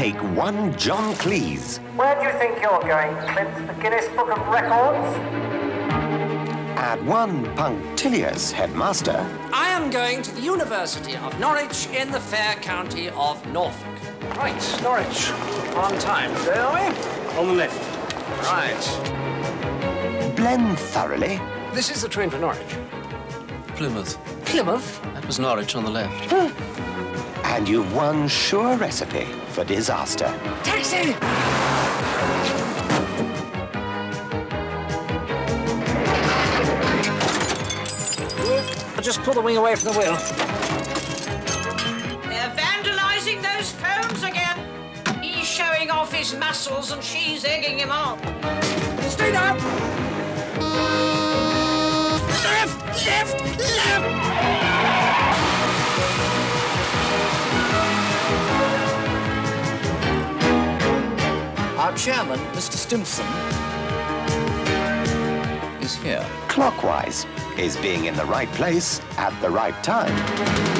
[0.00, 3.66] take one John Cleese Where do you think you're going, Clint?
[3.66, 5.14] The Guinness Book of Records?
[6.78, 9.18] Add one punctilious headmaster
[9.52, 13.98] I am going to the University of Norwich in the fair county of Norfolk.
[14.38, 15.32] Right, Norwich.
[15.74, 17.38] On time, today, are we?
[17.38, 17.82] On the left.
[18.54, 18.84] Right.
[20.34, 21.38] blend thoroughly
[21.74, 22.74] This is the train for Norwich.
[23.76, 24.16] Plymouth.
[24.46, 25.02] Plymouth?
[25.12, 26.69] That was Norwich on the left.
[27.50, 30.32] And you've one sure recipe for disaster.
[30.62, 31.14] Taxi!
[38.94, 40.14] I'll just pull the wing away from the wheel.
[42.28, 44.56] They're vandalizing those phones again.
[45.20, 48.18] He's showing off his muscles and she's egging him on.
[49.10, 49.58] Stay down!
[52.44, 53.04] Left!
[53.04, 53.58] Left!
[53.58, 54.59] Left!
[61.90, 62.74] Our chairman, Mr.
[62.76, 63.26] Stimpson,
[65.82, 66.24] is here.
[66.46, 67.26] Clockwise
[67.58, 70.79] is being in the right place at the right time.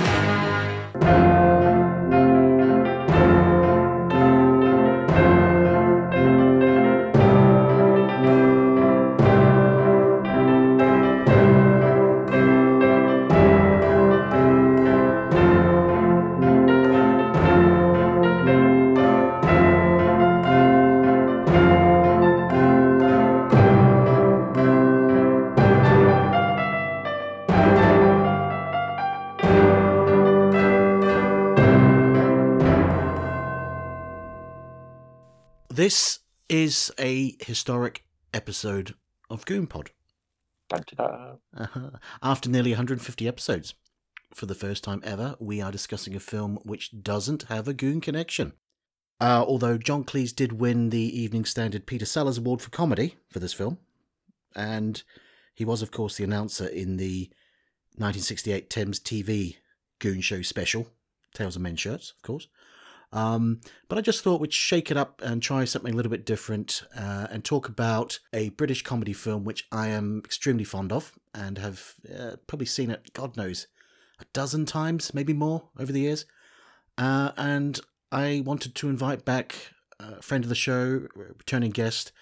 [36.70, 38.94] Is a historic episode
[39.28, 39.88] of Goonpod.
[41.56, 41.90] Uh-huh.
[42.22, 43.74] After nearly 150 episodes,
[44.32, 48.00] for the first time ever, we are discussing a film which doesn't have a Goon
[48.00, 48.52] connection.
[49.20, 53.40] Uh, although John Cleese did win the Evening Standard Peter Sellers Award for comedy for
[53.40, 53.78] this film,
[54.54, 55.02] and
[55.52, 57.30] he was, of course, the announcer in the
[57.96, 59.56] 1968 Thames TV
[59.98, 60.86] Goon Show special,
[61.34, 62.46] Tales of Men Shirts, of course.
[63.12, 66.24] Um, but I just thought we'd shake it up and try something a little bit
[66.24, 71.12] different uh, and talk about a British comedy film which I am extremely fond of
[71.34, 73.66] and have uh, probably seen it, God knows,
[74.20, 76.24] a dozen times, maybe more over the years.
[76.98, 77.80] Uh, and
[78.12, 79.56] I wanted to invite back
[79.98, 82.12] a friend of the show, returning guest,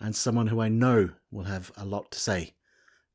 [0.00, 2.54] and someone who I know will have a lot to say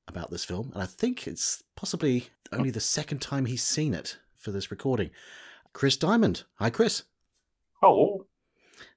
[0.07, 0.71] about this film.
[0.73, 5.09] And I think it's possibly only the second time he's seen it for this recording.
[5.71, 6.43] Chris Diamond.
[6.55, 7.03] Hi, Chris.
[7.83, 8.25] Hello.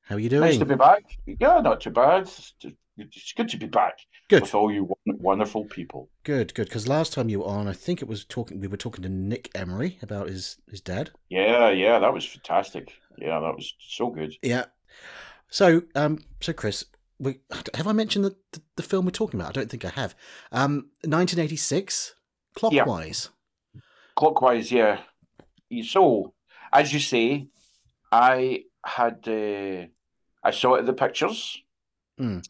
[0.02, 0.42] How are you doing?
[0.42, 1.02] Nice to be back.
[1.26, 2.22] Yeah, not too bad.
[2.22, 3.98] It's just- it's good to be back
[4.28, 4.42] Good.
[4.42, 6.08] with all you wonderful people.
[6.22, 6.68] Good, good.
[6.68, 8.60] Because last time you were on, I think it was talking.
[8.60, 11.10] We were talking to Nick Emery about his his dad.
[11.28, 12.92] Yeah, yeah, that was fantastic.
[13.18, 14.34] Yeah, that was so good.
[14.40, 14.66] Yeah.
[15.48, 16.84] So, um, so Chris,
[17.18, 17.40] we,
[17.74, 19.48] have I mentioned the, the the film we're talking about?
[19.48, 20.14] I don't think I have.
[20.52, 22.14] Um, 1986,
[22.54, 23.30] clockwise.
[24.14, 25.00] Clockwise, yeah.
[25.82, 26.34] So,
[26.72, 27.48] as you say,
[28.12, 29.86] I had uh,
[30.42, 31.62] I saw it at the pictures,
[32.20, 32.42] Mm.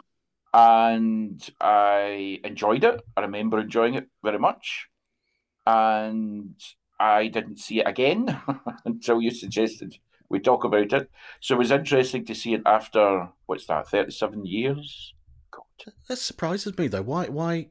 [0.54, 3.00] and I enjoyed it.
[3.16, 4.88] I remember enjoying it very much,
[5.66, 6.54] and
[7.00, 8.40] I didn't see it again
[8.84, 9.98] until you suggested
[10.28, 11.10] we talk about it.
[11.40, 15.14] So it was interesting to see it after what's that, thirty-seven years.
[15.50, 15.92] God.
[16.08, 17.02] That surprises me though.
[17.02, 17.26] Why?
[17.26, 17.68] Why?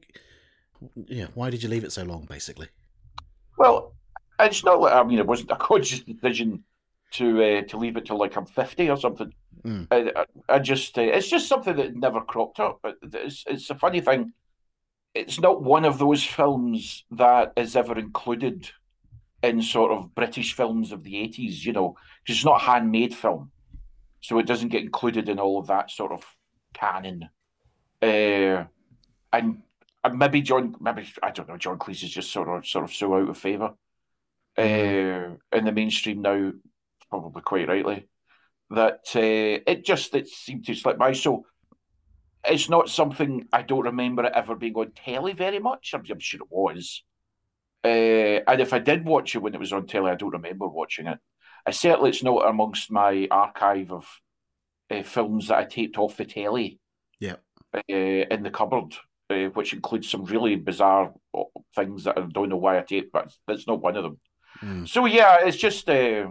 [1.06, 1.28] Yeah.
[1.34, 2.26] Why did you leave it so long?
[2.28, 2.68] Basically.
[3.58, 3.94] Well,
[4.38, 6.64] it's not like I mean it wasn't a conscious decision
[7.12, 9.32] to uh, to leave it till like I'm fifty or something.
[9.64, 9.86] Mm.
[9.90, 12.80] I, I, I just uh, it's just something that never cropped up.
[13.02, 14.32] It's it's a funny thing.
[15.14, 18.70] It's not one of those films that is ever included
[19.42, 21.64] in sort of British films of the eighties.
[21.64, 23.50] You know, because it's not a handmade film,
[24.20, 26.24] so it doesn't get included in all of that sort of
[26.74, 27.28] canon.
[28.02, 28.64] Uh,
[29.32, 29.62] and
[30.04, 31.56] and maybe John, maybe I don't know.
[31.56, 33.72] John Cleese is just sort of sort of so out of favor
[34.58, 36.52] uh, in the mainstream now,
[37.20, 38.08] probably quite rightly.
[38.70, 41.12] That uh, it just it seemed to slip by.
[41.12, 41.46] So
[42.44, 45.92] it's not something I don't remember it ever being on telly very much.
[45.94, 47.02] I'm, I'm sure it was.
[47.84, 50.66] Uh, and if I did watch it when it was on telly, I don't remember
[50.66, 51.18] watching it.
[51.64, 54.06] I certainly it's not amongst my archive of
[54.90, 56.78] uh, films that I taped off the telly
[57.20, 57.36] Yeah.
[57.74, 58.94] uh, in the cupboard,
[59.30, 61.42] uh, which includes some really bizarre uh,
[61.74, 64.20] things that I don't know why I taped, but that's not one of them.
[64.62, 64.88] Mm.
[64.88, 66.30] So yeah, it's just uh,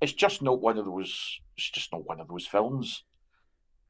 [0.00, 1.40] it's just not one of those.
[1.56, 3.04] It's just not one of those films.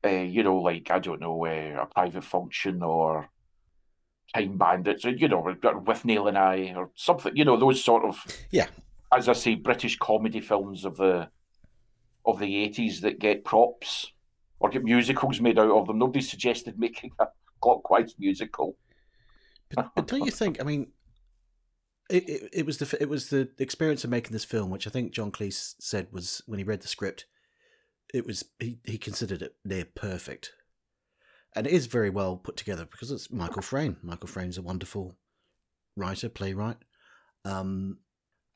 [0.04, 3.28] Uh, you know, like I don't know, uh, a private function or
[4.34, 7.36] Time Bandits, or you know, Withnail and I, or something.
[7.36, 8.16] You know, those sort of
[8.50, 8.66] Yeah.
[9.12, 11.28] as I say, British comedy films of the
[12.24, 14.12] of the eighties that get props
[14.60, 15.98] or get musicals made out of them.
[15.98, 17.26] Nobody suggested making a
[17.60, 18.76] clockwise musical.
[19.74, 20.60] But, but don't you think?
[20.60, 20.88] I mean,
[22.08, 24.90] it, it, it was the it was the experience of making this film, which I
[24.90, 27.26] think John Cleese said was when he read the script,
[28.14, 30.52] it was he, he considered it near perfect,
[31.54, 33.96] and it is very well put together because it's Michael Frayn.
[34.02, 35.16] Michael Frayn's a wonderful
[35.96, 36.76] writer, playwright.
[37.44, 37.98] Um,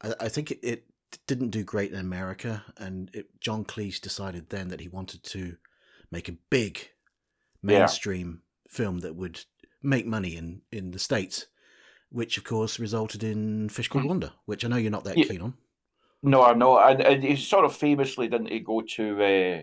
[0.02, 0.84] I, I think it, it
[1.26, 5.56] didn't do great in America, and it, John Cleese decided then that he wanted to
[6.10, 6.90] make a big
[7.62, 9.40] mainstream film that would
[9.82, 11.46] make money in in the states,
[12.10, 15.24] which of course resulted in Fish Called Wanda, which I know you're not that Yeah.
[15.24, 15.54] keen on.
[16.22, 19.62] No, I know, and, and he sort of famously didn't he go to uh,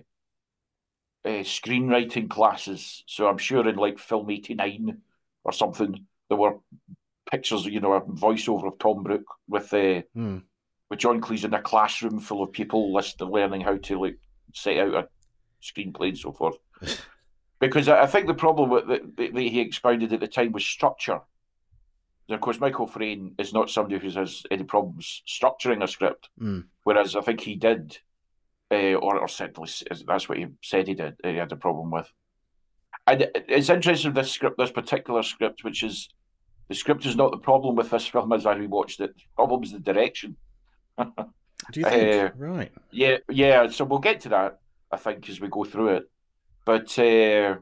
[1.28, 3.04] uh, screenwriting classes.
[3.06, 5.02] So I'm sure in like film '89
[5.44, 6.58] or something, there were
[7.30, 10.40] pictures, you know, a voiceover of Tom Brook with uh, Hmm.
[10.90, 14.18] with John Cleese in a classroom full of people listening, learning how to like
[14.54, 15.08] set out a
[15.62, 16.58] screenplay and so forth.
[17.60, 21.20] because I I think the problem that that he expounded at the time was structure.
[22.30, 26.62] Of course, Michael Frayn is not somebody who has any problems structuring a script, Hmm.
[26.84, 28.00] whereas I think he did,
[28.70, 29.70] uh, or, or certainly
[30.06, 31.16] that's what he said he did.
[31.24, 32.12] He had a problem with.
[33.06, 36.10] And it's interesting this script, this particular script, which is
[36.68, 39.16] the script is not the problem with this film as I rewatched it.
[39.16, 40.36] The problem is the direction.
[40.98, 42.32] Do you think?
[42.34, 42.72] Uh, right.
[42.92, 43.68] Yeah, yeah.
[43.70, 44.60] So we'll get to that,
[44.92, 46.04] I think, as we go through it.
[46.66, 47.56] But uh,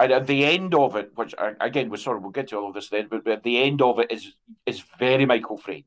[0.00, 2.68] and at the end of it, which again, we sort of we'll get to all
[2.68, 4.32] of this then, but, at the end of it is
[4.64, 5.84] is very Michael Frayn.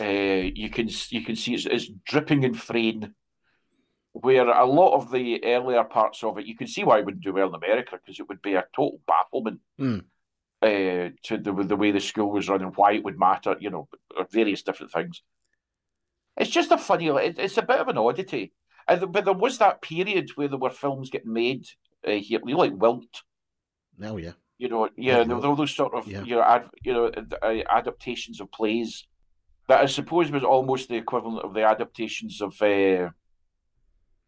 [0.00, 3.12] Uh, you can you can see it's, it's dripping in Frayn,
[4.12, 7.22] where a lot of the earlier parts of it, you can see why it wouldn't
[7.22, 9.98] do well in America because it would be a total bafflement Hmm.
[10.62, 13.68] uh, to the the way the school was run and why it would matter, you
[13.68, 13.88] know,
[14.30, 15.22] various different things.
[16.38, 18.52] It's just a funny, it's a bit of an oddity.
[18.86, 21.66] But there was that period where there were films getting made
[22.06, 23.22] uh, here, you know, like Wilt,
[24.02, 24.32] Oh yeah.
[24.58, 26.22] you know, yeah, Yeah, there were all those sort of, yeah.
[26.22, 27.10] you know, ad, you know,
[27.42, 29.06] uh, adaptations of plays
[29.68, 33.10] that I suppose was almost the equivalent of the adaptations of uh,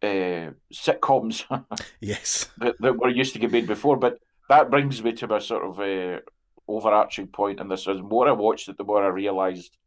[0.03, 1.45] uh, sitcoms
[2.01, 2.49] Yes.
[2.57, 3.97] that, that were used to get made before.
[3.97, 4.19] But
[4.49, 6.19] that brings me to my sort of uh,
[6.67, 7.85] overarching point in this.
[7.85, 9.77] The more I watched it, the more I realised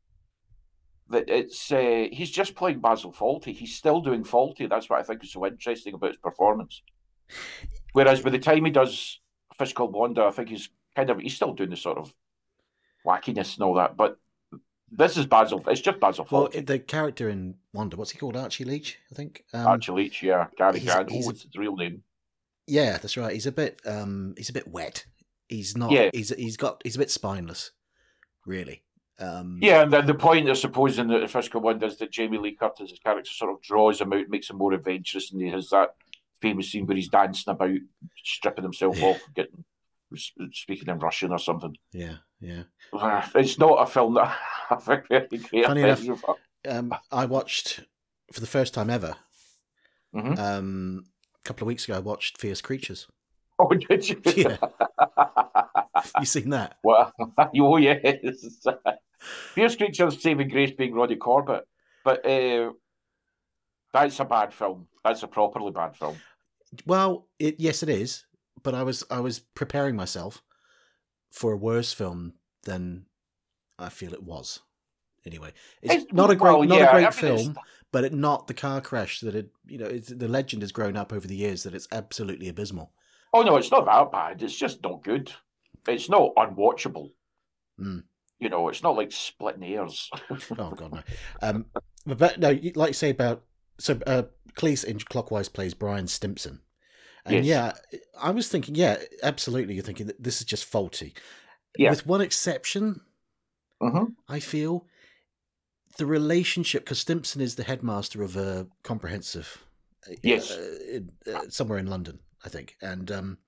[1.10, 3.54] that it's uh, he's just playing Basil Fawlty.
[3.54, 4.69] He's still doing Fawlty.
[4.69, 6.82] That's what I think is so interesting about his performance.
[7.92, 9.20] Whereas by the time he does
[9.56, 12.14] Fish Called Wanda, I think he's kind of he's still doing the sort of
[13.06, 13.96] wackiness and all that.
[13.96, 14.19] But
[14.90, 15.62] this is Basil.
[15.69, 16.66] It's just Basil Well, Fawlty.
[16.66, 18.36] the character in Wanda, what's he called?
[18.36, 19.44] Archie Leach, I think.
[19.52, 21.08] Um, Archie Leach, yeah, Cary Grant.
[21.12, 22.02] Oh, what's his real name?
[22.66, 23.32] Yeah, that's right.
[23.32, 25.04] He's a bit um he's a bit wet.
[25.48, 26.10] He's not Yeah.
[26.12, 27.72] he's he's got he's a bit spineless,
[28.46, 28.82] really.
[29.19, 32.38] Um Yeah, and then the point, I suppose, in the Called Wanda is that Jamie
[32.38, 35.69] Lee Curtis's character sort of draws him out, makes him more adventurous, and he has
[35.70, 35.94] that
[36.49, 37.79] famous scene where he's dancing about,
[38.23, 39.64] stripping himself off, getting
[40.52, 41.76] speaking in Russian or something.
[41.93, 42.64] Yeah, yeah.
[43.35, 44.37] It's not a film that
[44.70, 45.67] I think very great.
[45.67, 46.06] Funny enough-.
[46.69, 47.81] Um I watched
[48.32, 49.17] for the first time ever,
[50.14, 50.38] Mhm.
[50.38, 51.05] um
[51.37, 53.08] a couple of weeks ago I watched Fierce Creatures.
[53.58, 54.20] Oh, did you?
[54.37, 54.56] Yeah.
[56.20, 56.76] You seen that?
[56.85, 57.12] well,
[57.56, 58.56] oh yes.
[59.55, 61.64] Fierce Creatures, Saving Grace being Roddy Corbett,
[62.05, 62.73] but uh,
[63.93, 64.88] that's a bad film.
[65.02, 66.16] That's a properly bad film.
[66.87, 68.25] Well, it yes it is,
[68.62, 70.43] but I was I was preparing myself
[71.31, 73.07] for a worse film than
[73.78, 74.61] I feel it was.
[75.26, 75.52] Anyway,
[75.83, 77.59] it's, It's- not a great well, not yeah, a great film,
[77.93, 80.97] but it not the car crash that it you know it's, the legend has grown
[80.97, 82.93] up over the years that it's absolutely abysmal.
[83.33, 84.43] Oh no, it's not that bad.
[84.43, 85.33] It's just not good.
[85.88, 87.11] It's not unwatchable.
[87.78, 88.00] Hmm.
[88.38, 90.11] You know, it's not like splitting hairs.
[90.59, 91.02] Oh god no.
[91.43, 91.66] Um,
[92.07, 93.43] but, but no, like you say about
[93.78, 94.25] so uh,
[94.56, 96.61] Cleese in Clockwise plays Brian Stimpson,
[97.25, 97.80] and Yes.
[97.92, 99.75] yeah, I was thinking, yeah, absolutely.
[99.75, 101.12] You're thinking that this is just Fawlty,
[101.76, 101.90] Yeah.
[101.90, 103.00] with one exception.
[103.82, 104.14] Mhm.
[104.28, 104.87] I feel
[105.96, 109.64] the relationship because Stimpson is the headmaster of a comprehensive,
[110.08, 110.50] uh, Yes.
[110.50, 113.38] uh, in, uh, somewhere in London, I think, and um,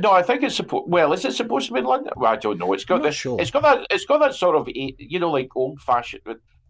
[0.00, 0.88] No, I think it's supposed.
[0.88, 2.12] Well, is it supposed to be in London?
[2.16, 2.72] Well, I don't know.
[2.72, 3.16] It's got this.
[3.16, 3.40] sure.
[3.40, 3.86] It's got that.
[3.90, 6.22] It's got that sort of, eh, you know, like old fashioned.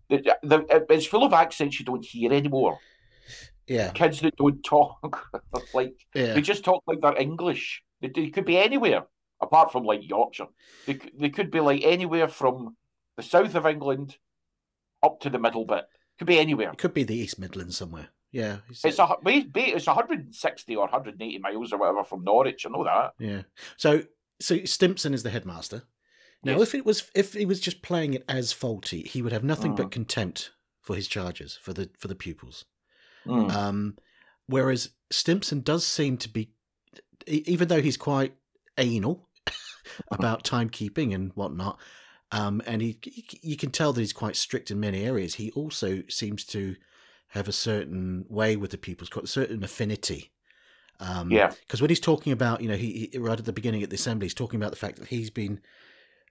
[0.09, 2.79] The, the, it's full of accents you don't hear anymore.
[3.71, 5.31] Yeah, Kids that don't talk
[5.75, 7.83] like yeah, they just talk like they're English.
[8.01, 9.05] They, they could be anywhere
[9.41, 10.49] apart from like Yorkshire.
[10.87, 12.77] They they could be like anywhere from
[13.17, 14.17] the south of England
[15.03, 15.85] up to the middle bit.
[16.19, 16.71] Could be anywhere.
[16.73, 18.09] it could be the East Midlands somewhere.
[18.33, 22.65] Yeah, It's a ba- ba- it's 160 or 180 miles or whatever from Norwich.
[22.67, 23.13] I know that.
[23.19, 23.43] Yeah.
[23.77, 24.03] So
[24.41, 25.83] so Stimpson is the headmaster.
[26.45, 26.63] Now, Yes.
[26.63, 29.73] if it was if he was just playing it as Fawlty, he would have nothing
[29.73, 29.77] Mm.
[29.77, 30.51] but contempt
[30.81, 32.65] for his charges for the for the pupils.
[33.27, 33.53] Mm.
[33.53, 33.97] Um,
[34.47, 36.53] whereas Stimpson does seem to be,
[37.27, 38.35] even though he's quite
[38.79, 39.29] anal
[40.11, 41.79] about timekeeping and whatnot,
[42.33, 42.99] um, and he,
[43.43, 45.35] you can tell that he's quite strict in many areas.
[45.35, 46.77] He also seems to
[47.29, 50.33] have a certain way with the people, a certain affinity.
[51.01, 51.53] Um, Yeah.
[51.61, 53.97] Because when he's talking about, you know, he, he right at the beginning at the
[53.97, 55.61] assembly, he's talking about the fact that he's been,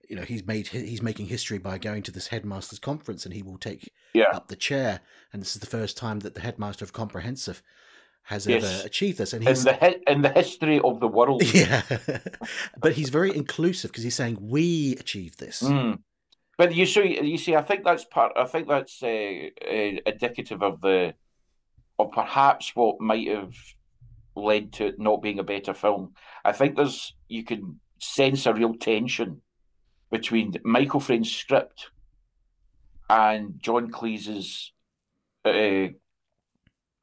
[0.09, 3.43] you know, he's made he's making history by going to this headmasters conference, and he
[3.43, 4.31] will take Yeah.
[4.33, 5.01] up the chair.
[5.31, 7.61] And this is the first time that the headmaster of comprehensive
[8.23, 8.63] has Yes.
[8.63, 9.33] ever achieved this.
[9.33, 11.43] And In the in the history of the world.
[11.53, 11.83] yeah,
[12.81, 15.61] but he's very inclusive because he's saying we achieved this.
[15.61, 15.99] Mm.
[16.57, 18.33] But you see, you see, I think that's part.
[18.35, 21.13] I think that's uh, uh, indicative of the,
[21.97, 23.53] of perhaps what might have
[24.35, 26.15] led to it not being a better film.
[26.43, 29.41] I think there's you can sense a real tension
[30.11, 31.89] between Michael Frayn's script
[33.09, 34.71] and John Cleese's
[35.45, 35.87] uh,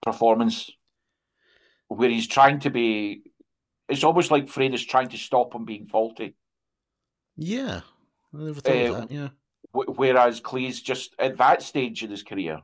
[0.02, 0.70] performance,
[1.88, 3.22] where he's trying to be.
[3.88, 6.34] It's almost like Frayn is trying to stop him being Fawlty.
[7.36, 7.82] Yeah,
[8.34, 9.10] I never thought of Uh, that.
[9.10, 9.28] Yeah,
[9.72, 12.62] Wh- Whereas Cleese just at that stage in his career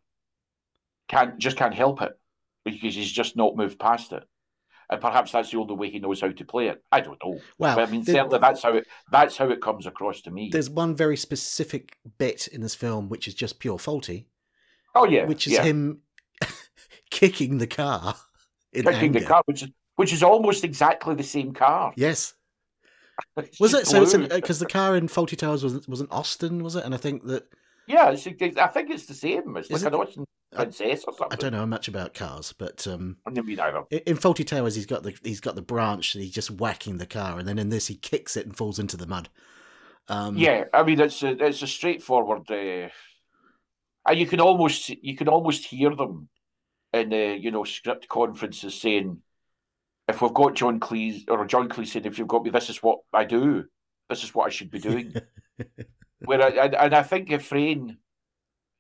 [1.09, 2.19] can't just can't help it
[2.65, 4.25] because he's just not moved past it,
[4.93, 6.85] and perhaps that's the only way he knows how to play it.
[6.93, 7.41] I don't know.
[7.59, 10.31] Well, but I mean there- certainly that's how it that's how it comes across to
[10.31, 10.51] me.
[10.53, 14.27] there's one very specific bit in this film which is just pure Fawlty,
[14.95, 15.63] oh yeah, which is yeah.
[15.63, 16.03] him
[17.11, 18.17] kicking the car
[18.73, 21.95] in kicking the car, which is which is almost exactly the same car.
[21.97, 22.35] Yes,
[23.59, 23.87] was it?
[23.87, 26.85] So it's because uh, the car in Fawlty Towers was was an Austin, was it?
[26.85, 27.45] And I think that
[27.87, 29.57] yeah, it's, I think it's the same.
[29.57, 30.19] It's Is like it?
[30.53, 31.29] princess or something.
[31.33, 33.85] I don't know much about cars, but um, I mean, either.
[33.91, 36.99] in in Fawlty Towers he's got the he's got the branch and he's just whacking
[36.99, 39.29] the car, and then in this he kicks it and falls into the mud.
[40.09, 42.51] Um, Yeah, I mean it's a it's a straightforward.
[42.51, 42.89] Uh,
[44.07, 46.29] and you can almost you can almost hear them
[46.93, 49.19] in uh, you know script conferences saying,
[50.09, 52.83] if we've got John Cleese or John Cleese saying, if you've got me, this is
[52.83, 53.65] what I do.
[54.09, 55.15] This is what I should be doing.
[56.25, 57.97] Where I, and, and I think if Frayn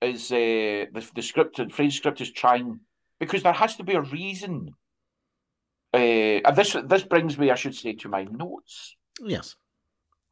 [0.00, 2.80] is uh, the the script and Frayn's script is trying
[3.18, 4.74] because there has to be a reason.
[5.94, 9.56] Uh, and this this brings me, I should say, to my notes yes.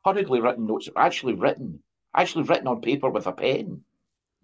[0.05, 1.83] hurriedly written notes, actually written,
[2.15, 3.83] actually written on paper with a pen,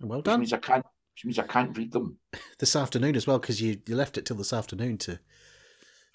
[0.01, 0.41] Well which done.
[0.41, 2.19] means I can't, which means I can't read them.
[2.59, 5.19] This afternoon as well because you, you left it till this afternoon to.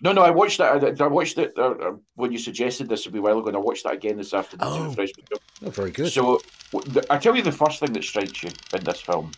[0.04, 0.84] No, no, I watched that.
[1.02, 3.56] I, I watched it uh, uh, when you suggested this a wee while ago, and
[3.58, 4.96] I watched that again this afternoon Oh.
[5.66, 6.12] Oh, very good.
[6.12, 6.40] So,
[6.72, 9.32] the- I tell you the first thing that strikes you in this film,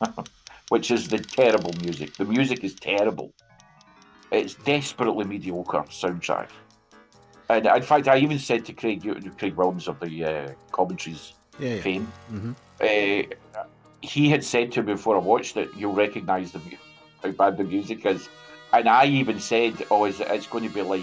[0.70, 2.14] which is the terrible music.
[2.16, 3.32] The music is terrible.
[4.30, 6.48] It's desperately mediocre soundtrack.
[7.50, 9.02] And in fact, I even said to Craig,
[9.38, 11.80] Craig Williams of the uh, commentaries yeah, yeah.
[11.82, 12.54] fame, Mhm.
[12.80, 13.62] uh,
[14.00, 16.60] he had said to me before I watched it, "You'll recognise the
[17.22, 18.28] how bad the music is,"
[18.72, 21.02] and I even said, "Oh, is it, it's going to be like,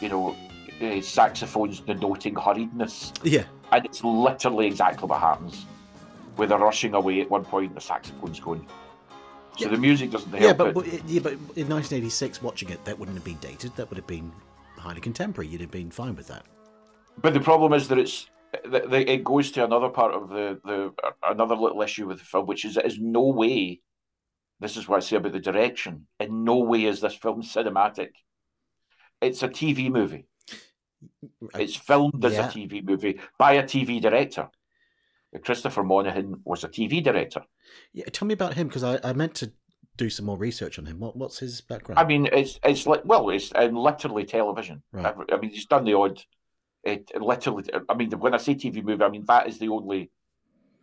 [0.00, 0.36] you know,
[0.82, 3.44] uh, saxophones denoting hurriedness," Yeah.
[3.72, 5.66] and it's literally exactly what happens.
[6.36, 8.66] Where they're rushing away at one point, the saxophone's going.
[9.56, 9.70] So Yeah.
[9.70, 13.16] the music doesn't help Yeah, but, but yeah, but in 1986, watching it, that wouldn't
[13.16, 13.74] have been dated.
[13.76, 14.32] That would have been
[14.76, 15.46] highly contemporary.
[15.48, 16.44] You'd have been fine with that.
[17.22, 18.26] But the problem is that it's
[18.64, 20.92] that that it goes to another part of the the
[21.24, 23.80] another little issue with the film, which is it is no way.
[24.64, 26.06] This is what I say about the direction.
[26.18, 28.12] In no way is this film cinematic.
[29.20, 30.24] It's a TV movie.
[31.54, 32.48] It's filmed as Yeah.
[32.48, 34.48] a TV movie by a TV director.
[35.44, 37.42] Christopher Morahan was a TV director.
[37.92, 39.52] Yeah, tell me about him because I, I meant to
[39.98, 40.98] do some more research on him.
[40.98, 41.98] What what's his background?
[41.98, 44.82] I mean, it's it's like well, it's in literally television.
[44.92, 45.14] Right.
[45.30, 46.22] I, I mean, he's done the odd.
[46.82, 47.64] It literally.
[47.86, 50.10] I mean, when I say TV movie, I mean that is the only.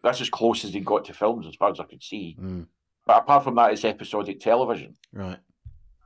[0.04, 2.38] That's as close as he got to films, as far as I could see.
[2.40, 2.68] Mm,
[3.05, 5.39] But apart from that, it's episodic television, right.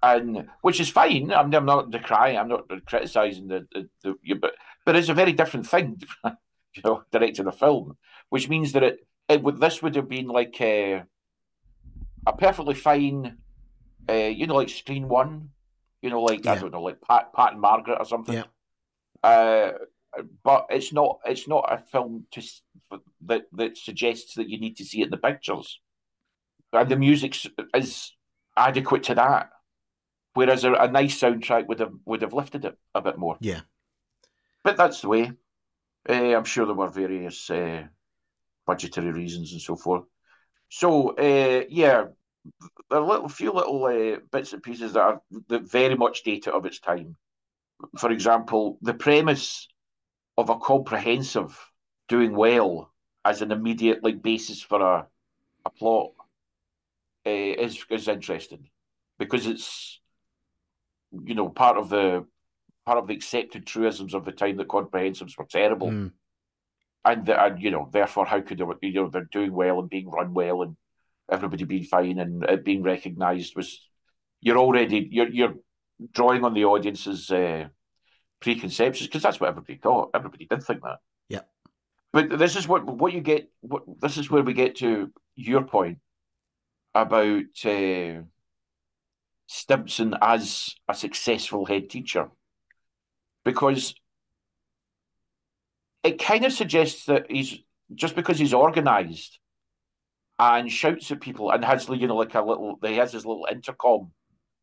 [0.02, 1.32] and which is fine.
[1.32, 2.38] I'm, I'm not decrying.
[2.38, 4.54] I'm not criticizing the the, the you- but
[4.86, 7.98] but it's a very different thing, you know, directing a film,
[8.30, 11.04] which means that it it would this would have been like a,
[12.26, 13.38] a perfectly fine,
[14.10, 15.50] uh, you know, like Screen One,
[16.02, 18.36] you know, like I don't know, like Pat Pat and Margaret or something.
[18.36, 18.44] Yeah.
[19.24, 19.72] Uh,
[20.44, 22.42] but it's not it's not a film to
[23.26, 25.80] that that suggests that you need to see it in the pictures,
[26.76, 27.38] and the music
[27.74, 28.14] is
[28.56, 29.50] adequate to that.
[30.34, 33.38] Whereas a, a nice soundtrack would have would have lifted it a bit more.
[33.40, 33.62] Yeah.
[34.64, 35.32] But that's the way.
[36.08, 37.84] Uh, I'm sure there were various uh,
[38.66, 40.04] budgetary reasons and so forth.
[40.70, 42.06] So uh, yeah,
[42.92, 46.66] a little few little uh, bits and pieces that are that very much data of
[46.66, 47.16] its time.
[47.98, 49.68] For example, the premise
[50.38, 51.58] of a comprehensive
[52.08, 52.92] doing well
[53.24, 55.08] as an immediate like basis for a
[55.66, 56.12] a plot
[57.26, 58.70] uh, is is interesting
[59.20, 60.00] because it's
[61.12, 62.26] you know part of the
[62.86, 66.12] part of the accepted truisms of the time that comprehensives were terrible, Mm.
[67.04, 69.90] and the, and you know therefore how could they you know they're doing well and
[69.90, 70.76] being run well and
[71.32, 73.82] everybody being fine and it being recognised was
[74.42, 75.56] you're already you're you're
[76.12, 77.68] drawing on the audience's uh,
[78.40, 80.12] preconceptions because that's what everybody thought.
[80.14, 81.00] Everybody did think that.
[81.30, 81.42] Yeah.
[82.14, 83.50] But this is what what you get.
[83.62, 85.98] What this is where we get to your point
[86.96, 88.22] about uh,
[89.46, 92.30] Stimpson as a successful head teacher,
[93.44, 93.94] because
[96.04, 97.60] it kind of suggests that he's
[97.94, 99.40] just because he's organised
[100.40, 103.48] and shouts at people and has you know like a little he has his little
[103.52, 104.12] intercom,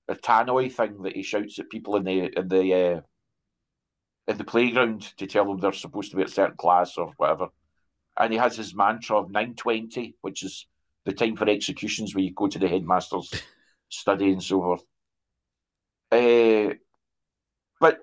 [0.08, 3.00] a tannoy thing that he shouts at people in the in the uh,
[4.28, 7.12] in the playground to tell them they're supposed to be at a certain class or
[7.16, 7.48] whatever.
[8.18, 10.66] And he has his mantra of 920, which is
[11.04, 13.32] the time for executions where you go to the headmaster's
[13.88, 14.84] study and so forth.
[16.10, 16.74] Uh,
[17.80, 17.98] but,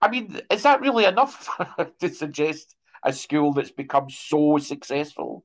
[0.00, 1.48] I mean, is that really enough
[2.00, 5.44] to suggest a school that's become so successful?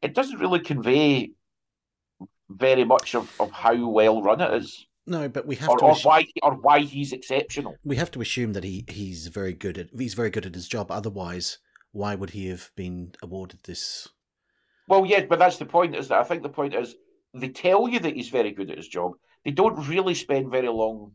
[0.00, 1.32] It doesn't really convey
[2.48, 4.86] very much of, of how well run it is.
[5.06, 7.74] No, but we have Or, to or assu- why or why he's exceptional.
[7.84, 10.68] we have to assume that he he's very good at he's very good at his
[10.68, 10.90] job.
[10.92, 11.58] Otherwise,
[11.90, 14.08] why would he have been awarded this?
[14.92, 15.96] Well, yes, but that's the point.
[15.96, 16.96] Is that I think the point is
[17.32, 19.12] they tell you that he's very good at his job.
[19.42, 21.12] They don't really spend very long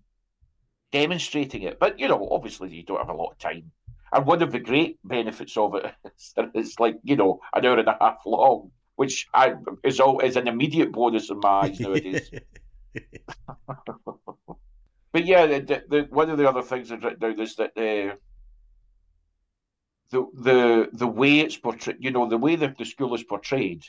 [0.91, 1.77] demonstrating it.
[1.79, 3.71] But you know, obviously, you don't have a lot of time.
[4.11, 7.67] And one of the great benefits of it is that it's like you know an
[7.67, 9.53] hour and a half long, which I,
[9.83, 12.31] is all is an immediate bonus in my eyes nowadays.
[15.13, 18.15] But yeah, the, the, one of the other things I've written down is that uh,
[20.11, 23.83] the the the way it's portrayed, you know, the way that the school is portrayed,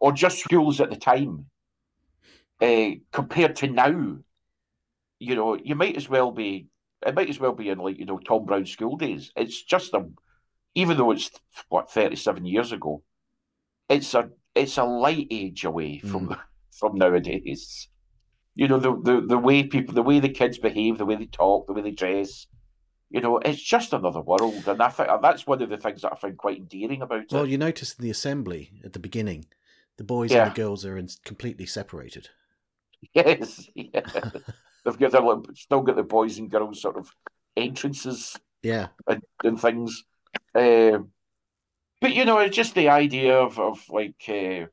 [0.00, 1.46] or just schools at the time,
[2.60, 4.18] uh, compared to now,
[5.18, 6.68] you know, you might as well be,
[7.06, 9.32] it might as well be in like you know Tom Brown school days.
[9.36, 10.06] It's just a,
[10.74, 11.30] even though it's
[11.68, 13.02] what thirty seven years ago,
[13.88, 16.36] it's a it's a light age away from
[16.70, 17.88] from nowadays
[18.54, 21.26] you know the, the the way people the way the kids behave the way they
[21.26, 22.46] talk the way they dress
[23.12, 26.12] you know it's just another world and i think that's one of the things that
[26.12, 28.98] i find quite endearing about Well, it Well, you notice in the assembly at the
[28.98, 29.46] beginning,
[29.98, 30.44] the boys Yeah.
[30.46, 32.30] and the girls are in, completely separated.
[33.14, 34.00] yes yeah.
[34.84, 37.14] they've got their little- still got the boys and girls sort of
[37.56, 40.04] entrances Yeah, and, and things
[40.54, 41.10] um,
[42.00, 44.66] but you know it's just the idea of of like uh,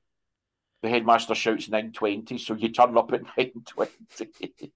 [0.81, 4.71] the headmaster shouts 920 so you turn up at 920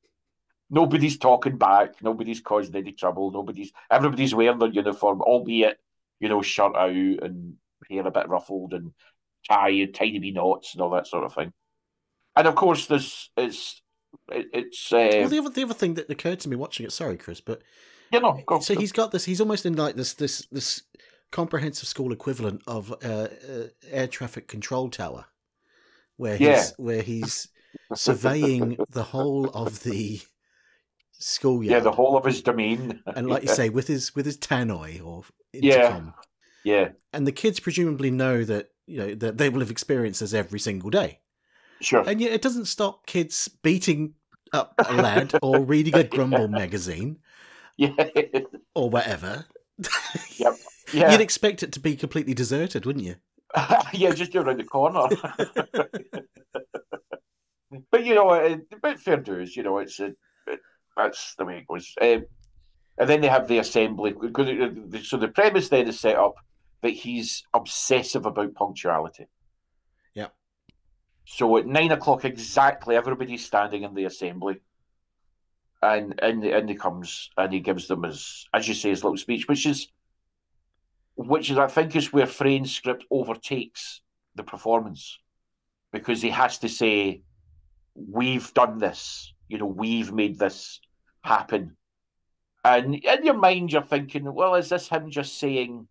[0.73, 5.77] nobody's talking back nobody's causing any trouble nobody's everybody's wearing their uniform albeit
[6.19, 7.53] you know shirt out and
[7.89, 8.91] hair a bit ruffled and
[9.49, 11.53] tie and tiny wee knots and all that sort of thing
[12.35, 13.81] and of course there's it's
[14.31, 16.91] it, it's uh, Well, the other the other thing that occurred to me watching it,
[16.91, 17.61] sorry, Chris, but
[18.11, 19.25] you know go, so he's got this.
[19.25, 20.83] He's almost in like this this this
[21.31, 25.25] comprehensive school equivalent of uh, uh, air traffic control tower,
[26.17, 26.51] where Yeah.
[26.51, 27.47] he's where he's
[27.95, 30.21] surveying the whole of the
[31.23, 31.71] schoolyard.
[31.71, 35.01] yeah the whole of his domain and like you say, with his with his tannoy
[35.03, 35.75] or Yeah.
[35.75, 36.13] intercom,
[36.63, 40.33] yeah and the kids presumably know that you know that they will have experienced this
[40.33, 41.19] every single day.
[41.81, 44.15] sure And yet it doesn't stop kids beating
[44.51, 47.19] up a lad or reading a Grumble magazine
[47.77, 47.95] yeah
[48.75, 49.45] or whatever.
[50.37, 50.53] Yep.
[50.93, 51.11] Yeah.
[51.11, 53.15] You'd expect it to be completely deserted, wouldn't you?
[53.93, 55.07] yeah, just around the corner.
[57.91, 60.13] but you know, but fair dues, you know, it's a,
[60.95, 61.93] that's the way it goes.
[62.01, 62.25] Um,
[62.97, 66.35] and then they have the assembly because it- so the premise then is set up
[66.81, 69.27] that he's obsessive about punctuality.
[70.13, 70.27] Yeah.
[71.25, 74.61] So at nine o'clock exactly, everybody's standing in the assembly,
[75.81, 79.03] and and the and he comes and he gives them his, as you say, his
[79.03, 79.87] little speech, which is,
[81.15, 84.01] which is I think is where Frayn's script overtakes
[84.35, 85.19] the performance,
[85.91, 87.23] because he has to say,
[87.95, 90.79] "We've done this, you know, we've made this
[91.23, 91.77] happen,"
[92.63, 95.87] and in your mind you're thinking, "Well, is this him just saying?"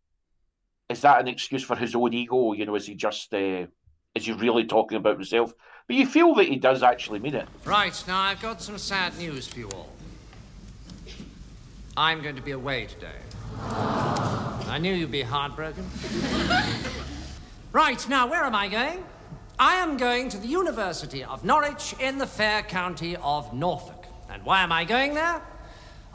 [0.89, 2.53] Is that an excuse for his own ego?
[2.53, 3.67] You know, is he just uh,
[4.15, 5.55] is he really talking about himself?
[5.87, 7.49] But you feel that he does actually mean it.
[7.65, 9.93] Right, now I've got some sad news for you all.
[11.97, 13.19] I'm going to be away today.
[13.59, 15.87] I knew you'd be heartbroken.
[17.73, 19.05] right, now where am I going?
[19.59, 24.02] I am going to the University of Norwich in the fair county of Norfolk.
[24.33, 25.43] And why am I going there?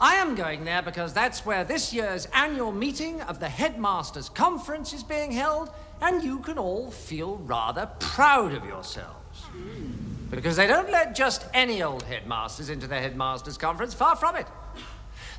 [0.00, 4.92] I am going there because that's where this year's annual meeting of the Headmasters' Conference
[4.92, 9.42] is being held, and you can all feel rather proud of yourselves.
[10.30, 14.46] Because they don't let just any old headmasters into the headmasters' conference, far from it.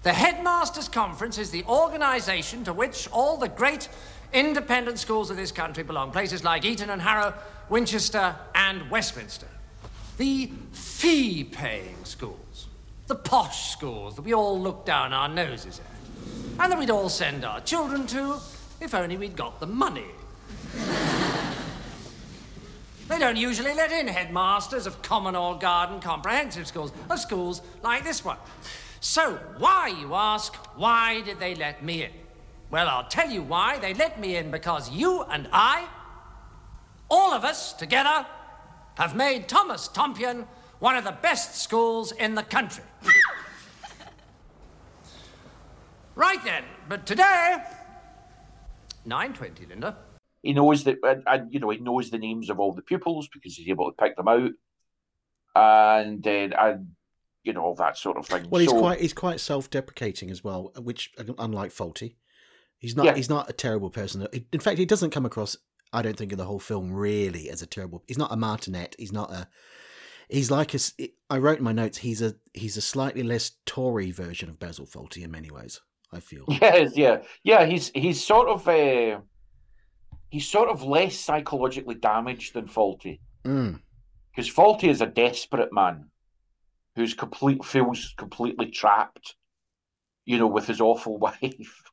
[0.03, 3.87] The headmasters' conference is the organization to which all the great
[4.33, 6.11] independent schools of this country belong.
[6.11, 7.33] Places like Eton and Harrow,
[7.69, 9.47] Winchester, and Westminster.
[10.17, 12.48] The fee paying schools.
[13.09, 16.61] The posh schools that we all look down our noses at.
[16.61, 18.37] And that we'd all send our children to
[18.79, 20.05] if only we'd got the money.
[23.07, 28.03] They don't usually let in headmasters of common or garden comprehensive schools, of schools like
[28.03, 28.37] this one.
[28.99, 32.11] So, why, you ask, why did they let me in?
[32.69, 33.79] Well, I'll tell you why.
[33.79, 35.87] They let me in because you and I,
[37.09, 38.27] all of us together,
[38.99, 40.45] have made Thomas Tompion
[40.79, 42.83] one of the best schools in the country.
[46.15, 47.57] right then, but today,
[49.07, 49.97] 9.20, Linda.
[50.41, 53.27] He knows that, and, and, you know, he knows the names of all the pupils
[53.31, 54.51] because he's able to pick them out,
[55.55, 56.91] and then and
[57.43, 58.47] you know all that sort of thing.
[58.49, 62.15] Well, he's So- quite he's quite self-deprecating as well, which uh, unlike Fawlty,
[62.77, 63.15] he's not Yeah.
[63.15, 64.25] he's not a terrible person.
[64.53, 65.57] In fact, he doesn't come across.
[65.91, 68.03] I don't think in the whole film really as a terrible.
[68.07, 68.95] He's not a martinet.
[68.97, 69.49] He's not a.
[70.29, 70.79] He's like a.
[71.29, 71.97] I wrote in my notes.
[71.97, 75.81] He's a he's a slightly less Tory version of Basil Fawlty in many ways.
[76.11, 76.45] I feel.
[76.61, 77.65] Yes, yeah, yeah.
[77.65, 79.19] He's he's sort of uh,
[80.29, 83.79] he's sort of less psychologically damaged than Fawlty Mm.
[84.31, 86.09] because Fawlty is a desperate man
[86.95, 89.35] who's complete feels completely trapped,
[90.25, 91.83] you know, with his awful wife,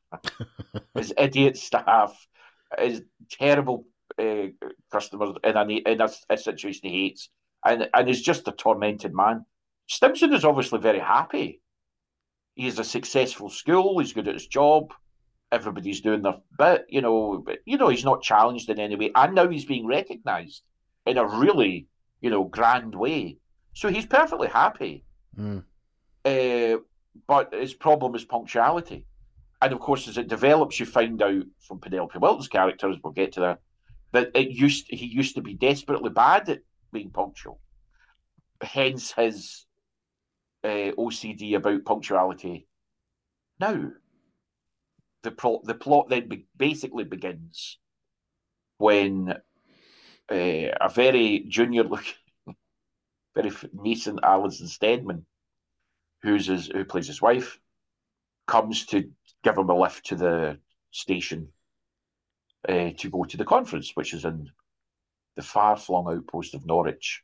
[0.93, 2.27] his idiot staff,
[2.77, 3.85] his terrible
[4.21, 4.47] uh,
[4.91, 7.29] customers in a in a, a situation he hates,
[7.67, 9.45] and and is just a tormented man.
[9.87, 11.61] Stimpson is obviously very happy.
[12.55, 13.99] He has a successful school.
[13.99, 14.93] He's good at his job.
[15.51, 17.43] Everybody's doing their bit, you know.
[17.45, 20.63] But you know, he's not challenged in any way, and now he's being recognised
[21.05, 21.87] in a really,
[22.21, 23.37] you know, grand way.
[23.73, 25.03] So he's perfectly happy.
[25.37, 25.63] Mm.
[26.25, 26.79] Uh,
[27.27, 29.05] but his problem is punctuality.
[29.61, 33.13] And of course, as it develops, you find out from Penelope Wilton's character, as we'll
[33.13, 33.59] get to that,
[34.11, 36.59] that it used he used to be desperately bad at
[36.91, 37.59] being punctual.
[38.61, 39.65] Hence his
[40.63, 42.67] uh, OCD about punctuality.
[43.59, 43.91] Now,
[45.23, 47.77] the pro- the plot then be- basically begins
[48.77, 49.35] when
[50.31, 50.35] uh,
[50.81, 52.13] a very junior looking,
[53.35, 55.25] very nascent Alison Steadman,
[56.21, 57.59] who's his, who plays his wife,
[58.45, 59.09] comes to
[59.43, 60.59] give him a lift to the
[60.91, 61.49] station
[62.67, 64.49] uh, to go to the conference, which is in
[65.37, 67.23] the far flung outpost of Norwich,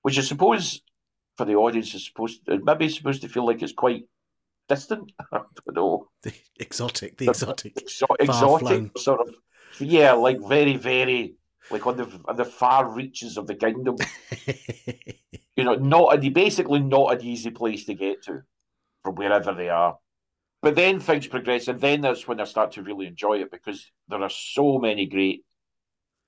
[0.00, 0.80] which I suppose
[1.36, 4.04] for the audience is supposed to, maybe supposed to feel like it's quite
[4.68, 5.12] distant.
[5.32, 6.08] I don't know.
[6.22, 9.34] The exotic, the exotic, Exo- exotic sort of
[9.80, 11.34] yeah, like very, very
[11.70, 13.96] like on the on the far reaches of the kingdom.
[15.56, 18.42] you know, not a basically not an easy place to get to
[19.02, 19.98] from wherever they are.
[20.62, 23.90] But then things progress, and then that's when I start to really enjoy it because
[24.08, 25.44] there are so many great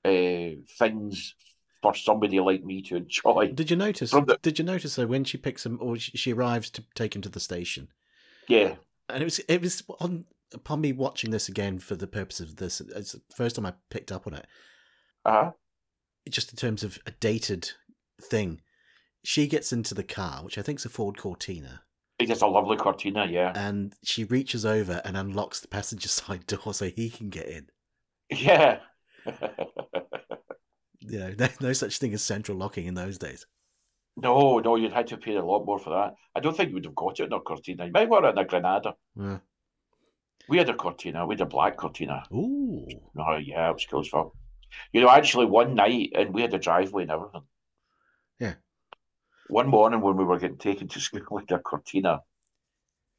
[0.06, 1.34] uh, things
[1.82, 3.52] for somebody like me to enjoy.
[3.54, 4.10] Did you notice?
[4.10, 7.14] The- Did you notice though when she picks him or she, she arrives to take
[7.14, 7.88] him to the station?
[8.48, 8.76] Yeah,
[9.08, 12.56] and it was it was on upon me watching this again for the purpose of
[12.56, 12.80] this.
[12.80, 14.46] It's the first time I picked up on it.
[15.24, 15.50] uh-huh.
[16.28, 17.70] Just in terms of a dated
[18.20, 18.60] thing,
[19.24, 21.82] she gets into the car, which I think is a Ford Cortina,
[22.18, 23.26] it's just a lovely Cortina.
[23.30, 27.46] Yeah, and she reaches over and unlocks the passenger side door so he can get
[27.48, 27.66] in.
[28.30, 28.78] yeah.
[31.08, 33.46] You know, no, no such thing as central locking in those days.
[34.16, 36.14] no, no, you'd had to pay a lot more for that.
[36.34, 37.86] I don't think you would have got it in a Cortina.
[37.86, 38.94] You might have got it in a Granada.
[39.14, 39.38] Yeah.
[40.48, 41.24] We had a Cortina.
[41.26, 42.24] We had a black Cortina.
[42.32, 44.32] Ooh, Oh yeah, it was cool as fuck.
[44.92, 47.42] You know, actually, one night, and we had a driveway and everything.
[48.40, 48.54] Yeah.
[49.48, 52.20] One morning when we were getting taken to school with a Cortina, uh,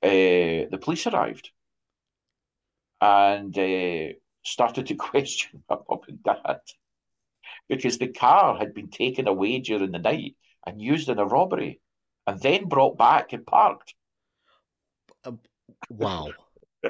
[0.04, 1.52] the police arrived
[3.00, 4.13] and uh,
[4.47, 6.60] started to question my mum and dad
[7.69, 11.79] because the car had been taken away during the night and used in a robbery,
[12.25, 13.93] and then brought back and parked.
[15.89, 16.29] wow.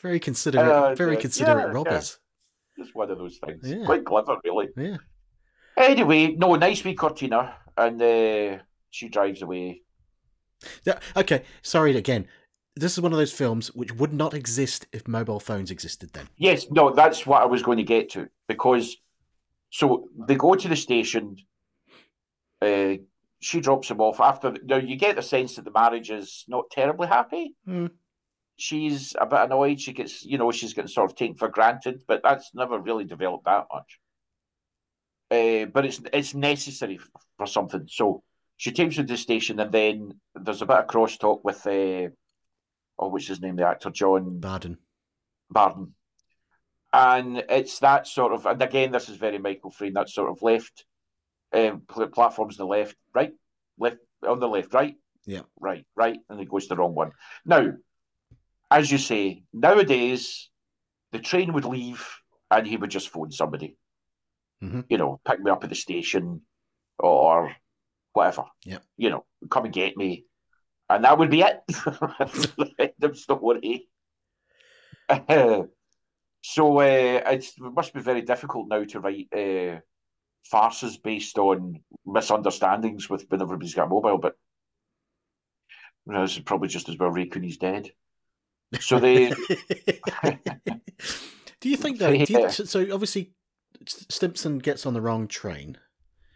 [0.00, 1.72] very considerate, Uh, very considerate yeah, yeah.
[1.72, 2.18] robbers.
[2.78, 3.68] Just one of those things.
[3.68, 3.84] Yeah.
[3.84, 4.68] Quite clever, really.
[4.76, 4.98] Yeah.
[5.76, 8.58] Anyway, no, nice wee Cortina, and uh,
[8.90, 9.82] she drives away.
[10.84, 12.26] Yeah, Okay, sorry again.
[12.74, 16.28] This is one of those films which would not exist if mobile phones existed then.
[16.38, 18.96] Yes, no, that's what I was going to get to because
[19.70, 21.36] so they go to the station.
[22.60, 22.94] Uh,
[23.40, 24.54] she drops him off after.
[24.64, 27.54] Now you get the sense that the marriage is not terribly happy.
[27.64, 27.86] Hmm.
[28.56, 29.80] she's a bit annoyed.
[29.80, 33.04] She gets, you know, she's getting sort of taken for granted, but that's never really
[33.04, 33.98] developed that much.
[35.30, 36.98] Uh, but it's it's necessary
[37.36, 37.86] for something.
[37.88, 38.22] So
[38.62, 42.14] she takes her to the station, and then there's a bit of crosstalk with, uh,
[42.96, 44.78] oh, what's his name, the actor John Barden.
[45.50, 45.96] Barden,
[46.92, 50.42] and it's that sort of, and again, this is very Michael Frayn, that sort of
[50.42, 50.84] left
[51.52, 53.32] um, platforms the left, right,
[53.80, 54.94] left on the left, right,
[55.26, 55.42] Yeah.
[55.58, 57.10] right, right, and it goes to the wrong one.
[57.44, 57.72] Now,
[58.70, 60.50] as you say, nowadays
[61.10, 62.08] the train would leave
[62.48, 63.76] and he would just phone somebody.
[64.62, 64.84] Mhm.
[64.88, 66.42] You know, pick me up at the station
[66.96, 67.56] or
[68.12, 68.44] whatever.
[68.64, 68.78] Yeah.
[68.96, 70.26] You know, come and get me.
[70.88, 71.62] And that would be it.
[72.78, 73.88] End of story.
[76.42, 79.80] so uh, it's, it must be very difficult now to write uh,
[80.44, 84.36] farces based on misunderstandings with when everybody's got mobile, but
[86.06, 87.90] you know, this is probably just as well Ray Cooney's dead.
[88.80, 89.30] So they
[91.60, 92.28] do you think that?
[92.28, 93.32] You, so obviously,
[93.86, 95.78] Stimpson gets on the wrong train.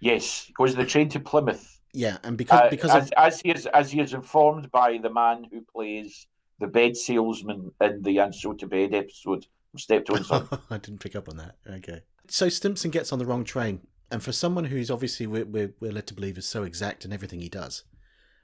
[0.01, 1.81] Yes, goes the train to Plymouth.
[1.93, 4.99] Yeah, and because Uh, because as, of as he is as he is informed by
[4.99, 6.27] the man who plays
[6.59, 10.49] the bed salesman in the And So to Bed episode of and Son.
[10.71, 11.57] I didn't pick up on that.
[11.69, 12.01] Okay.
[12.29, 13.81] So Stimpson gets on the wrong train,
[14.11, 17.13] and for someone who's obviously we're, we're, we're led to believe is so exact in
[17.13, 17.85] everything he does,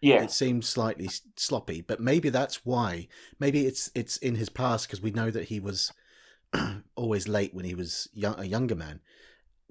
[0.00, 1.80] Yeah, it seems slightly sloppy.
[1.80, 3.08] But maybe that's why.
[3.38, 5.92] Maybe it's it's in his past because we know that he was
[6.96, 9.00] always late when he was young, a younger man.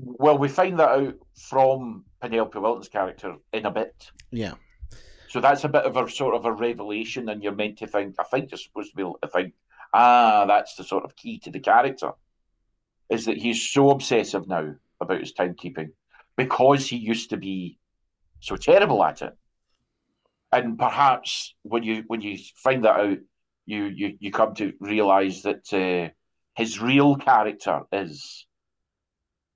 [0.03, 4.11] Well, we find that out from Penelope Wilton's character in a bit.
[4.31, 4.53] Yeah.
[5.27, 8.15] So that's a bit of a sort of a revelation, and you're meant to think.
[8.19, 9.53] I think you're supposed to be able to think,
[9.93, 12.11] ah, that's the sort of key to the character,
[13.09, 15.91] is that he's so obsessive now about his timekeeping
[16.35, 17.77] because he used to be
[18.39, 19.37] so terrible at it.
[20.51, 23.17] And perhaps when you when you find that out,
[23.65, 26.11] you you, you come to realise that uh,
[26.55, 28.47] his real character is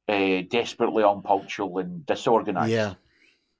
[0.08, 2.94] uh, desperately unpunctual and disorganised Yeah.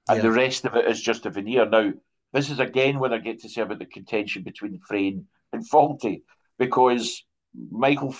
[0.08, 0.22] and Yeah.
[0.22, 1.66] the rest of it is just a veneer.
[1.66, 1.92] Now,
[2.32, 6.22] this is again when I get to say about the contention between Frayn and Fawlty,
[6.58, 7.24] because
[7.70, 8.14] Michael,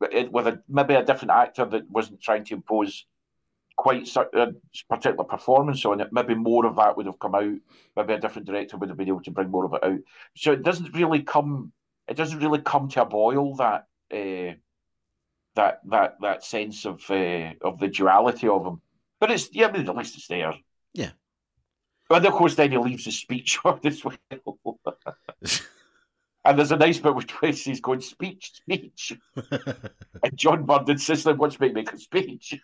[0.00, 3.06] with a, maybe a different actor that wasn't trying to impose
[3.76, 4.52] quite a
[4.88, 7.54] particular performance on it, maybe more of that would have come out.
[7.96, 9.98] Maybe a different director would have been able to bring more of it out.
[10.36, 11.72] So it doesn't really come.
[12.08, 13.86] It doesn't really come to a boil that.
[14.12, 14.56] Uh,
[15.54, 18.80] that that that sense of uh, of the duality of him,
[19.20, 20.54] but it's yeah, I mean, at least it's there.
[20.94, 21.10] Yeah.
[22.10, 24.16] And of course, then he leaves his speech on as well.
[26.44, 29.18] and there's a nice bit which he's going speech, speech,
[29.50, 32.60] and John Bird insists on wants me to make a speech.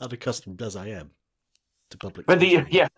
[0.00, 1.10] Unaccustomed as I am
[1.90, 2.26] to public.
[2.26, 2.88] But the yeah,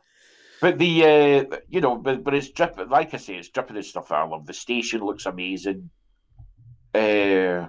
[0.60, 2.88] but the uh, you know, but but it's dripping.
[2.88, 4.46] Like I say, it's dripping in stuff I love.
[4.46, 5.90] The station looks amazing.
[6.94, 7.68] Uh,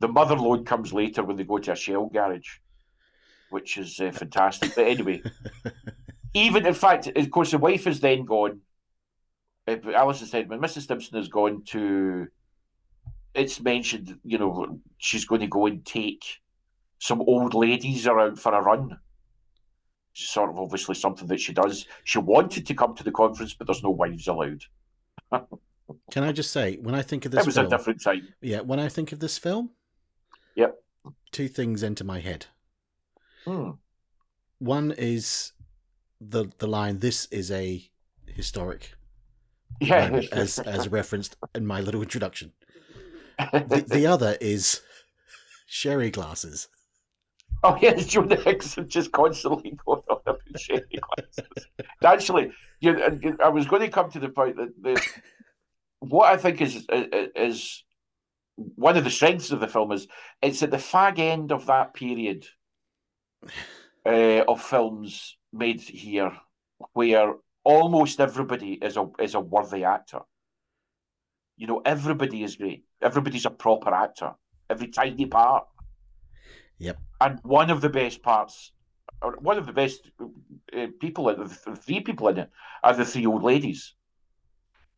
[0.00, 2.58] the mother load comes later when they go to a shell garage,
[3.50, 4.74] which is uh, fantastic.
[4.74, 5.22] But anyway,
[6.34, 8.60] even in fact, of course, the wife is then gone.
[9.68, 10.82] Uh, Alison Steadman Mrs.
[10.82, 12.28] Stimpson has gone to,
[13.34, 16.24] it's mentioned, you know, she's going to go and take
[16.98, 18.98] some old ladies around for a run
[20.12, 21.86] sort of obviously something that she does.
[22.04, 24.64] She wanted to come to the conference, but there's no wives allowed.
[26.10, 28.28] Can I just say, when I think of this, It was film, a different time.
[28.40, 29.70] yeah, when I think of this film,
[30.60, 30.82] Yep.
[31.32, 32.46] two things enter my head.
[33.44, 33.70] Hmm.
[34.58, 35.52] One is
[36.20, 37.82] the the line, "This is a
[38.26, 38.94] historic,"
[39.80, 40.20] Yeah.
[40.32, 42.52] as as referenced in my little introduction.
[43.52, 44.82] The, the other is
[45.66, 46.68] sherry glasses.
[47.62, 51.66] oh yes, Joan Hickson just constantly going on about sherry glasses.
[52.04, 52.92] Actually, you,
[53.42, 55.00] I was going to come to the point that the
[56.00, 56.86] what I think is
[57.34, 57.82] is
[58.74, 60.06] one of the strengths of the film is
[60.42, 62.46] it's at the fag end of that period
[64.06, 66.32] uh, of films made here
[66.92, 70.20] where almost everybody is a is a worthy actor.
[71.56, 72.84] You know, everybody is great.
[73.02, 74.32] Everybody's a proper actor.
[74.68, 75.66] Every tiny part.
[76.78, 76.98] Yep.
[77.20, 78.72] And one of the best parts,
[79.20, 82.50] or one of the best uh, people, the three people in it,
[82.82, 83.94] are the three old ladies.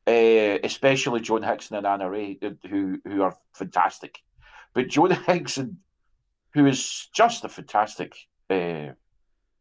[0.07, 2.39] Uh, especially Joan Hickson and Ann Way,
[2.69, 4.19] who who are fantastic.
[4.75, 5.79] But Joan Hickson,
[6.55, 8.15] who is just a fantastic
[8.51, 8.89] uh,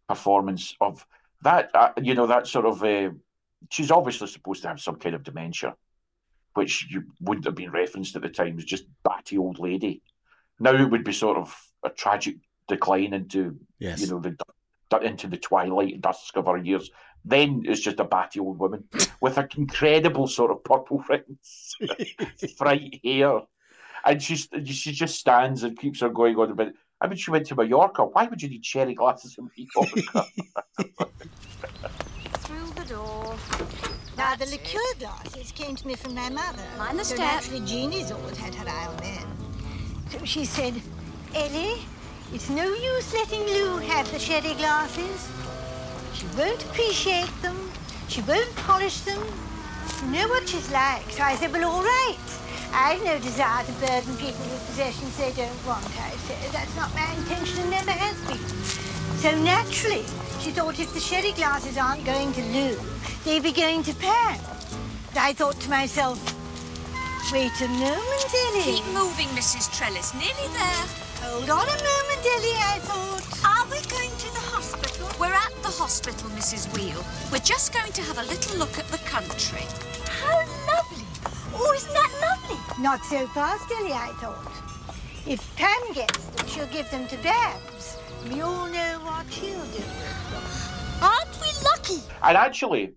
[0.07, 1.05] performance of
[1.43, 2.83] that, uh, you know, that sort of.
[2.83, 3.11] Uh,
[3.69, 5.75] she's obviously supposed to have some kind of dementia,
[6.55, 8.55] which you wouldn't have been referenced at the time.
[8.57, 10.01] It's just batty old lady.
[10.59, 14.01] Now it would be sort of a tragic decline into Yes.
[14.01, 14.35] you know the
[15.03, 16.89] into the twilight dusk of her years.
[17.23, 18.85] Then it's just a batty old woman
[19.21, 21.75] with an incredible sort of purple rings,
[22.57, 23.41] bright hair,
[24.05, 26.73] and she's she just stands and keeps her going on a bit.
[26.99, 28.05] I mean, she went to Mallorca.
[28.05, 30.25] Why would you need cherry glasses in Mallorca?
[32.39, 33.35] Through the door.
[34.17, 36.63] Now, the liqueur glasses came to me from my mother.
[36.77, 37.41] Mind the so step.
[37.41, 39.27] naturally, Jeannie's always had her eye on them.
[40.11, 40.79] So she said,
[41.33, 41.81] Ellie,
[42.33, 45.27] it's no use letting Lou have the sherry glasses.
[46.13, 47.57] She won't appreciate them.
[48.07, 49.23] She won't polish them.
[50.03, 51.09] You know what she's like.
[51.11, 52.17] So I said, well, all right.
[52.73, 56.51] I've no desire to burden people with possessions they don't want, I said.
[56.53, 58.39] That's not my intention and never has been.
[59.19, 60.05] So naturally,
[60.39, 62.79] she thought if the sherry glasses aren't going to Lou,
[63.23, 64.39] they'd be going to Pam.
[65.13, 66.17] But I thought to myself,
[67.31, 68.63] wait a moment, Ellie.
[68.63, 69.69] Keep moving, Mrs.
[69.77, 70.13] Trellis.
[70.13, 70.85] Nearly there.
[71.27, 73.21] Hold on a moment, Ellie, I thought.
[73.45, 75.00] Are we going to the hospital?
[75.21, 76.75] We're at the hospital, Mrs.
[76.75, 77.05] Wheel.
[77.31, 79.61] We're just going to have a little look at the country.
[80.09, 81.05] How lovely.
[81.53, 82.81] Oh, isn't that lovely?
[82.81, 84.51] Not so fast, Dilly, I thought.
[85.27, 87.99] If Pam gets them, she'll give them to Babs.
[88.31, 89.83] We all know what she'll do.
[91.03, 92.03] Aren't we lucky?
[92.23, 92.95] and actually,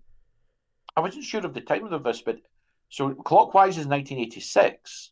[0.97, 2.37] I wasn't sure of the timing of this, but
[2.89, 5.11] so clockwise is 1986,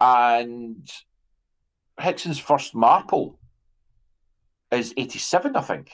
[0.00, 0.90] and
[1.96, 3.38] Hickson's first Marple
[4.72, 5.92] is 87, I think,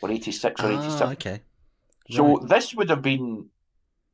[0.00, 1.08] or 86 or 87.
[1.08, 1.42] Ah, okay.
[2.10, 2.48] So Right.
[2.48, 3.46] this would have been,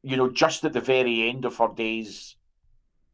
[0.03, 2.37] you know, just at the very end of her days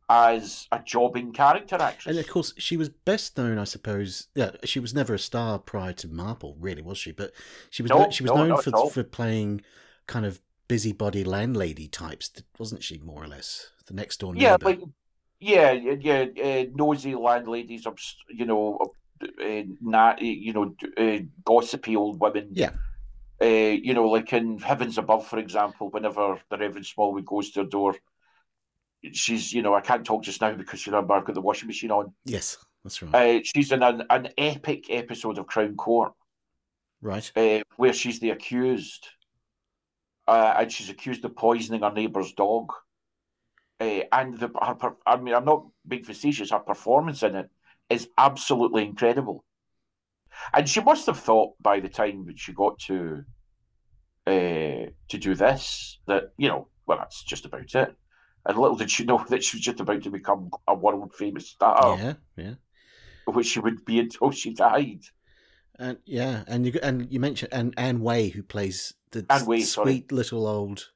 [0.08, 2.16] as a jobbing character actress.
[2.16, 4.28] And of course, she was best known, I suppose.
[4.34, 7.12] Yeah, she was never a star prior to Marple, really, was she?
[7.12, 7.32] But
[7.70, 9.62] she was No, she was no, known for for playing
[10.06, 12.98] kind of busybody landlady types, wasn't she?
[12.98, 14.44] More or less, the next door neighbor.
[14.44, 14.80] yeah, like
[15.40, 17.86] yeah, yeah, uh, nosy landladies,
[18.28, 22.48] you know, uh, na- you know, uh, gossipy old women.
[22.52, 22.70] Yeah.
[23.40, 27.60] Uh, you know, like in Heavens Above, for example, whenever the Reverend Smallwood goes to
[27.60, 27.94] her door,
[29.12, 31.66] she's, you know, I can't talk just now because you know I've got the washing
[31.66, 32.12] machine on.
[32.24, 33.38] yes, that's right.
[33.38, 36.12] Uh, she's in an, an epic episode of Crown Court
[37.02, 37.30] right.
[37.36, 39.06] uh, where she's the accused,
[40.26, 42.72] uh, and she's accused of poisoning her neighbour's dog.
[43.78, 46.50] Uh, and the, her, I mean, I'm not being facetious.
[46.50, 47.50] Her performance in it
[47.88, 49.44] is absolutely incredible,
[50.52, 53.24] and she must have thought by the time that she got to
[54.26, 57.94] uh, to do this that you know, well, that's just about it.
[58.44, 61.48] And little did she know that she was just about to become a world famous
[61.50, 62.54] star, yeah, yeah.
[63.26, 65.02] which she would be until she died.
[65.78, 69.92] And yeah, and you and you mentioned and Ann Way who plays the Way, sorry.
[69.92, 70.90] sweet little old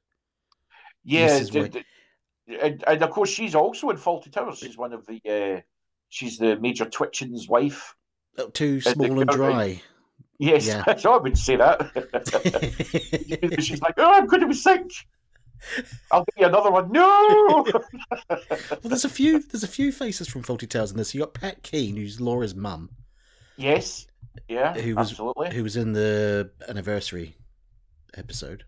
[1.03, 1.51] Yeah, Mrs.
[1.51, 1.71] d- White.
[1.73, 4.59] d- and, and of course she's also in Fawlty Towers.
[4.59, 5.61] She's one of the uh,
[6.11, 7.95] she's the Major Twitchen's wife.
[8.53, 9.81] too small and dry.
[10.37, 10.83] Yes, Yeah.
[10.87, 11.79] I would say that.
[13.59, 14.83] she's like, oh, I'm going to be sick.
[16.11, 16.91] I'll give you another one.
[16.91, 17.65] No.
[18.27, 19.39] Well, there's a few.
[19.39, 21.13] There's a few faces from Fawlty Towers in this.
[21.13, 22.89] You got Pat Keen, who's Laura's mum,
[23.57, 24.07] yes,
[24.47, 25.53] yeah, who was absolutely.
[25.53, 27.35] who was in the anniversary
[28.15, 28.63] episode.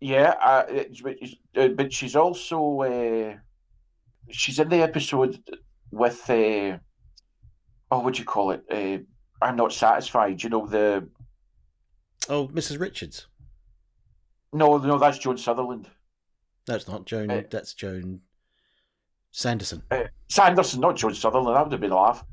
[0.00, 1.16] Yeah, uh, but,
[1.56, 3.34] uh, but she's also uh,
[4.30, 5.42] she's in the episode
[5.92, 6.78] with uh,
[7.90, 8.64] oh, what do you call it?
[8.70, 8.98] Uh,
[9.44, 10.42] I'm not satisfied.
[10.42, 11.08] You know the
[12.28, 12.80] Oh, Mrs.
[12.80, 13.26] Richards.
[14.52, 15.88] no, no, that's Joan Sutherland.
[16.66, 17.30] That's not Joan.
[17.30, 18.20] Uh, that's Joan
[19.32, 19.82] Sanderson.
[19.90, 21.56] Uh, Sanderson, not Joan Sutherland.
[21.56, 22.24] That would have been a laugh.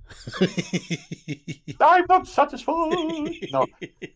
[1.81, 3.49] I'm not satisfied.
[3.51, 3.65] No,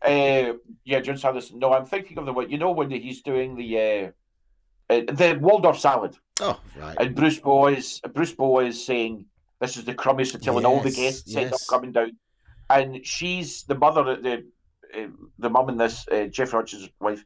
[0.03, 0.53] uh,
[0.83, 1.59] yeah, Joan Sanderson.
[1.59, 2.51] No, I'm thinking of the one.
[2.51, 6.97] You know when he's doing the uh, uh, the Waldorf salad, oh, right.
[6.99, 7.75] and Bruce Boa,
[8.13, 9.25] Bruce Boa saying
[9.63, 11.69] this is the crummiest until and all the Yes, guests end up yes.
[11.69, 12.11] coming down,
[12.69, 14.45] and she's the mother, the
[14.93, 15.07] uh,
[15.39, 17.23] the mum in this, uh, Jeff Rogers' wife.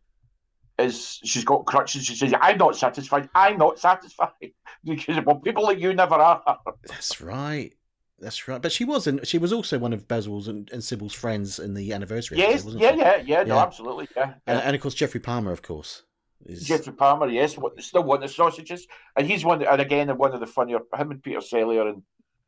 [0.78, 2.06] Is she's got crutches?
[2.06, 3.28] She says, "I'm not satisfied.
[3.34, 4.30] I'm not satisfied
[4.84, 6.44] because well, people like you never are."
[6.88, 7.74] That's right.
[8.20, 8.62] That's right.
[8.62, 9.26] But she wasn't.
[9.26, 12.38] She was also one of Basil's and, and Sybil's friends in the anniversary.
[12.38, 13.00] Yes, episode, yeah, she?
[13.00, 14.34] yeah, yeah, no, absolutely, yeah.
[14.46, 14.60] And, yeah.
[14.60, 16.04] and of course, Geoffrey Palmer, of course,
[16.46, 20.16] is Geoffrey Palmer, yes, what- still one of the sausages, and he's one, and again,
[20.18, 20.80] one of the funnier.
[20.96, 22.04] Him and Peter Cellier, and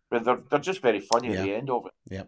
[0.09, 1.39] but they're they're just very funny Yeah.
[1.39, 1.93] at the end of it.
[2.09, 2.23] Yeah.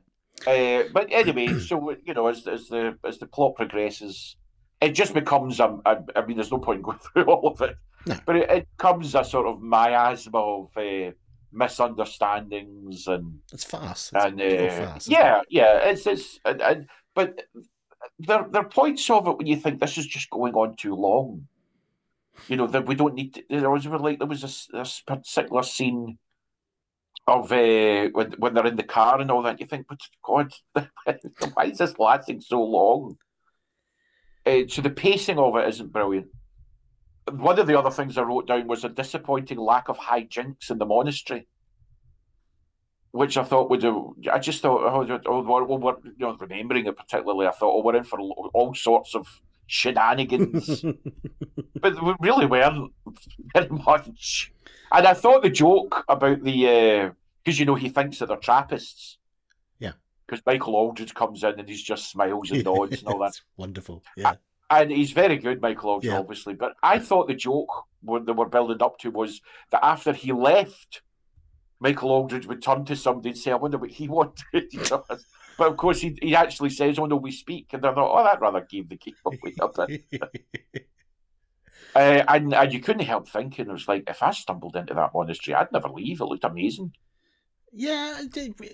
[0.48, 4.36] Uh, but anyway, so you know, as as the as the plot progresses,
[4.82, 7.62] it just becomes a, a I mean, there's no point in going through all of
[7.62, 7.76] it,
[8.08, 8.16] No.
[8.26, 11.12] but it, it becomes a sort of miasma of uh,
[11.52, 14.12] misunderstandings and It's fast.
[14.14, 17.44] It's and uh, isn't yeah, yeah, it's it's and, and but
[18.20, 20.96] there there are points of it when you think this is just going on too
[20.96, 21.48] long.
[22.48, 23.36] You know that we don't need.
[23.36, 26.18] To, there was like there was a, a particular scene
[27.28, 29.59] of uh, when when they're in the car and all that.
[29.59, 30.53] You think, but God,
[31.53, 33.17] why is this lasting so long?
[34.45, 36.28] Uh, so the pacing of it isn't brilliant.
[37.32, 40.80] One of the other things I wrote down was a disappointing lack of hijinks in
[40.80, 41.47] the monastery,
[43.11, 43.86] which I thought would.
[44.32, 47.84] I just thought, oh, oh we're, we're, you know, remembering it particularly, I thought, oh,
[47.84, 49.28] we're in for all sorts of
[49.67, 50.84] shenanigans,
[51.80, 52.91] but we really weren't
[53.53, 54.51] very much.
[54.92, 57.12] And I thought the joke about the
[57.44, 59.18] because uh, you know he thinks that they're Trappists.
[59.80, 59.94] Yeah.
[60.26, 63.39] Because Michael Aldridge comes in and he's just smiles and nods and all that.
[63.58, 64.04] wonderful.
[64.18, 64.36] Yeah.
[64.70, 66.20] And he's very good, Michael Aldridge, yeah.
[66.20, 66.54] obviously.
[66.54, 70.32] But I thought the joke what they were building up to was that after he
[70.32, 71.02] left,
[71.80, 75.04] Michael Aldridge would turn to somebody and say, "I wonder what he wanted." You know?
[75.58, 78.39] but of course, he, he actually says, "Oh no, we speak," and they're "Oh, that
[78.39, 79.56] rather gave the game away."
[81.96, 85.12] Uh, and, and you couldn't help thinking, it was like, if I stumbled into that
[85.14, 86.22] monastery, I'd never leave.
[86.22, 86.94] It looked amazing.
[87.74, 88.22] Yeah,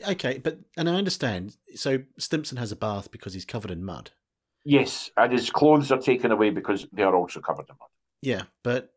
[0.10, 1.56] okay, but and I understand.
[1.76, 4.12] So Stimpson has a bath because he's covered in mud.
[4.66, 7.90] Yes, and his clothes are taken away because they are also covered in mud.
[8.22, 8.92] Yeah, but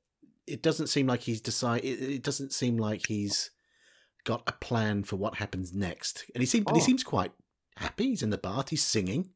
[0.46, 2.02] it doesn't seem like he's decided.
[2.02, 3.50] It doesn't seem like he's
[4.24, 6.24] got a plan for what happens next.
[6.34, 6.74] And he seems, oh.
[6.74, 7.32] he seems quite
[7.76, 8.08] happy.
[8.08, 8.70] He's in the bath.
[8.70, 9.30] He's singing.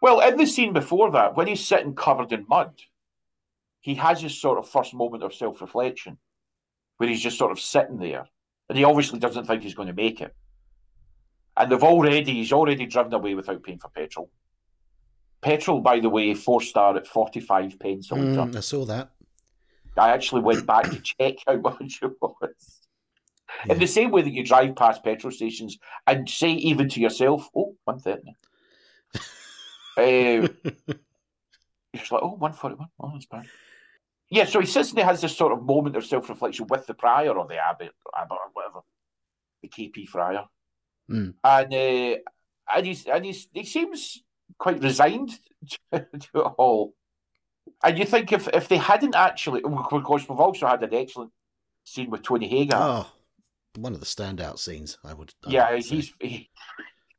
[0.00, 2.74] Well, in the scene before that, when he's sitting covered in mud,
[3.82, 6.16] he has his sort of first moment of self reflection
[6.96, 8.26] where he's just sort of sitting there
[8.68, 10.34] and he obviously doesn't think he's going to make it.
[11.56, 14.30] And they've already, he's already driven away without paying for petrol.
[15.42, 18.52] Petrol, by the way, four star at 45 pence a litre.
[18.52, 19.10] Mm, I saw that.
[19.98, 22.80] I actually went back to check how much it was.
[23.66, 23.74] Yeah.
[23.74, 27.50] In the same way that you drive past petrol stations and say even to yourself,
[27.54, 28.34] oh, 130.
[29.98, 30.00] uh,
[31.92, 32.88] you're just like, oh, 141.
[33.00, 33.46] Oh, that's bad.
[34.32, 36.86] Yeah, so he sits and he has this sort of moment of self reflection with
[36.86, 38.80] the prior or the abbot, abbot or whatever,
[39.62, 40.46] the KP friar.
[41.10, 41.34] Mm.
[41.44, 42.18] And uh,
[42.74, 44.22] and he's and he's he seems
[44.58, 45.32] quite resigned
[45.92, 46.94] to, to, it all.
[47.84, 51.32] And you think if if they hadn't actually, of course, we've also had an excellent
[51.84, 53.04] scene with Tony Haygarth.
[53.04, 53.12] Oh,
[53.76, 55.34] one of the standout scenes, I would.
[55.44, 56.48] I yeah, would he's he,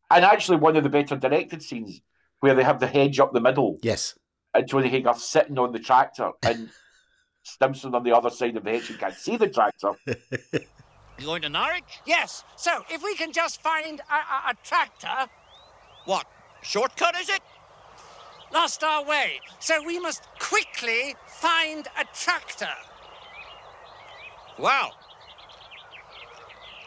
[0.10, 2.02] and actually one of the better directed scenes
[2.40, 3.78] where they have the hedge up the middle.
[3.84, 4.18] Yes,
[4.56, 6.72] and Tony Haygarth sitting on the tractor and.
[7.44, 9.92] Stimpson on the other side of the hedge and can't see the tractor.
[11.20, 11.84] You going to Norwich?
[12.06, 12.44] Yes.
[12.56, 15.32] So if we can just find a, a, a tractor.
[16.06, 16.26] What?
[16.64, 17.40] Shortcut is it?
[18.52, 19.40] Lost our way.
[19.60, 22.68] So we must quickly find a tractor.
[24.58, 24.94] Well,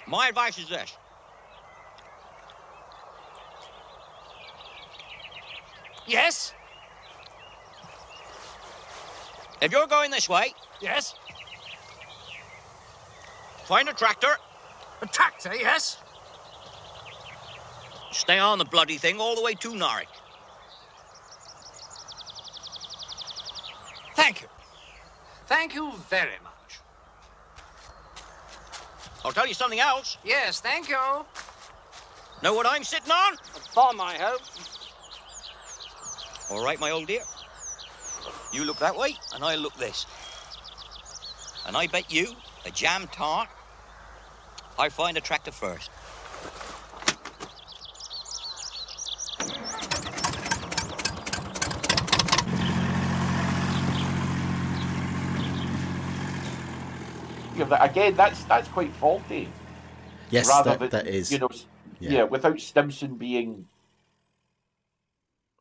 [0.06, 0.96] my advice is this.
[6.06, 6.52] Yes?
[9.60, 10.54] If you're going this way.
[10.80, 11.14] Yes.
[13.64, 14.36] Find a tractor.
[15.02, 15.98] A tractor, yes.
[18.12, 20.08] Stay on the bloody thing all the way to Norwich.
[24.14, 24.48] Thank you.
[25.46, 26.80] Thank you very much.
[29.24, 30.16] I'll tell you something else.
[30.24, 30.98] Yes, thank you.
[32.42, 33.34] Know what I'm sitting on?
[33.34, 34.40] A bomb, I hope.
[36.50, 37.22] All right, my old dear.
[38.56, 40.06] You look that way, and I look this.
[41.66, 42.28] And I bet you,
[42.64, 43.50] a jam tart,
[44.78, 45.90] I find a tractor first.
[57.58, 59.48] Again, that's that's quite Fawlty.
[60.30, 61.30] Yes, Rather that, than, that is.
[61.30, 61.50] You know,
[62.00, 62.10] yeah.
[62.10, 63.66] yeah, without Stimpson being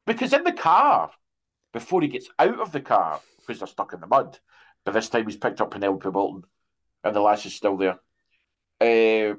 [0.06, 1.12] because in the car,
[1.76, 4.40] before he gets out of the car because they're stuck in the mud.
[4.86, 6.44] But this time he's picked up Penelope Wilton
[7.04, 8.00] and the lass is still there.
[8.80, 9.36] Uh,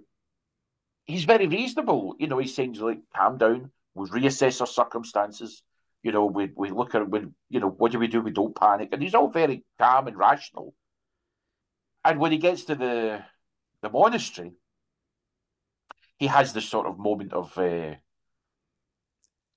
[1.06, 2.14] he's very reasonable.
[2.18, 5.62] You know, he seems like, calm down, we'll reassess our circumstances.
[6.02, 8.20] You know, we, we look at when, you know, what do we do?
[8.20, 8.90] We don't panic.
[8.92, 10.74] And he's all very calm and rational.
[12.04, 13.24] And when he gets to the
[13.80, 14.52] the monastery,
[16.18, 17.94] he has this sort of moment of uh,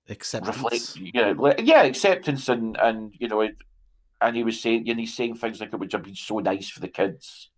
[0.10, 0.55] acceptance.
[0.55, 3.55] Reflect, yeah, yeah, acceptance, and and you know, it,
[4.22, 6.70] and he was saying, and he's saying things like it would have been so nice
[6.70, 7.49] for the kids,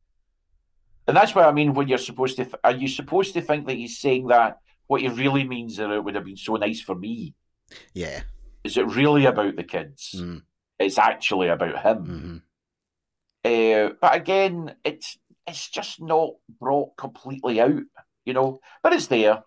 [1.08, 1.74] and that's what I mean.
[1.74, 4.60] When you're supposed to, are you supposed to think that he's saying that?
[4.88, 7.34] What he really means that it would have been so nice for me.
[7.94, 8.22] Yeah.
[8.64, 10.16] Is it really about the kids?
[10.18, 10.42] Mm.
[10.80, 12.06] It's actually about him.
[12.06, 12.38] Mm-hmm.
[13.44, 17.84] Uh, but again, it's it's just not brought completely out,
[18.26, 18.60] you know.
[18.84, 19.44] But it's there.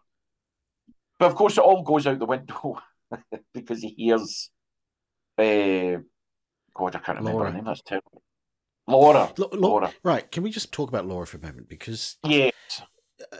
[1.19, 2.81] But of course, it all goes out the window
[3.55, 4.51] because he hears.
[5.39, 6.01] Uh,
[6.77, 7.51] God, I can't remember Laura.
[7.51, 7.65] her name.
[7.65, 8.23] That's terrible.
[8.87, 9.33] Laura.
[9.39, 9.93] L- Laura.
[10.03, 10.31] Right.
[10.31, 11.69] Can we just talk about Laura for a moment?
[11.69, 12.53] Because yes,
[13.33, 13.37] uh,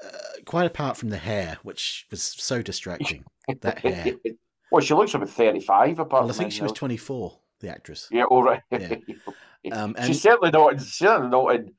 [0.47, 3.25] quite apart from the hair, which was so distracting.
[3.61, 4.15] that hair.
[4.71, 5.99] well, she looks about thirty-five.
[5.99, 7.39] Apart Well, I think she was twenty-four.
[7.61, 8.09] The actress.
[8.11, 8.61] Yeah, all right.
[8.71, 8.97] Yeah.
[9.73, 10.75] Um, and She's certainly not.
[10.75, 11.73] in- Certainly not in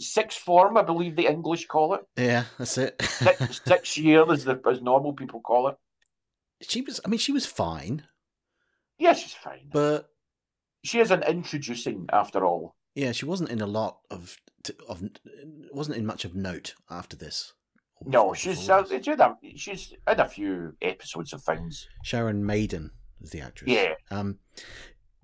[0.00, 2.00] sixth form, I believe the English call it.
[2.16, 2.96] yeah, that's it.
[3.02, 5.76] Six, six year, as the as normal people call it.
[6.62, 7.00] She was.
[7.04, 8.04] I mean, she was fine,
[8.98, 9.68] Yeah, she's fine.
[9.72, 10.10] but
[10.84, 12.74] She is an introducing, after all.
[12.94, 14.36] yeah, she wasn't in a lot of
[14.88, 15.02] of.
[15.72, 17.52] wasn't in much of note after this.
[18.04, 21.86] No, she's uh, she's in a, she's in a few episodes of things.
[22.02, 23.70] Sharon Maiden is the actress.
[23.70, 23.94] Yeah.
[24.10, 24.38] Um,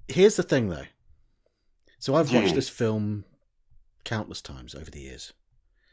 [0.08, 0.84] here's the thing, though.
[1.98, 2.54] So I've watched Yeah.
[2.54, 3.24] this film
[4.04, 5.32] countless times over the years.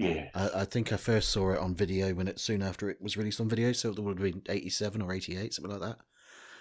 [0.03, 0.29] Yeah.
[0.35, 3.17] I, I think I first saw it on video when it soon after it was
[3.17, 5.97] released on video, so it would have been eighty-seven or eighty-eight, something like that.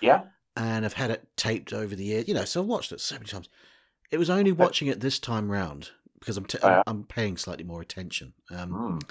[0.00, 0.22] Yeah.
[0.56, 2.44] And I've had it taped over the years, you know.
[2.44, 3.48] So I've watched it so many times.
[4.10, 6.82] It was only watching it this time round because I'm t- Oh, yeah.
[6.86, 8.34] I'm, paying slightly more attention.
[8.50, 8.70] Um,
[9.00, 9.10] Mm.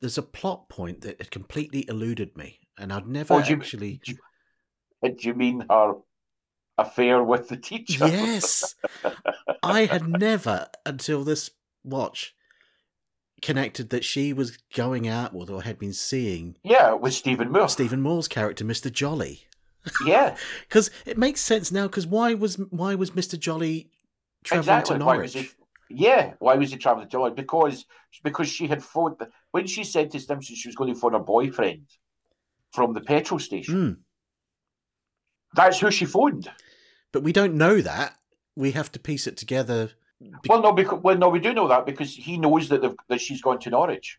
[0.00, 4.00] There's a plot point that had completely eluded me, and I'd never Oh, actually.
[4.04, 5.94] do you- Do you mean her
[6.76, 8.06] affair with the teacher?
[8.06, 8.74] Yes.
[9.62, 11.50] I had never until this
[11.84, 12.34] watch
[13.42, 17.68] connected that she was going out with or had been seeing yeah, with Stephen Moore.
[17.68, 18.92] Stephen Moore's character, Mr.
[18.92, 19.44] Jolly.
[20.04, 20.36] Yeah,
[20.68, 21.86] Because it makes sense now.
[21.86, 23.38] Because why was why was Mr.
[23.38, 23.90] Jolly
[24.44, 24.98] traveling exactly.
[24.98, 25.34] to Why Norwich?
[25.34, 25.50] was he?
[25.90, 27.36] Yeah, why was he traveling to Norwich?
[27.36, 27.86] Because
[28.22, 29.16] because she had phoned
[29.52, 31.86] when she said to Stimpson she was going to phone her boyfriend
[32.72, 33.74] from the petrol station.
[33.74, 33.92] Hmm.
[35.54, 36.50] That's who she phoned.
[37.12, 38.16] But we don't know that.
[38.54, 39.92] We have to piece it together.
[40.48, 43.40] Well, no, because well, no, we do know that because he knows that that she's
[43.40, 44.18] gone to Norwich.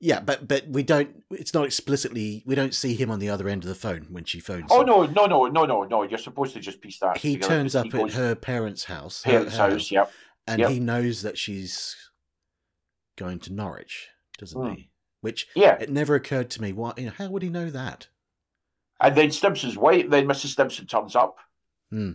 [0.00, 1.22] yeah, but but we don't.
[1.30, 2.42] It's not explicitly.
[2.46, 4.68] We don't see him on the other end of the phone when she phones.
[4.70, 4.86] Oh him.
[4.86, 6.02] no, no, no, no, no, no!
[6.04, 7.18] You're supposed to just piece that.
[7.18, 9.22] He together turns up he at her parents' house.
[9.22, 9.90] parents' her house.
[9.90, 10.10] Yep.
[10.46, 10.70] and Yep.
[10.70, 11.94] he knows that she's
[13.16, 14.08] going to Norwich,
[14.38, 14.74] doesn't Hmm.
[14.74, 14.90] he?
[15.20, 15.76] Which Yeah.
[15.80, 16.72] it never occurred to me.
[16.72, 16.92] Why?
[16.96, 18.08] You know, how would he know that?
[19.00, 20.46] And then Stimpson's wife, then Mrs.
[20.52, 21.36] Stimpson turns up,
[21.90, 22.12] Hmm.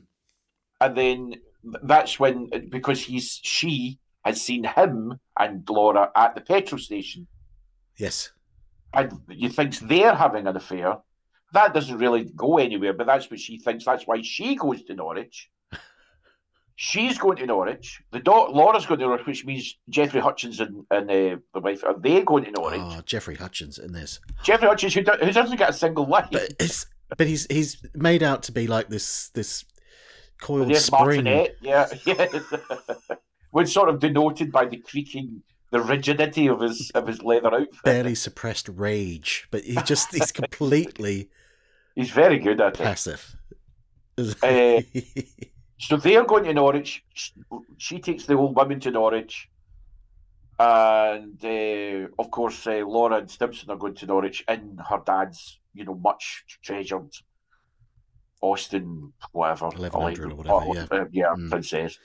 [0.82, 1.36] and then
[1.84, 7.28] that's when because he's she has seen him and Laura at the petrol station,
[7.98, 8.32] Yes.
[8.94, 10.98] and you think they're having an affair.
[11.54, 13.86] That doesn't really go anywhere, but that's what she thinks.
[13.86, 15.50] That's why she goes to Norwich.
[16.76, 18.02] She's going to Norwich.
[18.12, 21.94] The Laura's going to Norwich, which means Geoffrey Hutchings and, and uh, the wife are
[21.98, 22.80] they going to Norwich?
[22.82, 24.20] Oh, Geoffrey Hutchings in this.
[24.44, 26.28] Geoffrey Hutchings, who, do, who doesn't get a single line.
[26.32, 29.64] But it's but he's he's made out to be like this this
[30.42, 31.24] coiled There's spring.
[31.26, 32.28] Martinet, yeah, yeah.
[33.52, 37.84] when sort of denoted by the creaking, the rigidity of his of his leather outfit.
[37.84, 41.30] barely suppressed rage, but he just he's completely
[41.96, 42.84] He's very good at it.
[42.84, 43.36] passive.
[44.18, 44.82] Uh,
[45.80, 47.04] So they're going to Norwich.
[47.14, 47.34] She,
[47.78, 49.50] she takes the old woman to Norwich,
[50.60, 55.60] and uh, of course uh, Laura and Stimpson are going to Norwich in her dad's,
[55.74, 57.12] you know, much treasured
[58.44, 60.88] Austin, whatever, 1100 or whatever, yeah.
[61.02, 61.50] uh, yeah, Mm.
[61.50, 61.98] princess.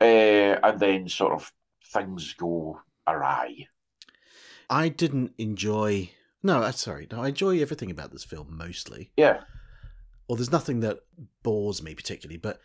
[0.00, 1.52] Uh, and then sort of
[1.92, 3.68] things go awry.
[4.68, 6.10] I didn't enjoy.
[6.42, 7.06] No, I'm sorry.
[7.10, 9.12] No, I enjoy everything about this film mostly.
[9.16, 9.42] Yeah,
[10.28, 11.00] Well, there's nothing that
[11.42, 12.60] bores me particularly, but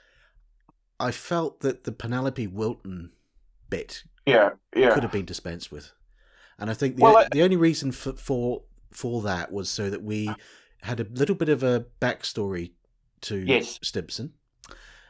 [0.99, 3.11] I felt that the Penelope Wilton
[3.69, 4.93] bit yeah, yeah.
[4.93, 5.91] could have been dispensed with,
[6.57, 9.89] and I think the Well, I- the only reason for for for that was so
[9.91, 10.33] that we
[10.81, 12.71] had a little bit of a backstory
[13.21, 13.79] to Yes.
[13.83, 14.33] Stimpson.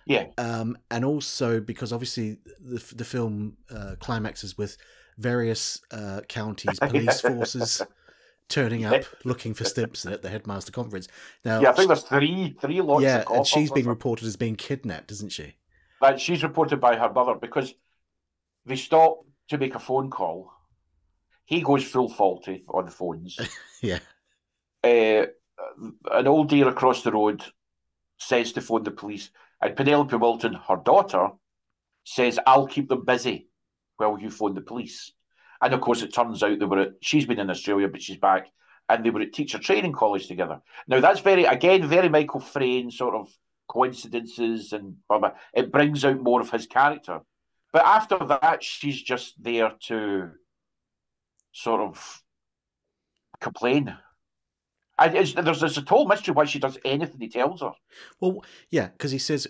[0.05, 4.75] Yeah, um, and also because obviously the the film uh, climaxes with
[5.17, 7.83] various uh, counties police forces
[8.47, 11.07] turning up looking for Stimpson at the headmaster conference.
[11.45, 11.69] Now, yeah.
[11.69, 13.03] I think there's three, three lots.
[13.03, 15.55] yeah, of and coffers she's been reported as being kidnapped, isn't she?
[16.01, 17.73] that she's reported by her mother because
[18.65, 20.51] they stop to make a phone call.
[21.45, 23.37] He goes full Fawlty on the phones.
[23.81, 23.99] Yeah,
[24.83, 25.27] uh,
[26.11, 27.43] an old dear across the road
[28.19, 31.29] says to phone the police, and Penelope Wilton, her daughter,
[32.03, 33.49] says, "I'll keep them busy
[33.97, 35.11] while you phone the police."
[35.61, 38.17] And of course, it turns out they were at, she's been in Australia, but she's
[38.17, 38.51] back,
[38.87, 40.61] and they were at teacher training college together.
[40.87, 43.29] Now that's very again very Michael Frayn sort of
[43.67, 45.31] coincidences, and blah, blah.
[45.53, 47.21] it brings out more of his character.
[47.71, 50.31] But after that, she's just there to
[51.51, 52.23] sort of
[53.39, 53.95] complain.
[55.01, 57.71] It's, there's, there's a total mystery why she does anything he tells her.
[58.19, 59.47] well, yeah, because he says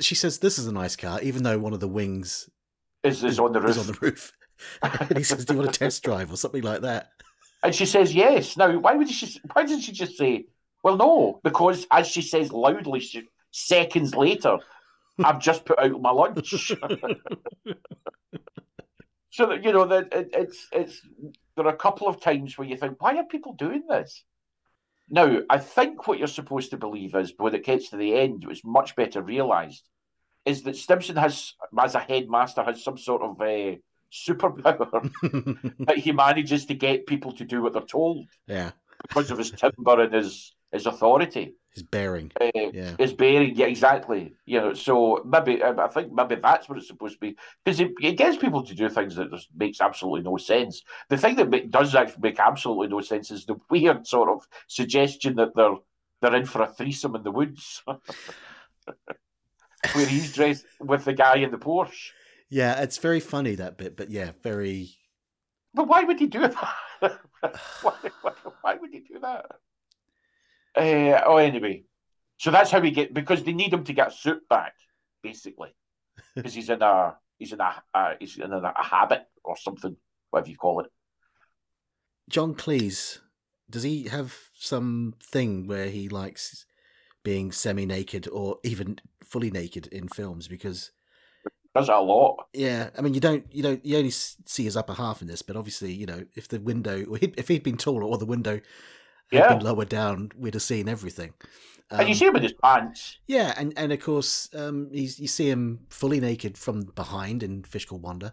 [0.00, 2.48] she says this is a nice car, even though one of the wings
[3.02, 4.32] Is is on the is roof, on the roof,
[5.08, 7.10] and he says, "Do you want a test drive or something like that?"
[7.62, 8.56] and she says yes.
[8.56, 9.40] Now, why would she?
[9.52, 10.46] Why didn't she just say,
[10.82, 11.40] "Well, no"?
[11.42, 14.58] Because as she says loudly, she, seconds later,
[15.22, 16.72] I've just put out my lunch.
[19.34, 21.00] So that you know that it, it's it's
[21.56, 24.24] there are a couple of times where you think, why are people doing this?
[25.10, 28.44] Now, I think what you're supposed to believe is when it gets to the end,
[28.44, 29.88] it was much better realised,
[30.44, 33.78] is that Stimpson has, as a headmaster, has some sort of a
[34.12, 35.10] superpower
[35.86, 38.72] that he manages to get people to do what they're told Yeah.
[39.02, 41.54] because of his timber and his his authority.
[41.74, 42.30] His bearing.
[42.40, 42.94] Uh, Yeah.
[42.98, 44.34] His bearing, yeah, exactly.
[44.44, 47.80] You know, so maybe I I think maybe that's what it's supposed to be because
[47.80, 50.82] it, it gets people to do things that just makes absolutely no sense.
[51.08, 55.36] The thing that does actually make absolutely no sense is the weird sort of suggestion
[55.36, 55.76] that they're
[56.20, 57.96] they're in for a threesome in the woods, where
[60.06, 62.10] he's dressed with the guy in the Porsche.
[62.50, 64.90] Yeah, it's very funny that bit, but yeah, very.
[65.74, 66.54] But why would he do that?
[67.00, 67.16] why,
[68.20, 69.46] why, why would he do that?
[70.76, 71.84] Uh, oh, anyway,
[72.38, 74.74] so that's how we get because they need him to get a suit back,
[75.22, 75.74] basically,
[76.34, 79.96] because he's in a he's in a uh, he's in a, a habit or something,
[80.30, 80.86] whatever you call it.
[82.28, 83.18] John Cleese,
[83.68, 86.66] does he have some thing where he likes
[87.24, 90.48] being semi-naked or even fully naked in films?
[90.48, 90.92] Because
[91.74, 92.46] Does that a lot.
[92.52, 95.42] yeah, I mean, you don't, you don't, you only see his upper half in this,
[95.42, 98.60] but obviously, you know, if the window, if he'd been taller or the window
[99.38, 99.54] had Yeah.
[99.56, 101.34] been lower down, we'd have seen everything.
[101.90, 103.18] and you Um, see him with his pants.
[103.26, 107.64] Yeah, and, and of course, um, he's, you see him fully naked from behind in
[107.64, 108.32] Fish Called Wanda.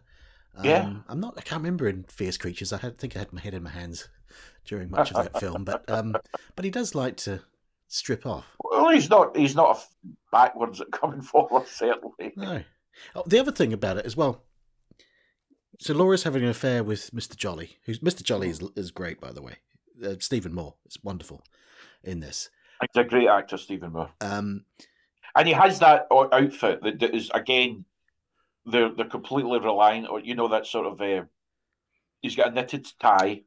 [0.55, 0.93] Um, Yeah.
[1.09, 1.33] I'm not.
[1.37, 2.71] I can't remember in Fierce Creatures.
[2.71, 4.07] I had, think I had my head in my hands
[4.65, 6.15] during much of that film, but um,
[6.55, 7.41] but he does like to
[7.89, 8.45] strip off.
[8.63, 9.83] Well, he's not he's not
[10.31, 12.31] backwards at coming forward, certainly.
[12.37, 12.63] No.
[13.15, 14.43] Oh, the other thing about it as well.
[15.79, 17.35] So Laura's having an affair with Mr.
[17.37, 18.23] Jolly, who's Mr.
[18.23, 19.57] Jolly is is great, by the way.
[20.03, 21.43] Uh, Stephen Moore is wonderful
[22.03, 22.49] in this.
[22.81, 24.11] He's a great actor, Stephen Moore.
[24.21, 24.65] Um,
[25.35, 27.85] And he has that outfit that, that is again,
[28.65, 31.01] they're they're completely reliant on you know that sort of.
[31.01, 31.25] Uh,
[32.21, 33.41] he's got a knitted tie,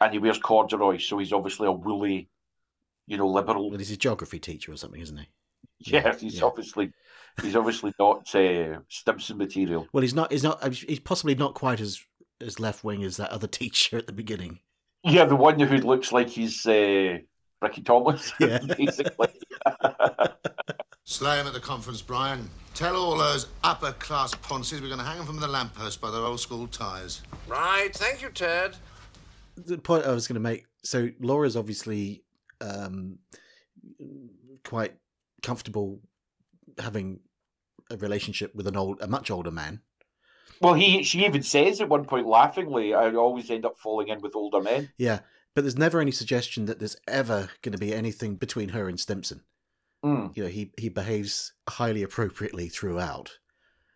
[0.00, 2.28] and he wears corduroy, so he's obviously a woolly,
[3.06, 3.70] you know, liberal.
[3.70, 5.28] well, he's a geography teacher or something, isn't he?
[5.78, 6.44] Yes, he's yeah.
[6.44, 6.92] obviously
[7.42, 9.86] he's obviously not uh, Stimpson material.
[9.92, 10.32] Well, he's not.
[10.32, 10.74] He's not.
[10.74, 12.00] He's possibly not quite as
[12.40, 14.60] as left wing as that other teacher at the beginning.
[15.06, 17.18] Yeah, the one who looks like he's uh,
[17.62, 18.58] Ricky Thomas, Yeah.
[18.76, 19.28] basically.
[21.04, 22.50] Slay him at the conference, Brian.
[22.74, 26.10] Tell all those upper class ponces we're going to hang them from the lamppost by
[26.10, 27.22] their old school ties.
[27.46, 28.76] Right, thank you, Ted.
[29.56, 30.66] the point I was going to make.
[30.84, 32.24] So Laura's obviously
[32.60, 33.18] um,
[34.64, 34.94] quite
[35.42, 36.00] comfortable
[36.78, 37.20] having
[37.90, 39.80] a relationship with an old, a much older man.
[40.60, 44.20] Well, he she even says at one point laughingly, "I always end up falling in
[44.20, 45.20] with older men." Yeah,
[45.54, 48.98] but there's never any suggestion that there's ever going to be anything between her and
[48.98, 49.42] Stimpson.
[50.04, 50.36] Mm.
[50.36, 53.38] You know, he he behaves highly appropriately throughout.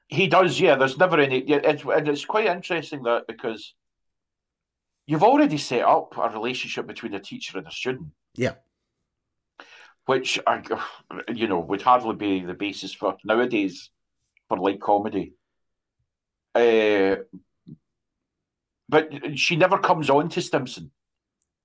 [0.09, 0.75] He does, yeah.
[0.75, 1.39] There's never any.
[1.39, 3.75] It's and it's quite interesting that because
[5.07, 8.55] you've already set up a relationship between a teacher and a student, Yeah,
[10.07, 10.63] which I,
[11.33, 13.91] you know, would hardly be the basis for nowadays
[14.49, 15.35] for light comedy.
[16.55, 17.17] Uh,
[18.89, 20.91] but she never comes on to Stimpson.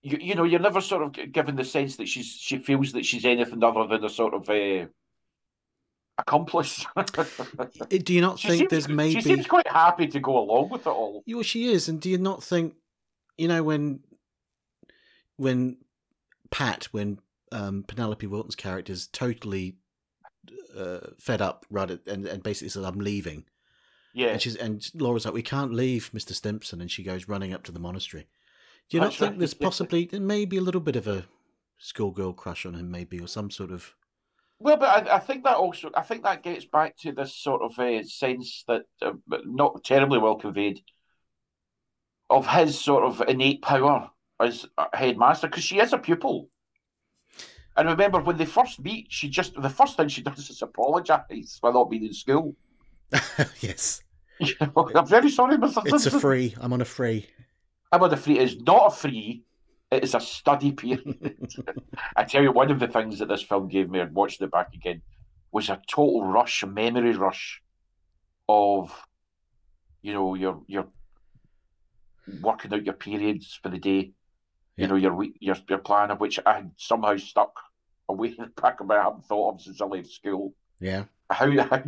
[0.04, 3.06] You, you know, you're never sort of given the sense that she's she feels that
[3.06, 4.86] she's anything other than a sort of uh,
[6.18, 6.86] accomplice.
[7.92, 9.16] Eh, do you not She think seems- there's maybe?
[9.16, 11.24] She seems quite happy to go along with it all.
[11.28, 12.76] Well, she is, and do you not think,
[13.38, 14.02] you know, when
[15.38, 15.78] when
[16.52, 17.20] Pat, when
[17.52, 19.76] um, Penelope Wilton's character is totally
[20.78, 23.46] uh, fed up, right, and and basically says, "I'm leaving,"
[24.16, 24.30] Yeah.
[24.30, 27.64] and she's and Laura's like, "We can't leave, Mister Stimpson," and she goes running up
[27.64, 28.28] to the monastery.
[28.90, 31.26] Do you not That's think there's possibly there may be a little bit of a
[31.78, 33.94] schoolgirl crush on him, maybe, or some sort of
[34.60, 37.62] Well, but I, I think that also, I think that gets back to this sort
[37.62, 39.14] of uh, sense that, uh,
[39.46, 40.82] not terribly well conveyed,
[42.30, 44.10] of his sort of innate power
[44.40, 46.50] as headmaster, because she is a pupil.
[47.78, 51.58] And remember, when they first meet, she just, the first thing she does is apologise
[51.60, 52.56] for not being in school.
[53.60, 54.02] yes,
[54.40, 55.84] You know, I'm very sorry, Mr.
[55.86, 56.56] it's a free.
[56.60, 57.28] I'm on a free.
[57.92, 58.40] I'm on a free.
[58.40, 59.44] It's not a free.
[59.92, 61.38] It is a study period.
[62.16, 64.52] I tell you, one of the things that this film gave me, and watching it
[64.52, 65.02] back again,
[65.52, 67.62] was a total rush, a memory rush,
[68.50, 68.92] of,
[70.02, 70.88] you know, your your
[72.42, 74.12] working out your periods for the day.
[74.76, 74.84] Yeah.
[74.84, 77.54] You know, your week, your your plan of which I had somehow stuck
[78.10, 78.98] away in the back of my.
[78.98, 80.54] I haven't thought of since I left school.
[80.80, 81.84] Yeah, How how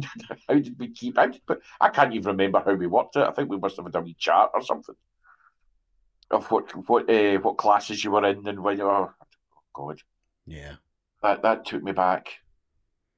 [0.48, 1.18] how did we keep?
[1.18, 3.28] How did, but I can't even remember how we worked it.
[3.28, 4.96] I think we must have done a wee chart or something
[6.32, 8.82] of what what uh, what classes you were in and when.
[8.82, 9.12] Oh
[9.74, 10.00] God,
[10.46, 10.76] yeah.
[11.22, 12.30] that that took me back.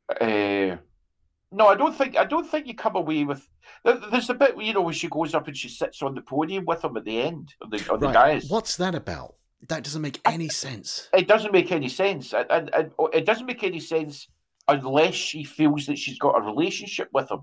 [0.09, 0.77] Uh,
[1.51, 3.47] No, I don't think I don't think you come away with.
[3.83, 6.21] there- There's a bit you know where she goes up and she sits on the
[6.21, 8.49] podium with him at the end of the, on the Right, dais.
[8.49, 9.35] What's that about?
[9.67, 11.09] That doesn't make any sense.
[11.13, 14.27] It doesn't make any sense, and, and it doesn't make any sense
[14.69, 17.41] unless she feels that she's got a relationship with him.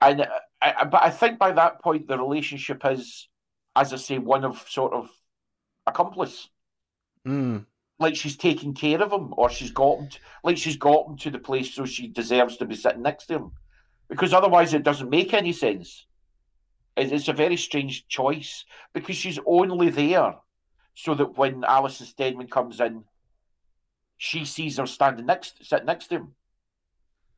[0.00, 0.26] And uh,
[0.60, 3.28] I, but I think by that point the relationship is,
[3.74, 5.08] as I say, one of sort of
[5.86, 6.48] accomplice.
[7.26, 7.66] Mm.
[7.98, 10.08] Like she's taking care of him, or she's got him.
[10.08, 13.26] To, like she's got him to the place so she deserves to be sitting next
[13.26, 13.52] to him,
[14.08, 16.06] because otherwise it doesn't make any sense.
[16.96, 20.34] It's a very strange choice because she's only there
[20.94, 23.04] so that when Alison Steadman comes in,
[24.28, 26.28] she sees her standing next, sitting next to him,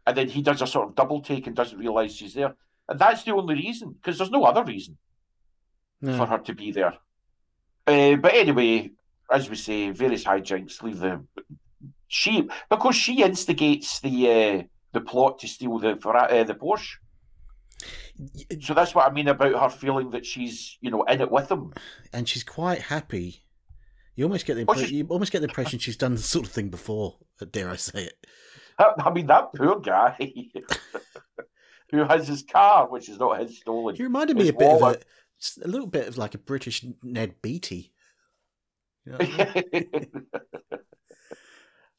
[0.06, 2.54] and then he does a sort of double take and doesn't realise she's there,
[2.88, 4.98] and that's the only reason because there's no other reason
[6.02, 6.18] No.
[6.18, 6.94] for her to be there.
[7.86, 8.90] Uh, but anyway,
[9.30, 11.24] as we say, various hijinks leave the
[12.06, 14.62] she because she instigates the uh,
[14.92, 16.96] the plot to steal the uh, the Porsche.
[18.60, 21.50] So that's what I mean about her feeling that she's you know in it with
[21.50, 21.72] him.
[22.12, 23.43] and she's quite happy.
[24.16, 26.52] You almost get the impre- you almost get the impression she's done the sort of
[26.52, 27.16] thing before.
[27.50, 28.26] Dare I say it?
[28.78, 30.16] I mean that poor guy
[31.90, 33.96] who has his car, which is not his stolen.
[33.96, 34.98] He reminded me a bit of a,
[35.64, 37.92] a little bit of like a British Ned Beatty.
[39.04, 40.10] You know I mean?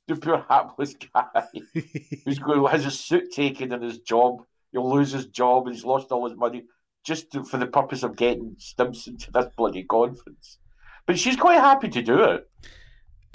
[0.07, 1.43] the poor hapless guy
[2.25, 4.43] who's going has his suit taken and his job.
[4.71, 6.63] He'll lose his job and he's lost all his money
[7.05, 10.57] just to, for the purpose of getting Stimpson to this bloody conference.
[11.05, 12.49] But she's quite happy to do it.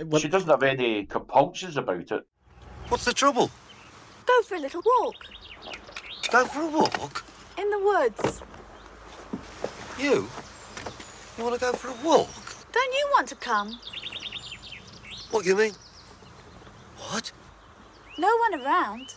[0.01, 2.27] Uh, she doesn't have any compunctions about it.
[2.89, 3.51] What's the trouble?
[4.27, 5.15] Go for a little walk.
[6.33, 7.25] Go for a walk?
[7.59, 8.43] In the woods.
[9.99, 10.29] You?
[11.39, 12.29] You want to go for a walk?
[12.73, 13.79] Don't you want to come?
[15.31, 15.73] What do you mean?
[16.99, 17.31] What?
[18.19, 19.15] No one around.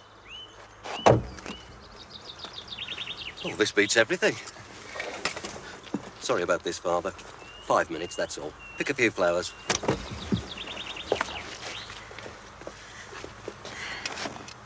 [3.46, 4.36] Oh, this beats everything.
[6.20, 7.14] Sorry about this, Father.
[7.64, 8.54] Five minutes, that's all.
[8.78, 9.54] Pick a few flowers.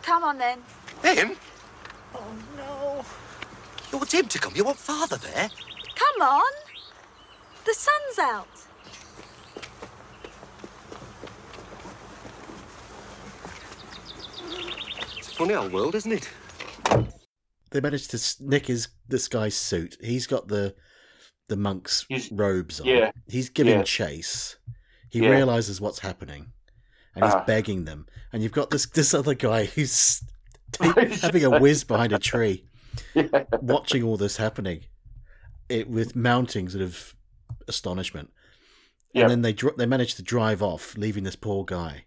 [0.02, 0.60] Come on then.
[1.04, 1.36] Him?
[2.16, 3.06] Oh no.
[3.91, 4.54] You want him to come?
[4.56, 5.50] You want Father there?
[5.95, 6.52] Come on.
[7.66, 8.48] The sun's out.
[15.18, 16.30] It's a funny old world, isn't it?
[17.70, 19.98] They managed to nick his this guy's suit.
[20.02, 20.74] He's got the
[21.48, 22.88] the monk's robes on.
[22.88, 23.12] yeah.
[23.28, 23.84] He's giving Yeah.
[23.84, 24.58] chase.
[25.10, 25.30] He Yeah.
[25.30, 26.52] realizes what's happening,
[27.16, 27.45] and he's Uh-huh.
[27.45, 28.06] begging them.
[28.34, 30.22] And you've got this this other guy who's
[31.22, 32.66] having a whiz behind a tree,
[33.62, 34.86] watching all this happening,
[35.70, 37.16] it with mounting sort of
[37.68, 38.32] astonishment.
[39.14, 39.22] Yeah.
[39.24, 42.06] And then they they manage to drive off, leaving this poor guy.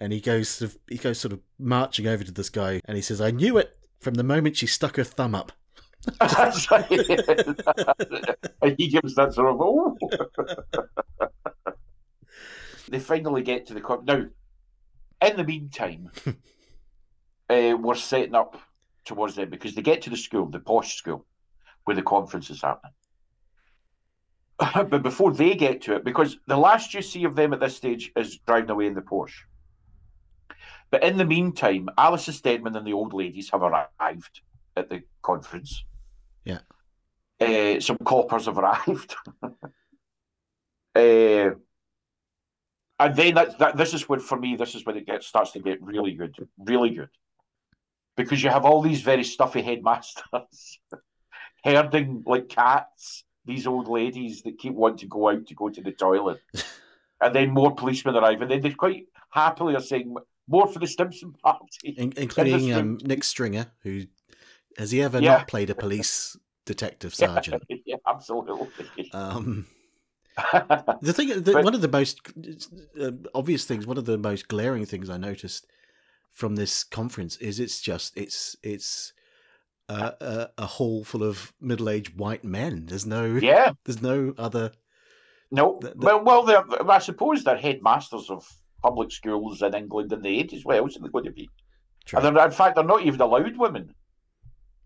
[0.00, 2.96] And he goes sort of, he goes sort of marching over to this guy, and
[2.96, 5.52] he says, "I knew it from the moment she stuck her thumb up."
[6.20, 6.86] That's right.
[8.76, 9.96] he gives that sort of oh.
[12.90, 14.26] they finally get to the con now.
[15.20, 16.10] In the meantime,
[17.50, 18.60] uh, we're setting up
[19.04, 21.26] towards them because they get to the school, the posh school,
[21.84, 22.92] where the conference is happening.
[24.58, 27.76] but before they get to it, because the last you see of them at this
[27.76, 29.42] stage is driving away in the Porsche.
[30.90, 34.40] But in the meantime, Alice Steadman and the old ladies have arrived
[34.78, 35.84] at the conference.
[36.44, 36.60] Yeah.
[37.40, 39.14] Uh, some coppers have arrived.
[40.94, 41.50] uh,
[43.00, 45.52] and then that, that this is when, for me, this is when it gets starts
[45.52, 47.10] to get really good, really good,
[48.16, 50.80] because you have all these very stuffy headmasters
[51.64, 55.80] herding like cats these old ladies that keep wanting to go out to go to
[55.80, 56.40] the toilet,
[57.20, 60.14] and then more policemen arrive, and then they quite happily are saying
[60.48, 64.02] more for the Stimpson party, In- including um, Nick Stringer, who
[64.78, 65.38] has he ever Yeah.
[65.38, 67.62] not played a police detective sergeant?
[67.84, 69.10] yeah, absolutely.
[69.12, 69.66] Um,
[71.02, 72.20] the thing, the, one of the most
[73.00, 75.66] uh, obvious things, one of the most glaring things I noticed
[76.32, 79.12] from this conference is it's just it's it's
[79.88, 82.86] uh, a, a hall full of middle-aged white men.
[82.86, 83.72] There's no Yeah.
[83.84, 84.70] there's no other.
[85.50, 88.46] No, well, well, I suppose they're headmasters of
[88.82, 90.62] public schools in England in the eighties.
[90.70, 91.48] Else are they going to be?
[92.12, 93.94] And in fact, they're not even allowed women.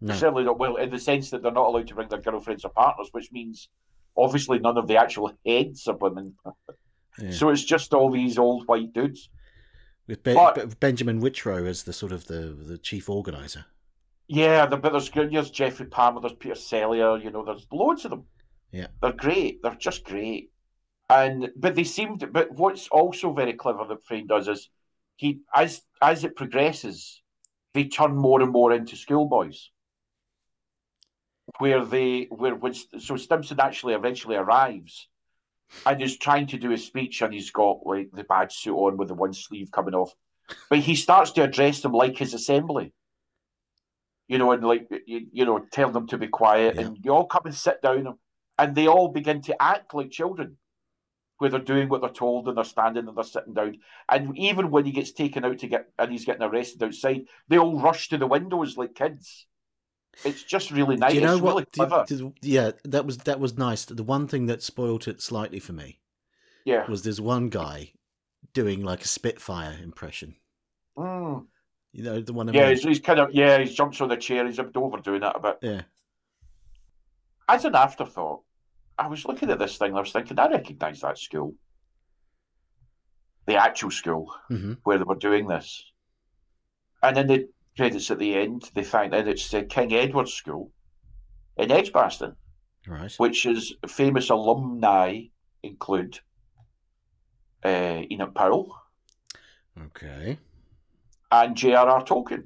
[0.03, 0.15] No.
[0.15, 0.59] Certainly not.
[0.59, 3.31] Well, in the sense that they're not allowed to bring their girlfriends or partners, which
[3.31, 3.69] means
[4.17, 6.35] obviously none of the actual heads are women.
[7.19, 7.31] Yeah.
[7.31, 9.29] So it's just all these old white dudes.
[10.09, 13.67] With ben, But- Benjamin Whitrow as the sort of the the chief organizer.
[14.27, 18.11] Yeah, the, but there's there's Geoffrey Palmer, there's Peter Cellier, you know, there's loads of
[18.11, 18.25] them.
[18.73, 18.87] Yeah.
[19.03, 19.63] They're great.
[19.63, 20.51] They're just great.
[21.11, 24.71] And but they seem to but what's also very clever that Frayn does is
[25.17, 27.23] he as as it progresses,
[27.75, 29.71] they turn more and more into schoolboys.
[31.59, 35.09] Where they where when so Stimpson actually eventually arrives
[35.87, 38.97] and is trying to do a speech and he's got like the badge suit on
[38.97, 40.15] with the one sleeve coming off.
[40.71, 42.93] But he starts to address them like his assembly.
[44.29, 47.27] You know, and like you, you know, tell them to be quiet and you all
[47.27, 48.19] come and sit down
[48.59, 50.57] and they all begin to act like children
[51.39, 53.77] where they're doing what they're told and they're standing and they're sitting down.
[54.09, 57.59] And even when he gets taken out to get and he's getting arrested outside, they
[57.59, 59.47] all rush to the windows like kids.
[60.25, 61.11] It's just really nice.
[61.13, 61.51] Do you know it's what?
[61.55, 62.05] really do- clever.
[62.07, 63.85] do- yeah, that was that was nice.
[63.85, 66.01] The one thing that spoilt it slightly for me,
[66.65, 66.87] Yeah.
[66.91, 67.93] was there's one guy
[68.53, 70.37] doing like a Spitfire impression.
[70.97, 71.47] Mm.
[71.93, 72.53] You know the one.
[72.53, 74.47] Yeah, he's, he's kind of yeah, he jumps on the chair.
[74.47, 75.59] He's overdoing that a bit.
[75.63, 75.83] yeah.
[77.49, 78.43] As an afterthought,
[78.99, 79.97] I was looking at this thing.
[79.97, 81.55] I was thinking, I recognise that school,
[83.47, 84.79] the actual school Mhm.
[84.85, 85.91] where they were doing this.
[87.03, 90.71] And then the credits at the end, they find that it's the King Edward School
[91.57, 92.37] in Edgbaston,
[92.87, 93.13] Right.
[93.19, 95.23] which is famous alumni
[95.63, 96.21] include
[97.65, 98.77] uh, Enoch Powell
[99.87, 100.39] Okay.
[101.31, 102.05] and J.R.R.
[102.05, 102.45] Tolkien,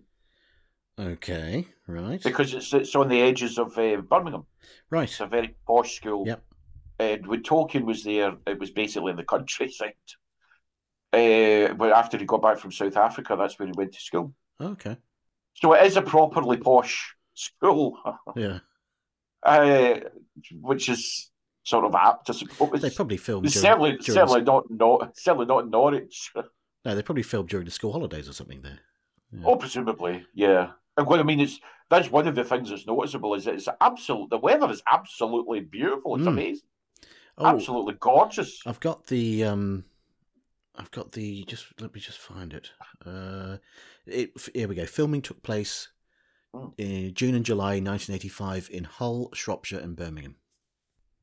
[0.98, 1.66] Okay.
[1.88, 2.22] Right.
[2.22, 4.44] because it's it's on the edges of uh, Birmingham.
[4.90, 5.08] Right.
[5.08, 6.26] It's a very posh school.
[6.26, 6.42] Yep.
[6.98, 9.94] And when Tolkien was there, it was basically in the countryside.
[11.12, 14.34] Uh, but after he got back from South Africa, that's when he went to school.
[14.60, 14.96] Okay.
[15.61, 17.98] So it is a properly posh school,
[18.36, 18.59] Yeah.
[19.42, 20.00] uh,
[20.61, 21.30] which is
[21.62, 22.80] sort of apt, I suppose.
[22.80, 26.32] They probably filmed during, certainly, during certainly not, not, certainly not in Norwich.
[26.84, 28.78] No, they probably filmed during the school holidays or something there.
[29.44, 30.70] Oh, presumably, yeah.
[30.96, 31.59] And what I mean is
[31.90, 34.30] that's one of the things that's noticeable is that it's absolute.
[34.30, 36.14] The weather is absolutely beautiful.
[36.14, 36.28] It's Mm.
[36.28, 36.68] amazing,
[37.38, 37.46] Oh.
[37.46, 38.61] absolutely gorgeous.
[38.64, 39.84] I've got the um,
[40.78, 42.70] I've got the just let me just find it.
[43.04, 43.56] Uh,
[44.06, 44.86] it here we go.
[44.86, 45.88] Filming took place
[46.54, 46.68] Hmm.
[46.78, 50.36] in June and July 1985 in Hull, Shropshire, and Birmingham.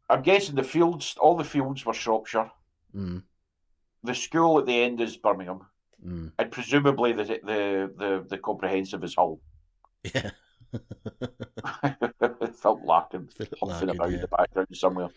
[0.09, 2.51] I'm guessing the fields, all the fields were Shropshire.
[2.95, 3.23] Mm,
[4.03, 5.61] The school at the end is Birmingham,
[6.05, 6.31] mm.
[6.37, 9.39] and presumably the the the, the comprehensive is Hull.
[10.13, 10.31] Yeah.
[12.61, 13.29] Felt Larkin
[13.61, 15.09] huffing about in the background somewhere.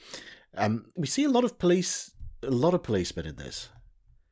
[0.57, 2.13] Um, we see a lot of police,
[2.43, 3.69] a lot of policemen in this.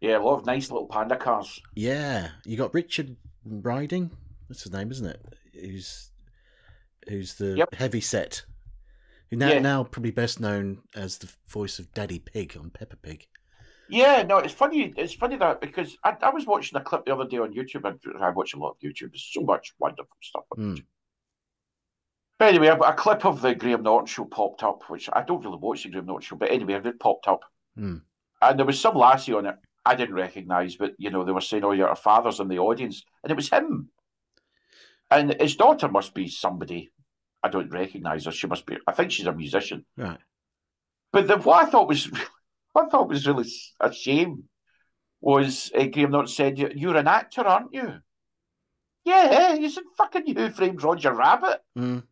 [0.05, 1.63] Yeah, a lot of nice little panda cars.
[1.75, 4.11] Yeah, you got Richard Riding.
[4.51, 5.23] That's his name, isn't it?
[5.59, 6.11] Who's
[7.09, 7.75] who's the Yep.
[7.75, 8.45] heavy set?
[9.31, 9.61] Who now Yeah.
[9.61, 13.27] now probably best known as the voice of Daddy Pig on Peppa Pig.
[13.89, 14.93] Yeah, no, it's funny.
[14.95, 17.87] It's funny that because I, I was watching a clip the other day on YouTube.
[17.87, 19.11] I, I watch a lot of YouTube.
[19.13, 20.77] There's so much wonderful stuff on.
[20.77, 20.85] YouTube.
[22.39, 25.43] But anyway, a, a clip of the Graham Norton show popped up, which I don't
[25.43, 27.41] really watch the Graham Norton show, but anyway, it popped up,
[27.75, 27.99] Hmm.
[28.43, 29.57] and there was some lassie on it
[29.87, 33.05] I didn't recognise, but you know they were saying, "Oh, your father's in the audience,"
[33.23, 33.91] and it was him.
[35.11, 36.91] And his daughter must be somebody
[37.43, 38.33] I don't recognise her.
[38.33, 38.79] She must be.
[38.87, 39.85] I think she's a musician.
[39.97, 40.19] Right.
[41.13, 42.07] But the, what I thought was,
[42.73, 43.47] what I thought was really
[43.81, 44.45] a shame
[45.21, 48.01] was uh, Graham Norton said, "You- "You're an actor, aren't you?"
[49.05, 52.05] Yeah, he said, "Fucking you framed Roger Rabbit." Mm.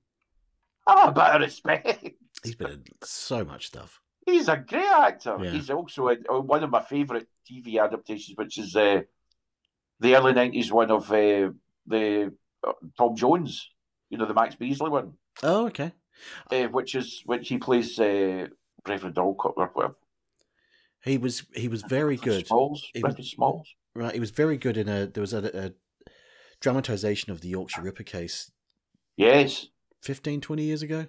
[0.86, 2.10] Have a bit of respect.
[2.44, 4.00] He's been in so much stuff.
[4.26, 5.36] He's a great actor.
[5.42, 5.50] Yeah.
[5.50, 9.00] He's also in, uh, one of my favourite TV adaptations, which is uh,
[10.00, 11.50] the early nineties one of uh,
[11.86, 12.32] the
[12.66, 13.70] uh, Tom Jones.
[14.10, 15.92] You know the Max Beesley one, Oh, okay.
[16.50, 18.46] uh, which is which he plays uh,
[18.86, 19.94] Reverend Alcott or whatever.
[21.02, 22.46] He was he was very good.
[22.46, 23.68] Smalls, He was- Smalls.
[23.94, 25.06] Right, he was very good in a.
[25.06, 25.72] There was a, a
[26.60, 28.50] dramatization of the Yorkshire Ripper case
[29.16, 29.66] Yes,
[30.02, 31.06] 15, 20 years ago,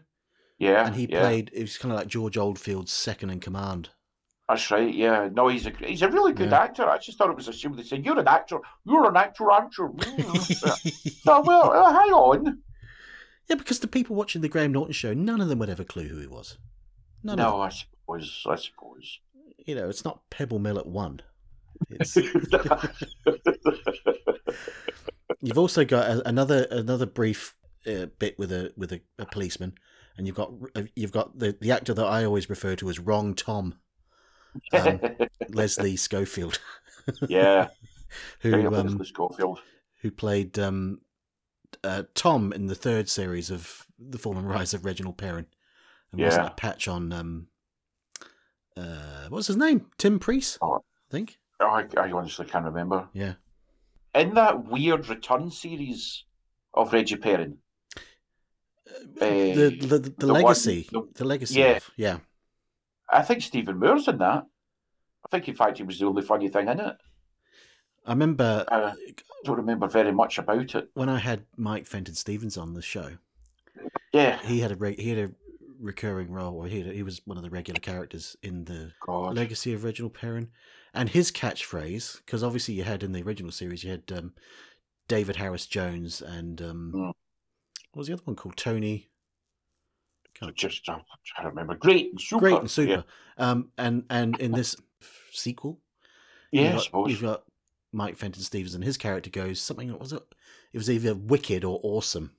[0.57, 1.21] yeah, and he yeah.
[1.21, 1.51] played.
[1.53, 3.89] It was kind of like George Oldfield's second in command.
[4.49, 4.93] That's right.
[4.93, 6.61] Yeah, no, he's a he's a really good Yeah.
[6.61, 6.87] actor.
[6.89, 8.59] I just thought it was a shame they said you're an actor.
[8.85, 9.95] You're an actor, aren't you?
[10.03, 11.21] Mm.
[11.23, 12.61] so, well, uh, hang on.
[13.49, 16.07] Yeah, because the people watching the Graham Norton show, none of them would ever clue
[16.07, 16.57] who he was.
[17.23, 17.61] None no.
[17.61, 18.43] I suppose.
[18.47, 19.19] I suppose.
[19.65, 21.21] You know, it's not Pebble Mill at one.
[21.89, 22.15] It's,
[25.41, 27.55] you've also got a, another another brief
[27.87, 29.73] uh, bit with a with a, a policeman,
[30.17, 32.99] and you've got uh, you've got the, the actor that I always refer to as
[32.99, 33.75] Wrong Tom,
[34.73, 34.99] um,
[35.49, 36.59] Leslie Schofield,
[37.27, 37.69] yeah,
[38.39, 39.59] who um, Leslie Schofield.
[40.01, 41.01] who played um,
[41.83, 45.47] uh, Tom in the third series of The Fall and Rise of Reginald Perrin,
[46.11, 47.47] and wasn't a patch on um,
[48.77, 49.87] uh, what's his name?
[49.97, 50.75] Tim Preece, Oh.
[51.09, 51.37] I think.
[51.59, 53.07] Oh, I, I honestly can't remember.
[53.13, 53.33] Yeah.
[54.15, 56.23] In that weird return series
[56.73, 57.59] of Reggie Perrin,
[58.85, 61.59] the the, the, the one- legacy, the- the legacy.
[61.59, 61.77] yeah.
[61.77, 62.17] Of, yeah.
[63.09, 64.45] I think Stephen Moore's in that.
[65.25, 66.95] I think, in fact, he was the only funny thing in it.
[68.05, 68.65] I remember.
[68.69, 68.93] I
[69.45, 70.89] don't remember very much about it.
[70.93, 73.11] When I had Mike Fenton Stevens on the show,
[74.11, 75.31] yeah, he had a re- he had a
[75.79, 79.35] recurring role, or he had, he was one of the regular characters in the God.
[79.35, 80.49] Legacy of Reginald Perrin,
[80.93, 84.33] and his catchphrase, because obviously you had in the original series you had um,
[85.07, 87.11] David Harris Jones and um, Mm.
[87.93, 89.09] What was the other one called Tony?
[90.55, 90.97] Just uh,
[91.37, 91.75] I don't remember.
[91.75, 92.39] Great and super.
[92.39, 92.91] Great and super.
[93.37, 93.49] Yeah.
[93.49, 94.75] Um, and and in this
[95.31, 95.79] sequel,
[96.51, 97.09] Yeah, you've I got, suppose.
[97.11, 97.43] you've got
[97.93, 99.97] Mike Fenton Stevens, and his character goes something.
[99.97, 100.23] Was it?
[100.73, 102.31] It was either wicked or awesome,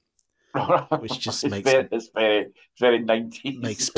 [0.98, 2.46] which just it's makes very, it's very,
[2.78, 3.58] very nineties.
[3.58, 3.90] makes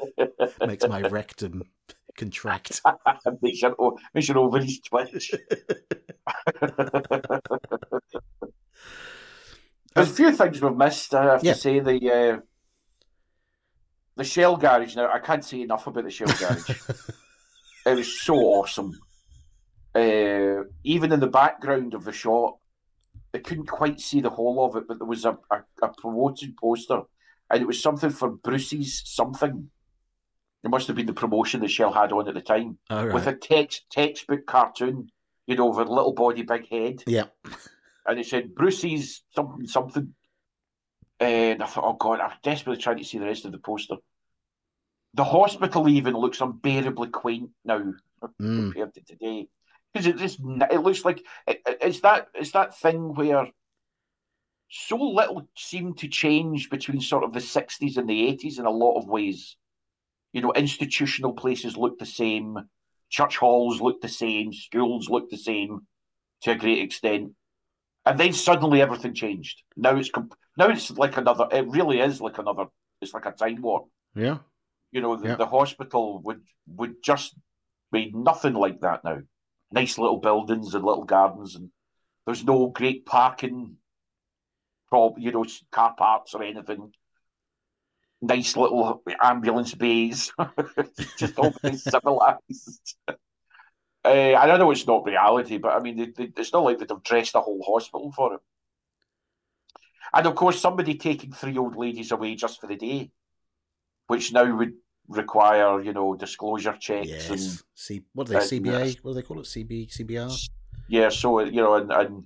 [0.66, 1.64] makes my rectum
[2.16, 2.82] contract.
[3.42, 5.32] makes your makes your ovaries twitch.
[9.94, 11.14] There's a few things we've missed.
[11.14, 11.54] I have Yeah.
[11.54, 12.40] to say the uh,
[14.16, 14.96] the Shell Garage.
[14.96, 16.70] Now I can't say enough about the Shell Garage.
[17.86, 18.98] it was so awesome.
[19.94, 22.56] Uh, even in the background of the shot,
[23.32, 26.56] they couldn't quite see the whole of it, but there was a, a, a promoted
[26.56, 27.02] poster,
[27.50, 29.70] and it was something for Bruce's something.
[30.62, 33.12] It must have been the promotion that Shell had on at the time, right.
[33.12, 35.10] with a text textbook cartoon,
[35.46, 37.24] you know, with a little body, big head, Yeah.
[38.10, 40.14] And it said Bruce's something something.
[41.18, 43.96] And I thought, oh god, I'm desperately trying to see the rest of the poster.
[45.14, 47.92] The hospital even looks unbearably quaint now
[48.38, 48.74] Mm.
[48.74, 49.48] compared to today,
[49.92, 53.50] because it just it looks like it- it's that it's that thing where
[54.68, 58.70] so little seemed to change between sort of the sixties and the eighties in a
[58.70, 59.56] lot of ways.
[60.34, 62.68] You know, institutional places look the same,
[63.08, 65.86] church halls look the same, schools look the same
[66.42, 67.32] to a great extent,
[68.06, 69.62] and then suddenly everything changed.
[69.76, 71.46] Now it's com- now it's like another.
[71.52, 72.66] It really is like another.
[73.00, 73.86] It's like a time warp.
[74.14, 74.38] Yeah.
[74.92, 75.36] You know, the, Yeah.
[75.36, 77.34] the hospital would would just
[77.92, 79.18] be nothing like that now.
[79.72, 81.70] Nice little buildings and little gardens, and
[82.26, 83.76] there's no great parking,
[84.88, 86.92] prob you know, car parks or anything.
[88.22, 90.32] Nice little ambulance bays,
[91.18, 92.96] just all civilized.
[94.04, 96.78] Uh, I don't know it's not reality, but I mean, they, they, it's not like
[96.78, 98.40] they'd have dressed a whole hospital for it.
[100.12, 103.10] And of course, somebody taking three old ladies away just for the day,
[104.06, 104.72] which now would
[105.06, 107.62] require, you know, disclosure checks and Yes.
[107.74, 108.02] C.
[108.14, 108.38] What do they?
[108.38, 108.98] Uh, CBA.
[109.02, 109.46] What do they call it?
[109.46, 109.90] CB.
[109.94, 110.48] CBR.
[110.88, 112.24] yeah, so you know, and and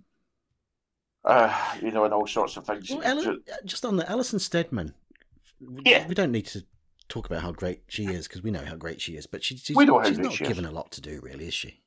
[1.24, 2.90] uh, you know, and all sorts of things.
[2.90, 4.94] Well, Ellen, just on the Alison Steadman.
[5.84, 6.06] Yeah.
[6.06, 6.64] We don't need to
[7.08, 9.56] talk about how great she is because we know how great she is, but she,
[9.56, 10.48] she's, she's not she is.
[10.48, 11.80] given a lot to do, really, is she?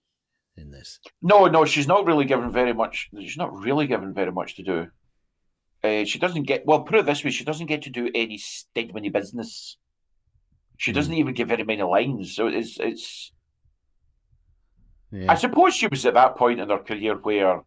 [0.56, 1.00] In this.
[1.22, 3.10] No, no, she's not really given very much.
[3.20, 4.88] She's not really given very much to do.
[5.84, 6.82] Uh, she doesn't get well.
[6.82, 9.78] Put it this way: she doesn't get to do any Stegmany business.
[10.78, 12.36] She doesn't even get very many lines.
[12.36, 13.32] So it's it's.
[15.12, 15.32] Yeah.
[15.32, 17.62] I suppose she was at that point in her career where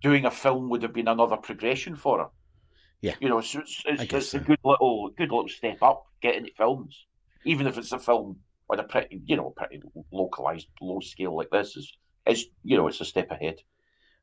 [0.00, 2.28] doing a film would have been another progression for her.
[3.04, 3.16] Yeah.
[3.20, 6.54] You know, so it's, it's, it's a good little good little step up getting into
[6.56, 7.04] films,
[7.44, 8.38] even if it's a film
[8.70, 11.92] on a pretty you know pretty localized low scale like this is
[12.24, 13.56] it's you know it's a step ahead.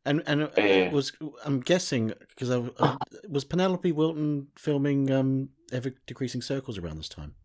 [0.03, 0.89] And and uh, Eh.
[0.89, 1.11] was
[1.45, 2.97] I'm guessing because I, I,
[3.29, 7.35] was Penelope Wilton filming um, Ever Decreasing Circles around this time.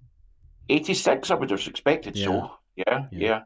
[0.71, 2.51] 86, I would have expected so.
[2.77, 3.43] Yeah, Yeah.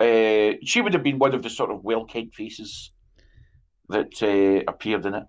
[0.00, 0.04] yeah.
[0.06, 2.92] Uh, she would have been one of the sort of well kept faces
[3.88, 5.24] that uh, appeared in it,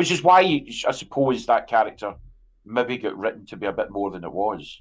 [0.00, 0.40] which is why
[0.86, 2.14] I suppose that character
[2.64, 4.80] maybe got written to be a bit more than it was.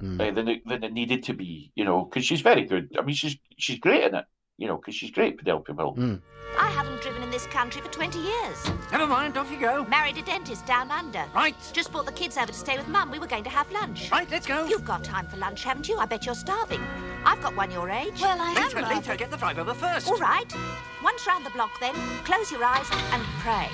[0.00, 0.20] Mm.
[0.20, 2.94] Uh, than, it, than it needed to be, you know, because she's very good.
[2.96, 4.26] I mean, she's she's great in it,
[4.58, 6.14] you know, because she's great, Penelope Wilton.
[6.16, 6.58] Hmm.
[6.58, 8.70] I haven't driven in this country for 20 years.
[8.90, 9.84] Never mind, off you go.
[9.84, 11.22] Married a dentist down under.
[11.34, 11.54] Right.
[11.74, 13.10] Just brought the kids over to stay with Mum.
[13.10, 14.10] We were going to have lunch.
[14.10, 14.64] Right, let's go.
[14.66, 15.98] You've got time for lunch, haven't you?
[15.98, 16.80] I bet you're starving.
[17.26, 18.22] I've got one your age.
[18.22, 18.94] Well, I am Later, rather.
[18.94, 20.08] later, get the drive over first.
[20.08, 20.50] All right.
[21.04, 21.94] Once round the block, then,
[22.24, 23.68] close your eyes and pray.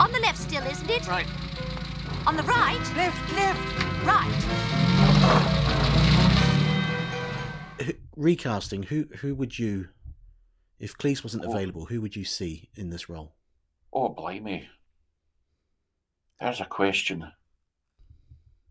[0.00, 1.06] On the left still, isn't it?
[1.06, 1.26] Right.
[2.26, 2.80] On the right?
[2.96, 3.60] Left, left.
[4.04, 5.56] Right.
[8.20, 8.82] Recasting.
[8.82, 9.88] Who who would you,
[10.78, 11.50] if Cleese wasn't Oh.
[11.52, 13.34] available, who would you see in this role?
[13.94, 14.68] Oh, blimey.
[16.38, 17.22] There's a question.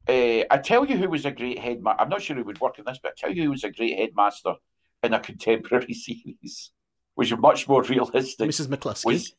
[0.08, 2.00] Uh, I tell you who was a great headmaster.
[2.00, 3.72] I'm not sure who would work in this, but I tell you who was a
[3.72, 4.54] great headmaster
[5.02, 6.70] in a contemporary series,
[7.16, 8.50] which was much more realistic.
[8.50, 8.68] Mrs.
[8.68, 9.06] McCluskey.
[9.06, 9.34] Was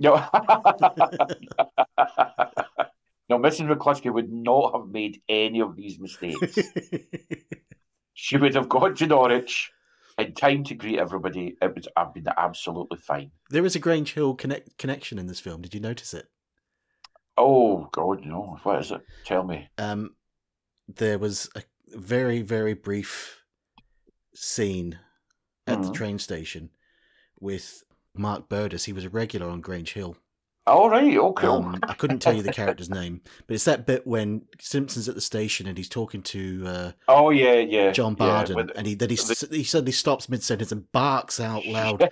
[0.00, 0.14] no,
[3.30, 3.38] no.
[3.38, 3.68] Mrs.
[3.72, 6.58] McCluskey would not have made any of these mistakes.
[8.14, 9.70] she would have gone to Norwich
[10.18, 11.56] in time to greet everybody.
[11.60, 13.32] It would have been absolutely fine.
[13.50, 15.60] There is a Grange Hill connect, connection in this film.
[15.62, 16.26] Did you notice it?
[17.36, 18.58] Oh God, no!
[18.62, 19.00] What is it?
[19.24, 19.68] Tell me.
[19.76, 20.14] Um,
[20.86, 23.42] there was a very very brief
[24.34, 24.98] scene
[25.66, 25.94] at the Mhm.
[25.94, 26.70] train station
[27.40, 27.82] with
[28.14, 28.84] Mark Burgess.
[28.84, 30.16] He was a regular on Grange Hill.
[30.66, 31.50] All right, oh cool.
[31.62, 35.14] Um, I couldn't tell you the character's name, but it's that bit when Stimpson's at
[35.14, 37.90] the station and he's talking to uh, oh yeah, yeah.
[37.92, 40.90] John yeah, Barden, with- and he then he, s he suddenly stops mid sentence and
[40.90, 41.98] barks out loud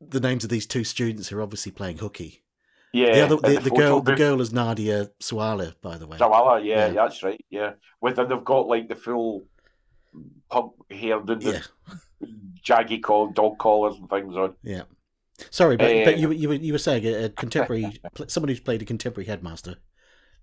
[0.00, 2.44] the names of these two students who are obviously playing hooky.
[2.92, 6.18] Yeah, the other the, the the girl the girl is Nadia Sawalha, by the way.
[6.18, 6.92] Sawalha, yeah, Yeah.
[6.92, 7.44] that's right.
[7.50, 9.44] Yeah, with and they've got like the full
[10.48, 11.62] pump hair, the, the
[12.22, 12.26] Yeah.
[12.64, 14.54] jaggy call, dog collars and things on.
[14.62, 14.82] Yeah.
[15.50, 18.60] Sorry, but, but you, were- you, were- you were saying a, a contemporary, someone who's
[18.60, 19.76] played a contemporary headmaster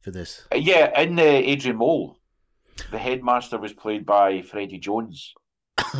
[0.02, 0.48] for this.
[0.52, 2.18] Uh, Yeah, in uh, Adrian Mole,
[2.92, 5.34] the headmaster was played by Freddie Jones,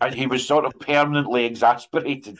[0.00, 2.38] and he was sort of permanently exasperated.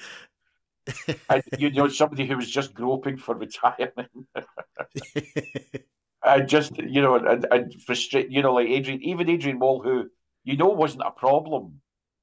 [1.31, 4.11] and you know, somebody who was just groping for retirement,
[6.25, 8.33] and just you know, and, and frustrated.
[8.33, 10.11] You know, like Adrian, even Adrian Mole, who
[10.45, 11.81] you know wasn't a problem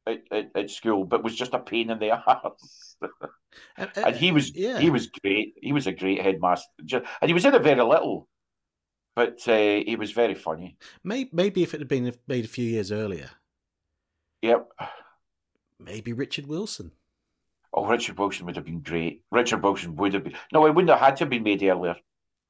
[0.07, 2.95] at, at, at school, but was just a pain in the ass.
[3.77, 4.79] and he was yeah.
[4.79, 5.53] he was great.
[5.61, 6.67] He was a great headmaster,
[7.21, 8.27] and he was in it very little,
[9.15, 10.77] but uh, he was very funny.
[11.03, 13.29] Maybe, maybe if it had been made a few years earlier,
[14.41, 14.67] Yep.
[15.79, 16.91] maybe Richard Wilson.
[17.73, 19.21] Oh, Richard Wilson would have been great.
[19.31, 20.33] Richard Wilson would have been.
[20.51, 21.95] No, it wouldn't have had to have been made earlier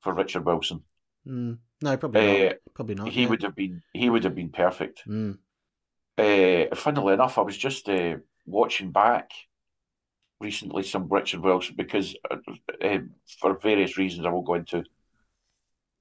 [0.02, 0.82] for Richard Wilson.
[1.28, 2.56] Mm, no, probably Uh, not.
[2.74, 3.10] Probably not.
[3.10, 3.30] He yeah.
[3.30, 3.84] would have been.
[3.94, 5.04] He would have been perfect.
[5.08, 5.38] Mm.
[6.18, 9.32] Uh, funnily enough, I was just uh, watching back
[10.40, 12.38] recently some Richard Wilson because, uh,
[12.84, 12.98] uh,
[13.40, 14.84] for various reasons, I won't go into.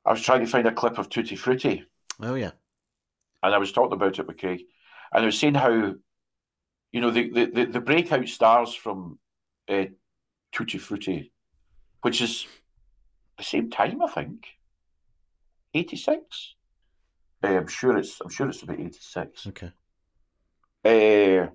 [0.04, 1.84] I was trying to find a clip of Tutti Frutti,
[2.20, 2.52] Oh yeah.
[3.42, 4.62] and I was talking about it with Craig,
[5.12, 5.94] and I was saying how,
[6.92, 9.18] you know, the the, the, the breakout stars from
[9.68, 9.84] uh,
[10.52, 11.32] Tutti Frutti,
[12.02, 12.46] which is
[13.38, 14.46] the same time, I think,
[15.74, 16.54] eighty six.
[17.42, 18.20] Uh, I'm sure it's.
[18.20, 19.46] I'm sure it's about eighty six.
[19.46, 19.70] Okay.
[20.84, 21.48] Uh,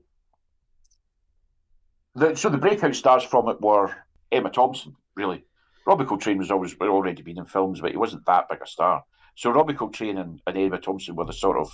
[2.15, 3.93] the, so the breakout stars from it were
[4.31, 5.45] Emma Thompson, really.
[5.85, 9.03] Robbie Coltrane was always already been in films, but he wasn't that big a star.
[9.35, 11.69] So Robbie Coltrane and, and Emma Thompson were the sort of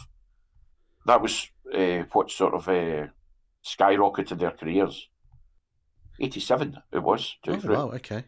[1.05, 3.07] that was uh, what sort of uh,
[3.65, 5.07] skyrocketed their careers.
[6.19, 7.35] Eighty seven, it was.
[7.47, 7.91] Oh, wow.
[7.91, 8.25] Okay.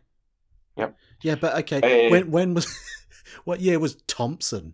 [0.77, 0.97] Yep.
[1.21, 2.07] Yeah, but okay.
[2.07, 2.67] Uh, when when was
[3.43, 4.73] what year was Thompson?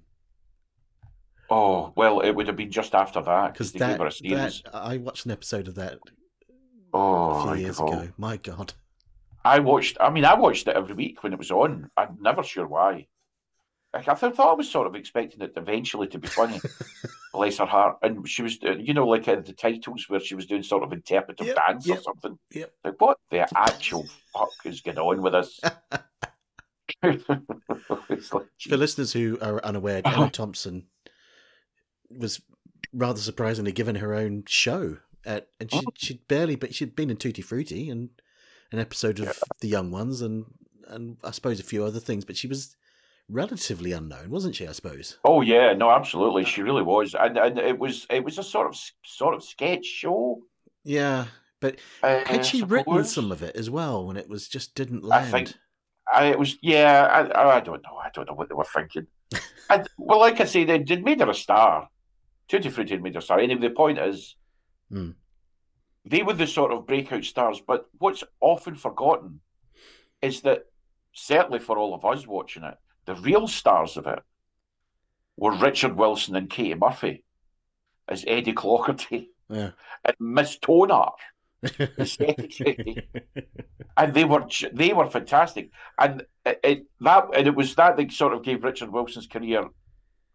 [1.50, 4.62] Oh well, it would have been just after that Because that, gave her a series.
[4.64, 6.00] that I watched an episode of that
[6.94, 7.88] oh, a few years God.
[7.94, 8.14] ago.
[8.18, 8.74] My God.
[9.44, 9.98] I watched.
[10.00, 11.90] I mean, I watched it every week when it was on.
[11.98, 13.08] I'm never sure why.
[13.94, 16.60] Like, I thought I was sort of expecting it eventually to be funny.
[17.34, 17.98] Bless her heart.
[18.04, 20.84] And she was, uh, you know, like in the titles where she was doing sort
[20.84, 22.38] of interpretive Yep, dance or something.
[22.52, 22.72] yep.
[22.84, 25.60] Like, what the actual fuck is going on with us?
[27.04, 27.22] like,
[28.60, 30.86] For listeners who are unaware, Emma Thompson
[32.16, 32.42] was
[32.94, 35.82] rather surprisingly given her own show, at, and Oh.
[35.96, 38.10] she she'd barely, but she'd been in Tutti Frutti and
[38.72, 40.46] an episode of The Young Ones, and
[40.88, 42.76] and I suppose a few other things, but she was
[43.28, 44.68] relatively unknown, wasn't she?
[44.68, 45.18] I suppose.
[45.24, 48.68] oh yeah, no, absolutely, she really was, and and it was it was a sort
[48.68, 50.42] of sort of sketch show.
[50.84, 51.26] Yeah,
[51.60, 55.04] but Uh, had she written some of it as well when it was just didn't
[55.04, 55.28] land?
[55.28, 55.54] I think
[56.12, 57.06] I, it was yeah.
[57.36, 57.98] I, I don't know.
[57.98, 59.06] I don't know what they were thinking.
[59.70, 61.88] and, well, like I say, they did made her a star.
[62.50, 63.40] Tutti Frutti had made a star.
[63.40, 64.36] Anyway, the point is,
[64.92, 65.12] Hmm.
[66.04, 67.62] they were the sort of breakout stars.
[67.66, 69.42] But what's often forgotten
[70.22, 70.66] is that
[71.14, 72.76] certainly for all of us watching it,
[73.06, 74.20] the real stars of it
[75.38, 77.24] were Richard Wilson and Katy Murphy
[78.08, 79.72] as Eddie Clockerty Yeah.
[80.04, 80.58] and Miss
[81.62, 83.10] the secretary,
[83.98, 88.12] and they were they were fantastic, and it, it that and it was that that
[88.12, 89.68] sort of gave Richard Wilson's career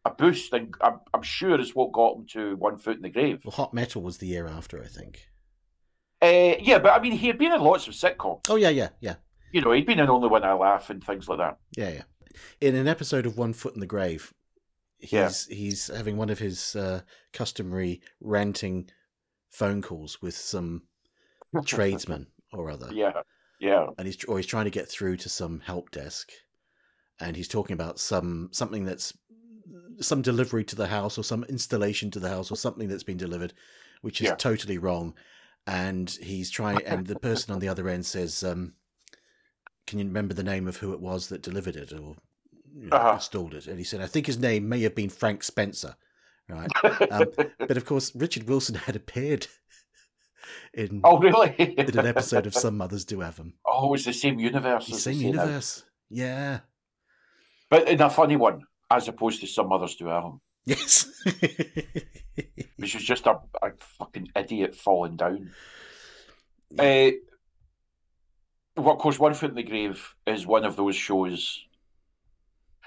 [0.05, 3.09] a boost, and I'm, I'm sure is what got him to One Foot in the
[3.11, 3.43] Grave.
[3.45, 5.29] Well, Hot Metal was the year after, I think.
[6.23, 8.41] Uh, yeah, but I mean, he had been in lots of sitcoms.
[8.49, 9.17] Oh yeah, yeah, yeah,
[9.53, 11.59] You know, he'd been in Only When I Laugh and things like that.
[11.77, 12.03] yeah, yeah.
[12.61, 14.33] In an episode of One Foot in the Grave,
[14.99, 15.31] he's Yeah.
[15.57, 17.03] he's having one of his uh,
[17.33, 18.91] customary ranting
[19.51, 20.83] phone calls with some
[21.67, 22.89] tradesman or other.
[22.93, 23.13] Yeah,
[23.61, 23.87] yeah.
[23.99, 26.33] and he's or he's trying to get through to some help desk,
[27.21, 29.13] and he's talking about some something that's
[30.01, 33.17] some delivery to the house or some installation to the house or something that's been
[33.17, 33.53] delivered,
[34.03, 34.35] which is Yeah.
[34.37, 35.15] totally wrong.
[35.67, 38.75] And he's trying, and the person on the other end says, um,
[39.87, 42.17] "Can you remember the name of who it was that delivered it or
[42.77, 43.15] you know, Uh-huh.
[43.15, 45.97] installed it?" And he said, "I think his name may have been Frank Spencer."
[46.49, 46.71] Right,
[47.11, 49.47] um, but of course, Richard Wilson had appeared
[50.75, 51.55] in Oh, really?
[51.59, 53.55] in an episode of Some Mothers Do Have 'Em.
[53.65, 54.87] Oh, it's the same universe.
[54.89, 55.85] The same universe.
[56.11, 56.61] Yeah.
[57.71, 60.41] but in a funny one, as opposed to some others do have him.
[60.67, 61.11] Yes.
[62.77, 65.51] which is just a, a fucking idiot falling down.
[66.79, 67.11] Uh,
[68.77, 71.65] well, of course, One Foot in the Grave is one of those shows.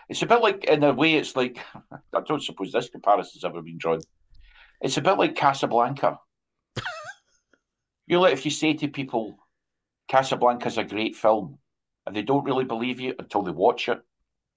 [0.10, 1.60] It's a bit like, in a way, it's like,
[1.91, 4.02] I don't suppose this comparison's ever been drawn.
[4.82, 6.19] It's a bit like Casablanca.
[8.07, 9.38] you know, like if you say to people,
[10.07, 11.57] Casablanca's a great film,
[12.06, 14.02] and they don't really believe you until they watch it,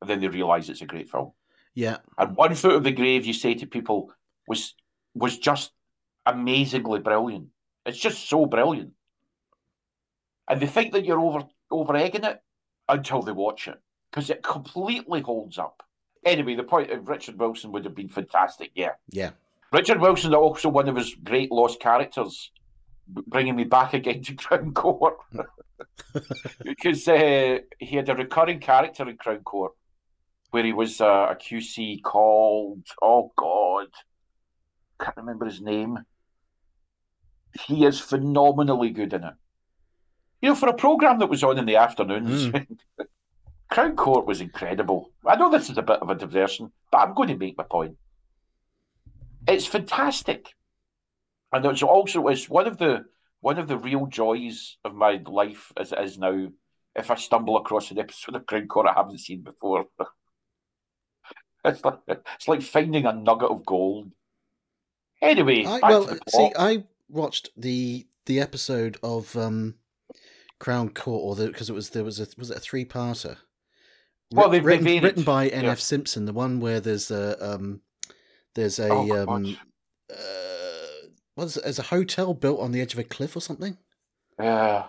[0.00, 1.32] and then they realise it's a great film.
[1.74, 1.98] Yeah.
[2.18, 4.12] And One Foot of the Grave, you say to people,
[4.46, 4.74] was
[5.14, 5.72] was just
[6.26, 7.48] amazingly brilliant.
[7.86, 8.92] It's just so brilliant.
[10.48, 12.42] And they think that you're over over egging it
[12.88, 13.80] until they watch it.
[14.10, 15.84] Because it completely holds up.
[16.24, 18.92] Anyway, the point of Richard Wilson would have been fantastic, yeah.
[19.08, 19.30] Yeah.
[19.72, 22.50] Richard Wilson also one of his great lost characters,
[23.06, 25.14] bringing me back again to Crown Court.
[26.64, 29.72] because uh, he had a recurring character in Crown Court
[30.50, 33.88] where he was uh, a QC called, oh God,
[35.00, 35.98] can't remember his name.
[37.66, 39.34] He is phenomenally good in it.
[40.40, 42.50] You know, for a program that was on in the afternoons,
[43.70, 45.12] Crown Court was incredible.
[45.26, 47.64] I know this is a bit of a diversion, but I'm going to make my
[47.64, 47.96] point.
[49.46, 50.54] It's fantastic,
[51.52, 53.04] and it's also it's one of the
[53.40, 56.48] one of the real joys of my life as it is now.
[56.94, 59.86] If I stumble across an episode of Crown Court I haven't seen before,
[61.64, 64.10] it's like it's like finding a nugget of gold.
[65.22, 66.52] Anyway, I, well, see.
[66.58, 69.74] I watched the the episode of um,
[70.58, 73.36] Crown Court, or because it was there was a was it a three parter?
[74.32, 75.54] Well, they've- written, they've written by yeah.
[75.54, 75.80] N.F.
[75.80, 77.80] Simpson, the one where there's a um,
[78.54, 79.58] there's a Oh, um,
[80.10, 80.16] uh,
[81.34, 83.76] what's it, there's a hotel built on the edge of a cliff or something,
[84.38, 84.86] Yeah,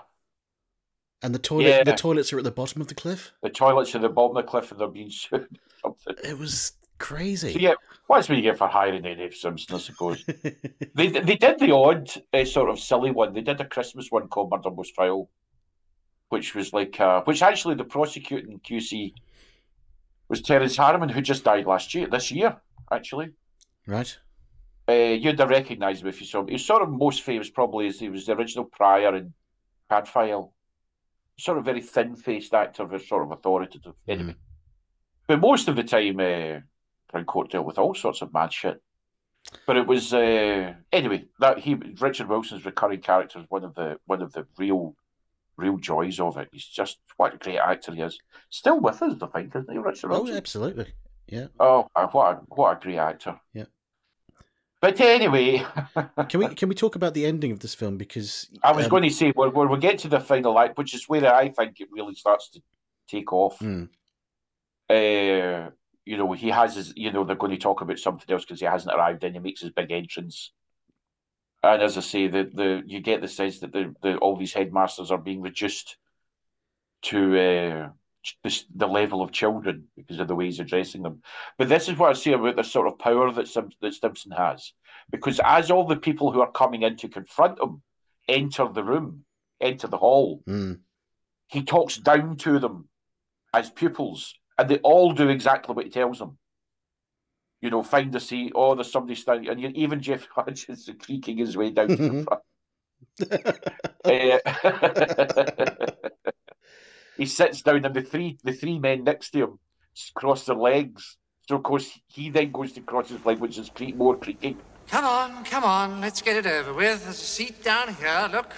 [1.24, 1.84] and the toilet Yeah.
[1.84, 3.32] the toilets are at the bottom of the cliff.
[3.42, 5.60] the toilets are at the bottom of the cliff and they're being sued.
[5.82, 6.16] something.
[6.24, 7.54] It was crazy.
[7.54, 7.74] So yeah,
[8.08, 9.34] what's what you get for hiring N.F.
[9.34, 10.24] Simpson, I suppose.
[10.96, 13.34] they they did the odd uh, sort of silly one.
[13.34, 15.30] They did a Christmas one called Murder Most Trial,
[16.30, 19.14] which was like uh, which actually the prosecuting QC
[20.30, 22.58] was Terrence Hardiman, who just died last year, this year
[22.92, 23.32] actually.
[23.88, 24.18] Right.
[24.88, 26.48] Uh, you'd have recognised him if you saw him.
[26.48, 29.34] He's sort of most famous probably as he was the original prior in
[29.90, 30.52] Cadfael.
[31.40, 33.94] Sort of very thin faced actor, very sort of authoritative.
[34.08, 34.36] Anyway.
[35.28, 36.60] But most of the time, uh,
[37.10, 38.82] Crown Court dealt with all sorts of mad shit.
[39.66, 43.98] But it was uh, anyway that he Richard Wilson's recurring character is one of the
[44.06, 44.96] one of the real
[45.58, 46.50] real joys of it.
[46.52, 48.20] He's just what a great actor he is.
[48.52, 50.38] Still with us, I think, isn't he, Richard Oh, Wilson?
[50.38, 50.94] absolutely.
[51.28, 51.48] Yeah.
[51.60, 53.40] Oh, uh, what a what a great actor.
[53.54, 53.66] Yeah.
[54.82, 55.64] But anyway,
[56.28, 58.90] Can we can we talk about the ending of this film because I was um,
[58.90, 61.50] going to say when, when we get to the final act, which is where I
[61.50, 62.62] think it really starts to
[63.08, 63.60] take off.
[63.60, 63.90] Mm.
[64.90, 65.70] Uh,
[66.04, 66.94] you know, he has his.
[66.96, 69.34] You know, they're going to talk about something else because he hasn't arrived in.
[69.34, 70.52] He makes his big entrance,
[71.62, 74.54] and as I say, the the you get the sense that the, the all these
[74.54, 75.98] headmasters are being reduced
[77.04, 77.90] to uh,
[78.44, 81.22] the, the level of children because of the way he's addressing them.
[81.58, 84.32] But this is what I say about the sort of power that Sim, that Stimpson
[84.32, 84.74] has,
[85.12, 87.82] because as all the people who are coming in to confront him
[88.28, 89.26] enter the room,
[89.60, 90.80] enter the hall, Mm.
[91.48, 92.88] he talks down to them
[93.54, 96.38] as pupils, and they all do exactly what he tells them.
[97.62, 98.54] You know, find a seat.
[98.56, 101.96] Oh, there's somebody standing, and you, even Jeff Hodges is creaking his way down to
[101.96, 102.42] the front.
[104.06, 104.40] Eh,
[107.22, 109.60] he sits down, and the three the three men next to him
[110.16, 111.18] cross their legs.
[111.48, 114.58] So of course he then goes to cross his leg, which is cre- more creaking.
[114.88, 117.04] Come on, come on, let's get it over with.
[117.04, 118.52] There's a seat down here, look.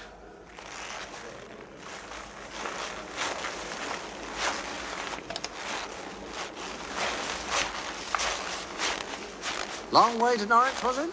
[9.91, 11.09] Long way to Norwich, was it?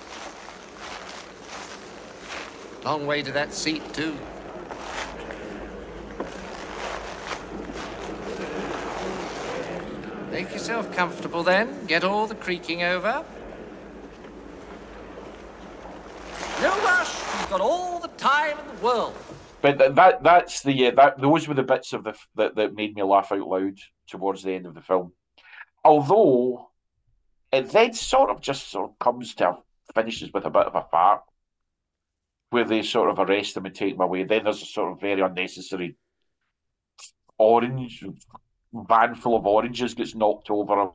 [2.85, 4.17] Long way to that seat, too.
[10.31, 11.87] Make yourself comfortable then.
[11.87, 13.25] Get all the creaking over.
[16.63, 17.15] No rush.
[17.41, 19.17] You've got all the time in the world.
[19.63, 22.95] But that that's the uh, that those were the bits of the that that made
[22.95, 25.13] me laugh out loud towards the end of the film.
[25.85, 26.71] Although
[27.53, 29.59] it then sort of just sort of comes to
[29.95, 31.23] finishes with a bit of a fart,
[32.51, 34.25] where they sort of arrest him and take him away.
[34.25, 35.97] Then there's a sort of very unnecessary
[37.39, 38.05] orange
[38.73, 40.91] van full of oranges gets knocked over,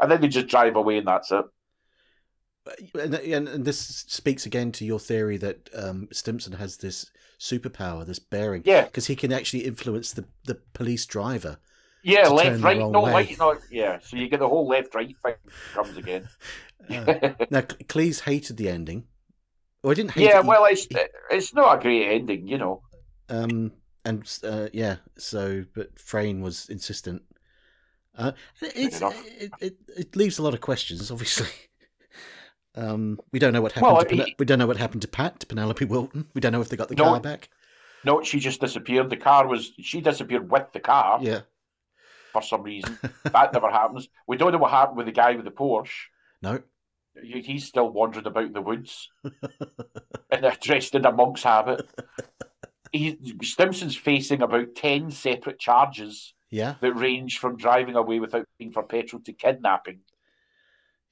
[0.00, 1.44] and then they just drive away and that's it.
[2.94, 8.18] and, and, this speaks again to your theory that um, Stimpson has this superpower, this
[8.18, 8.62] bearing.
[8.64, 8.84] Yeah.
[8.84, 11.58] Because he can actually influence the, the police driver
[12.02, 13.12] Yeah, left, right, no, way.
[13.12, 13.98] right, no, yeah.
[14.02, 15.34] So you get the whole left, right thing
[15.72, 16.28] comes again.
[16.90, 17.04] Uh,
[17.50, 19.04] now, Cleese hated the ending.
[19.82, 20.44] Well, I didn't hate yeah, it.
[20.44, 20.88] well, it's
[21.30, 22.82] it's not a great ending, you know.
[23.28, 23.72] Um,
[24.04, 27.22] and uh, yeah, so but Frayn was insistent.
[28.16, 28.32] Uh,
[28.74, 29.24] enough.
[29.40, 31.10] it, it it leaves a lot of questions.
[31.12, 31.48] Obviously,
[32.74, 33.92] um, we don't know what happened.
[33.92, 36.26] Well, to he- we don't know what happened to Pat, to Penelope Wilton.
[36.34, 37.04] We don't know if they got the No.
[37.04, 37.48] car back.
[38.04, 39.10] No, she just disappeared.
[39.10, 41.40] The car was she disappeared with the car Yeah,
[42.32, 42.98] for some reason.
[43.24, 44.08] that never happens.
[44.26, 46.06] We don't know what happened with the guy with the Porsche.
[46.42, 46.62] no,
[47.22, 51.88] He- He's still wandering about the woods and they're dressed in a monk's habit.
[52.92, 58.72] He, Stimpson's facing about 10 separate charges yeah, that range from driving away without paying
[58.72, 60.00] for petrol to kidnapping.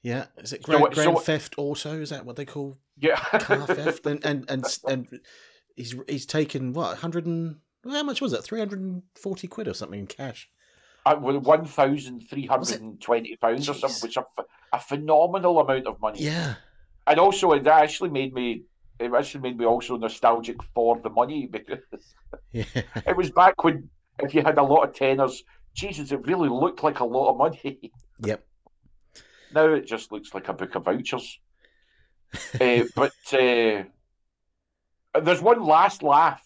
[0.01, 0.25] yeah.
[0.37, 1.99] Is it grand, so grand what- theft auto?
[2.01, 3.17] Is that what they call Yeah.
[3.17, 4.05] car theft?
[4.05, 5.19] and and and and
[5.75, 8.43] he's he's taken what hundred and how much was it?
[8.43, 10.49] Three hundred and forty quid or something in cash.
[11.05, 14.43] Uh, with one thousand three hundred and twenty pounds or something, which is a,
[14.73, 16.21] a phenomenal amount of money.
[16.23, 16.55] Yeah,
[17.05, 18.63] and also it actually made me
[18.99, 21.79] it actually made me also nostalgic for the money because
[22.51, 22.63] yeah.
[23.05, 25.43] it was back when if you had a lot of tenors,
[25.73, 27.91] Jesus, it really looked like a lot of money.
[28.19, 28.43] Yep.
[29.53, 31.39] Now it just looks like a book of vouchers.
[32.59, 33.83] uh, but uh,
[35.21, 36.41] there's one last laugh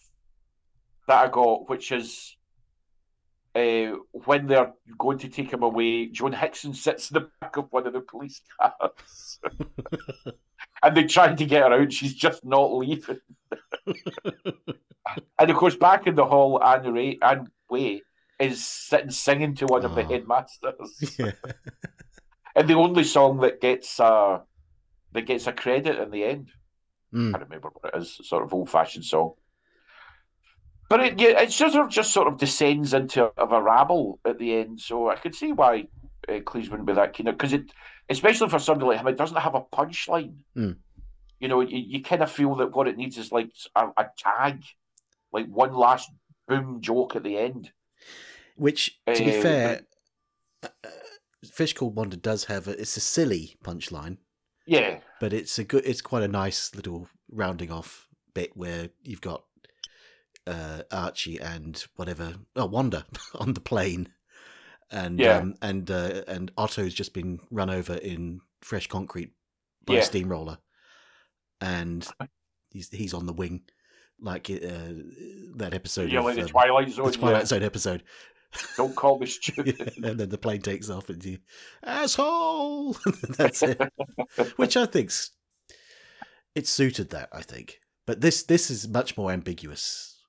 [1.08, 2.36] that I got, which is
[3.54, 6.08] uh, when they're going to take him away.
[6.08, 9.40] Joan Hickson sits in the back of one of the police cars,
[10.82, 11.92] and they try to get her out.
[11.92, 13.20] She's just not leaving.
[15.38, 18.02] and of course, back in the hall, Anne, Ray, Ann Way
[18.38, 20.08] is sitting singing to one of the Oh.
[20.08, 21.16] headmasters.
[21.18, 21.32] Yeah.
[22.54, 24.40] And the only song that gets uh
[25.12, 26.50] that gets a credit in the end.
[27.14, 27.34] Mm.
[27.34, 29.32] I don't remember what it is, sort of old fashioned song.
[30.90, 34.38] But it yeah, it sort of just sort of descends into of a rabble at
[34.38, 34.80] the end.
[34.80, 35.86] So I could see why
[36.28, 37.72] uh, Cleese wouldn't be that keen because it,
[38.12, 40.36] especially for somebody like him, it doesn't have a punchline.
[40.56, 40.76] Mm.
[41.40, 44.06] You know, you, you kind of feel that what it needs is like a, a
[44.16, 44.62] tag,
[45.32, 46.10] like one last
[46.46, 47.72] boom joke at the end.
[48.56, 49.80] Which, to be Uh, fair,
[50.62, 50.68] uh,
[51.44, 52.80] Fish Called Wanda does have a.
[52.80, 54.18] It's a silly punchline,
[54.66, 55.84] Yeah, but it's a good.
[55.84, 59.44] It's quite a nice little rounding off bit where you've got
[60.46, 64.10] uh, Archie and whatever, oh Wanda on the plane,
[64.92, 65.38] and Yeah.
[65.38, 69.32] um, and uh, and Otto's just been run over in fresh concrete
[69.84, 70.00] by Yeah.
[70.00, 70.58] a steamroller,
[71.60, 72.06] and
[72.70, 73.62] he's he's on the wing,
[74.20, 74.56] like uh,
[75.56, 76.10] that episode.
[76.12, 77.46] Yeah, of, like the um, Twilight Zone, The Twilight yeah.
[77.46, 78.02] Zone episode.
[78.76, 79.94] don't call me stupid.
[80.04, 81.38] and then the plane takes off and you
[81.82, 82.94] asshole
[83.30, 83.80] that's it
[84.56, 85.30] which i think's
[86.54, 90.20] it suited that i think but this this is much more ambiguous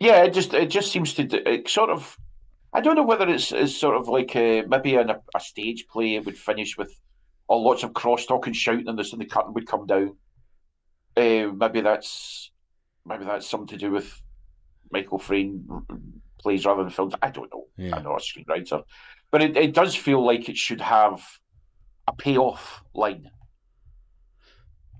[0.00, 2.16] Yeah, it just it just seems to it sort of.
[2.78, 5.88] I don't know whether it's, it's sort of like a, maybe in a, a stage
[5.88, 6.96] play it would finish with
[7.48, 10.16] oh, lots of crosstalk and shouting, and this and the curtain would come down.
[11.16, 12.52] Uh, maybe that's
[13.04, 14.22] maybe that's something to do with
[14.92, 15.64] Michael Frayn
[16.38, 17.14] plays rather than films.
[17.20, 17.64] I don't know.
[17.76, 17.96] Yeah.
[17.96, 18.84] I'm not a screenwriter,
[19.32, 21.20] but it, it does feel like it should have
[22.06, 23.28] a payoff line.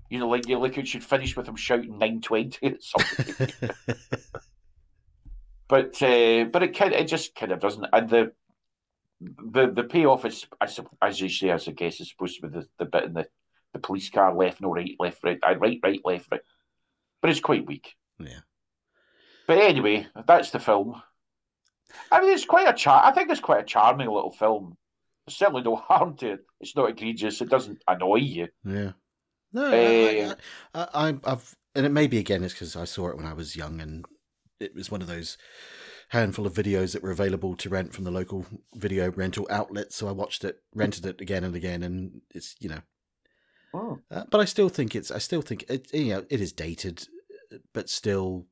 [0.09, 3.69] You know, like you like it should finish with him shouting nine twenty or something.
[5.69, 7.85] but uh, but it kind it just kind of doesn't.
[7.93, 8.31] And the
[9.21, 10.45] the the payoff is
[11.01, 13.27] as you say, as I guess is supposed to be the, the bit in the,
[13.73, 16.41] the police car left, no right, left, right, uh, right, right, left, right.
[17.21, 17.95] But it's quite weak.
[18.19, 18.39] Yeah.
[19.47, 21.01] But anyway, that's the film.
[22.11, 23.03] I mean, it's quite a char.
[23.03, 24.77] I think it's quite a charming little film.
[25.25, 26.39] There's certainly no harm to it.
[26.59, 27.41] It's not egregious.
[27.41, 28.47] It doesn't annoy you.
[28.65, 28.91] yeah
[29.53, 30.33] no Eh,
[30.73, 33.25] I, I, I, i've and it may be again it's because i saw it when
[33.25, 34.05] i was young and
[34.59, 35.37] it was one of those
[36.09, 38.45] handful of videos that were available to rent from the local
[38.75, 42.69] video rental outlet so i watched it rented it again and again and it's you
[42.69, 42.81] know
[43.71, 43.99] Oh.
[44.09, 45.11] Uh, but I still think it's.
[45.11, 45.93] I still think it.
[45.93, 47.07] You know, it is dated,
[47.71, 48.47] but still,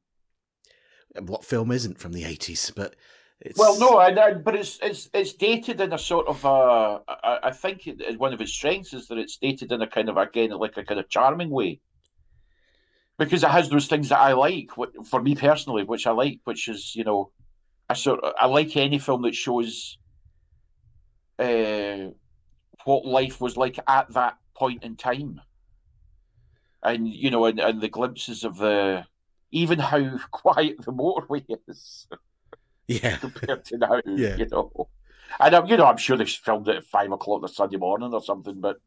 [1.19, 2.71] what film isn't from the eighties?
[2.75, 2.95] But
[3.41, 6.99] it's Well, no, I, I, but it's it's it's dated in a sort of uh,
[7.07, 10.07] I, I think it- one of its strengths is that it's dated in a kind
[10.07, 11.81] of again like a kind of charming way,
[13.17, 14.77] because it has those things that I like.
[14.77, 17.31] What for me personally, which I like, which is you know,
[17.89, 19.97] I sort I like any film that shows,
[21.39, 22.11] uh,
[22.85, 25.41] what life was like at that point in time,
[26.83, 29.05] and you know, and, and the glimpses of the
[29.51, 32.07] even how quiet the motorway is
[32.87, 34.01] yeah, compared to now.
[34.05, 34.35] Yeah.
[34.35, 34.89] You know,
[35.39, 38.13] and I'm, you know, I'm sure they filmed it at five o'clock on Sunday morning
[38.13, 38.77] or something, but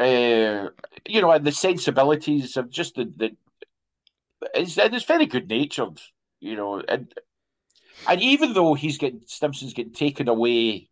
[0.00, 0.70] uh,
[1.06, 3.36] you know, and the sensibilities of just the the
[4.54, 6.00] it's and it's very good natured,
[6.40, 7.12] you know, and
[8.08, 10.88] And even though he's getting Stimpson's getting taken away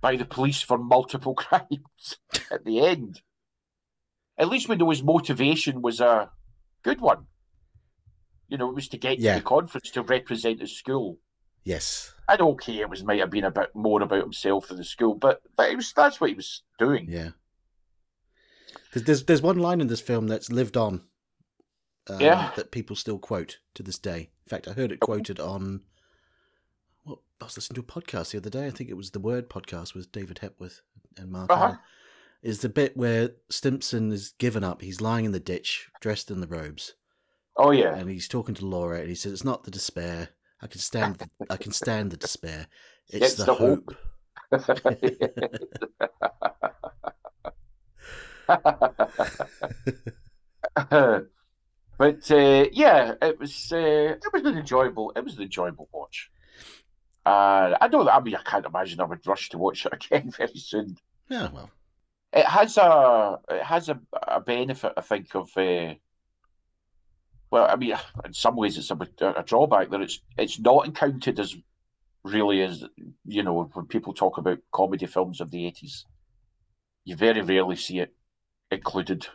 [0.00, 2.16] by the police for multiple crimes
[2.50, 3.20] at the end,
[4.38, 6.30] at least we know his motivation was a
[6.82, 7.26] good one.
[8.48, 9.34] You know, it was to get Yeah.
[9.34, 11.18] to the conference to represent his school.
[11.64, 12.14] Yes.
[12.28, 15.14] And okay, it was might have been a bit more about himself than the school,
[15.14, 17.06] but that it was that's what he was doing.
[17.10, 17.30] Yeah.
[18.92, 21.02] There's, there's there's one line in this film that's lived on.
[22.08, 22.50] um, Yeah.
[22.56, 24.30] That people still quote to this day.
[24.46, 25.82] In fact, I heard it quoted on.
[27.04, 28.66] Well, I was listening to a podcast the other day.
[28.66, 30.80] I think it was the Word podcast with David Hepworth
[31.16, 31.50] and Mark.
[31.50, 31.64] Uh-huh.
[31.64, 31.78] Ellen.
[32.42, 34.82] Is the bit where Stimpson is given up.
[34.82, 36.94] He's lying in the ditch, dressed in the robes.
[37.56, 37.94] Oh yeah.
[37.96, 40.28] And he's talking to Laura, and he says, "It's not the despair.
[40.62, 41.16] I can stand.
[41.16, 42.68] The, I can stand the despair.
[43.08, 43.96] It's, It's the, the hope."
[51.98, 56.30] but uh, yeah, it was uh, it was an enjoyable it was an enjoyable watch.
[57.24, 59.92] Uh, I know that I mean I can't imagine I would rush to watch it
[59.94, 60.96] again very soon.
[61.28, 61.70] Yeah, well,
[62.32, 65.94] It has a it has a, a benefit I think of uh,
[67.50, 68.98] well I mean in some ways it's a,
[69.36, 71.56] a drawback that it's it's not encountered as
[72.24, 72.84] really as
[73.26, 76.06] you know when people talk about comedy films of the eighties.
[77.04, 78.14] You very rarely see it
[78.70, 79.26] included.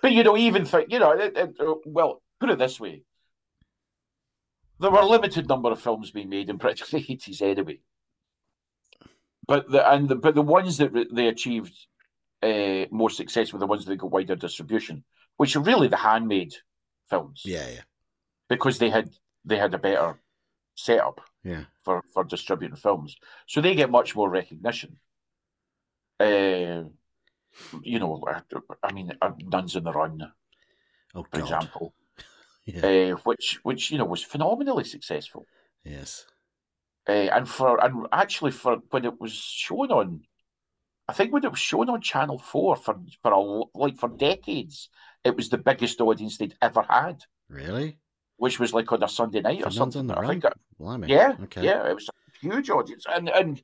[0.00, 3.02] But you know, even think you know, it, it, uh, well, put it this way:
[4.80, 7.78] there were a limited number of films being made in in the eighties anyway.
[9.46, 11.74] But the and the, but the ones that they achieved
[12.42, 15.04] uh, more success were the ones that got wider distribution,
[15.36, 16.54] which are really the handmade
[17.08, 17.80] films yeah, yeah,
[18.48, 19.10] because they had
[19.44, 20.18] they had a better
[20.74, 21.64] setup yeah.
[21.84, 23.16] for, for distributing films.
[23.46, 24.98] So they get much more recognition.
[26.18, 26.84] Uh,
[27.82, 28.22] you know,
[28.82, 29.12] I mean,
[29.50, 30.32] Nuns on the Run,
[31.14, 31.40] Oh for God.
[31.40, 31.94] example,
[32.66, 33.12] Yeah.
[33.12, 35.46] uh, which which you know was phenomenally successful.
[35.84, 36.26] Yes.
[37.08, 40.20] Uh, and for and actually for when it was shown on,
[41.08, 44.88] I think when it was shown on Channel Four for for a, like for decades,
[45.24, 47.98] it was the biggest audience they'd ever had, Really?
[48.36, 50.10] which was like on a Sunday night For or Nuns something.
[50.12, 50.44] I think.
[50.44, 50.52] it-
[51.08, 51.64] Yeah, Okay.
[51.64, 53.62] yeah, it was a huge audience, and and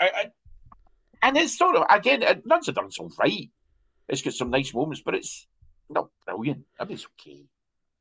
[0.00, 0.30] I, I
[1.22, 3.50] and it's sort of again, uh, Nuns of Dun's all right.
[4.08, 5.46] It's got some nice moments, but it's
[5.88, 6.64] not brilliant.
[6.78, 7.44] I mean, it's okay.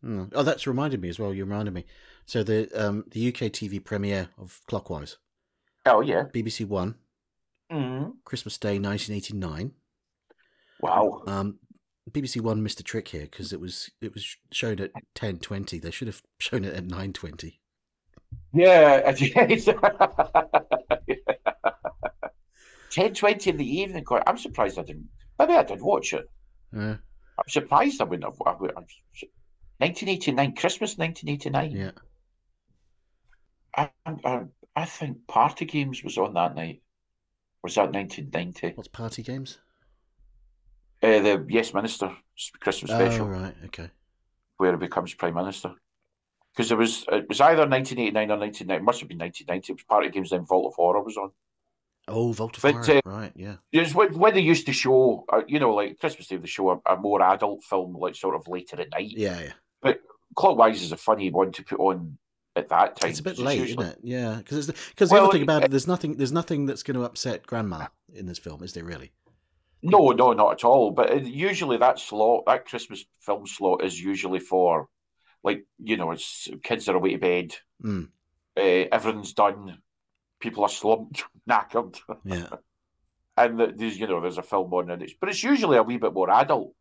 [0.01, 0.25] Hmm.
[0.33, 1.33] Oh, that's reminded me as well.
[1.33, 1.85] You reminded me.
[2.25, 5.17] So the um the UK TV premiere of Clockwise,
[5.85, 6.95] Oh yeah, BBC One,
[7.71, 9.73] mm Christmas Day, nineteen eighty nine.
[10.79, 11.21] wow.
[11.27, 11.59] Um,
[12.09, 15.79] BBC One missed a trick here because it was it was shown at ten twenty.
[15.79, 17.59] They should have shown it at nine twenty.
[18.53, 19.11] Yeah.
[22.91, 24.03] ten twenty in the evening.
[24.03, 25.09] God, I'm surprised I didn't.
[25.37, 26.25] Maybe I did watch it.
[26.75, 26.95] Uh,
[27.37, 28.41] I'm surprised I wouldn't have.
[28.45, 31.71] I would, 1989, Christmas 1989.
[31.71, 31.91] yeah.
[33.77, 33.89] I,
[34.25, 34.41] I,
[34.75, 36.81] I think Party Games was on that night.
[37.63, 38.75] Was that 1990?
[38.75, 39.59] What's party games?
[41.01, 42.11] Uh, the Yes Minister
[42.59, 43.55] Christmas special, Oh right.
[43.65, 43.89] Okay.
[44.57, 45.73] where he becomes Prime Minister.
[46.53, 48.73] Because it was it was either 1989 or 1990.
[48.81, 49.71] It must have been 1990.
[49.71, 51.31] It was Party Games, then Vault of Horror was on.
[52.10, 53.31] Oh, of But, uh, right.
[53.36, 53.56] Yeah.
[53.72, 56.69] It's when, when they used to show, uh, you know, like Christmas Day, they show
[56.72, 59.11] a, a more adult film, like sort of later at night.
[59.15, 59.40] Yeah.
[59.40, 59.52] Yeah.
[59.81, 60.02] But
[60.36, 62.18] Clockwise is a funny one to put on
[62.56, 63.11] at that time.
[63.11, 63.99] It's a bit late, usually- isn't it?
[64.03, 66.98] Yeah, because because the Well, other thing about it, there's nothing there's nothing that's going
[66.98, 69.11] to upset Grandma in this film, is there really?
[69.81, 70.91] No, no, not at all.
[70.91, 74.90] But usually that slot, that Christmas film slot, is usually for,
[75.44, 78.10] like, you know, it's kids are away to bed, Mm.
[78.57, 78.61] uh,
[78.91, 79.77] everything's done,
[80.39, 82.49] people are slumped, knackered, Yeah.
[83.37, 85.83] and the, there's, you know, there's a film on, and it's, but it's usually a
[85.83, 86.73] wee bit more adult,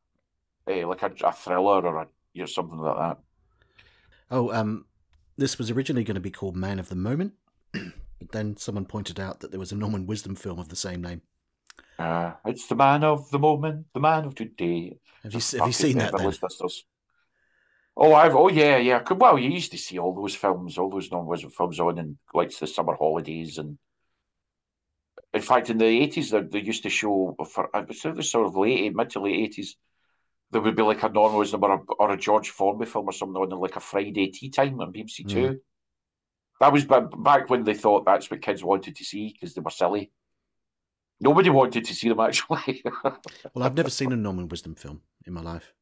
[0.68, 3.18] uh, like a, a thriller or a, you know, something like that.
[4.30, 4.84] Oh, um,
[5.36, 7.34] this was originally going to be called Man of the Moment,
[7.72, 11.02] but then someone pointed out that there was a Norman Wisdom film of the same
[11.02, 11.22] name.
[11.98, 14.98] Uh, it's the man of the moment, the man of today.
[15.22, 16.12] Have you have you seen that?
[16.16, 16.32] Then?
[18.00, 19.02] Oh, I've oh yeah yeah.
[19.10, 22.16] Well, you used to see all those films, all those Norman Wisdom films on in
[22.32, 23.76] like the summer holidays, and
[25.34, 28.46] in fact, in the eighties, they, they used to show for I was the sort
[28.46, 29.76] of late mid to late eighties.
[30.52, 33.12] There would be like a Norman Wisdom or a, or a George Formby film or
[33.12, 35.48] something on like a Friday tea time on BBC Two.
[35.48, 35.58] Mm.
[36.60, 39.60] That was ba- back when they thought that's what kids wanted to see because they
[39.60, 40.12] were silly.
[41.20, 42.80] Nobody wanted to see them actually.
[43.02, 45.74] Well, I've never seen a Norman Wisdom film in my life.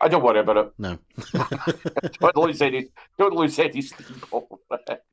[0.00, 0.72] I don't worry about it.
[0.78, 0.98] No.
[2.20, 2.88] don't lose any.
[3.18, 4.56] Don't lose any sleep over
[4.88, 5.04] it.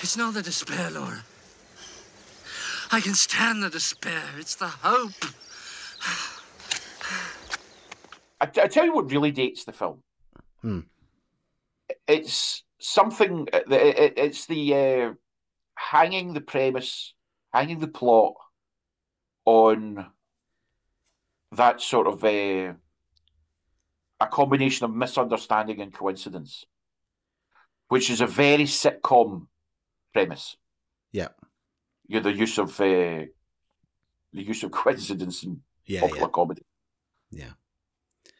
[0.00, 1.22] It's not the despair, Laura.
[2.90, 4.22] I can stand the despair.
[4.38, 5.12] It's the hope.
[8.40, 10.02] I, I tell you what really dates the film.
[10.62, 10.80] Hmm.
[12.08, 13.48] It's something.
[13.52, 15.12] it- it- It's the uh,
[15.76, 17.14] hanging the premise,
[17.52, 18.34] hanging the plot
[19.44, 20.06] on
[21.52, 22.72] that sort of uh,
[24.20, 26.64] a combination of misunderstanding and coincidence,
[27.88, 29.46] which is a very sitcom
[30.12, 30.56] premise.
[31.12, 31.28] Yeah.
[32.06, 32.84] You know, the use of uh,
[34.32, 36.32] the use of coincidence in Yeah, popular yeah.
[36.32, 36.62] comedy
[37.30, 37.52] Yeah.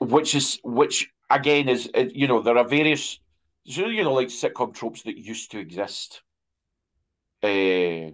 [0.01, 3.21] which is which again is you know there are various
[3.65, 6.23] you know like sitcom tropes that used to exist
[7.43, 8.11] uh,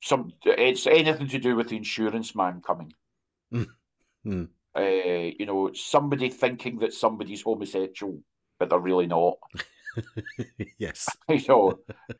[0.00, 2.92] some it's anything to do with the insurance man coming
[4.24, 4.44] Hmm.
[4.76, 8.20] uh, you know somebody thinking that somebody's homosexual
[8.58, 9.34] but they're really not
[10.78, 11.08] yes.
[11.28, 11.78] you know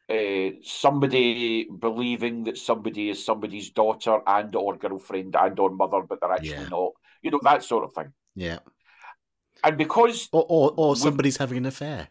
[0.08, 6.20] uh, somebody believing that somebody is somebody's daughter and or girlfriend and or mother but
[6.20, 6.68] they're actually Yeah.
[6.68, 6.92] not
[7.22, 8.58] you know that sort of thing Yeah.
[9.64, 12.08] and because Or or, or somebody's having an affair.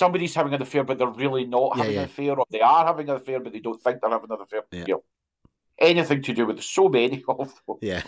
[0.00, 2.00] Somebody's having an affair, but they're really not Yeah, having yeah.
[2.02, 4.40] an affair, or they are having an affair, but they don't think they're having an
[4.40, 4.62] affair.
[4.72, 4.84] Yeah.
[4.88, 5.04] You know,
[5.78, 8.02] anything to do with so many of them, Yeah.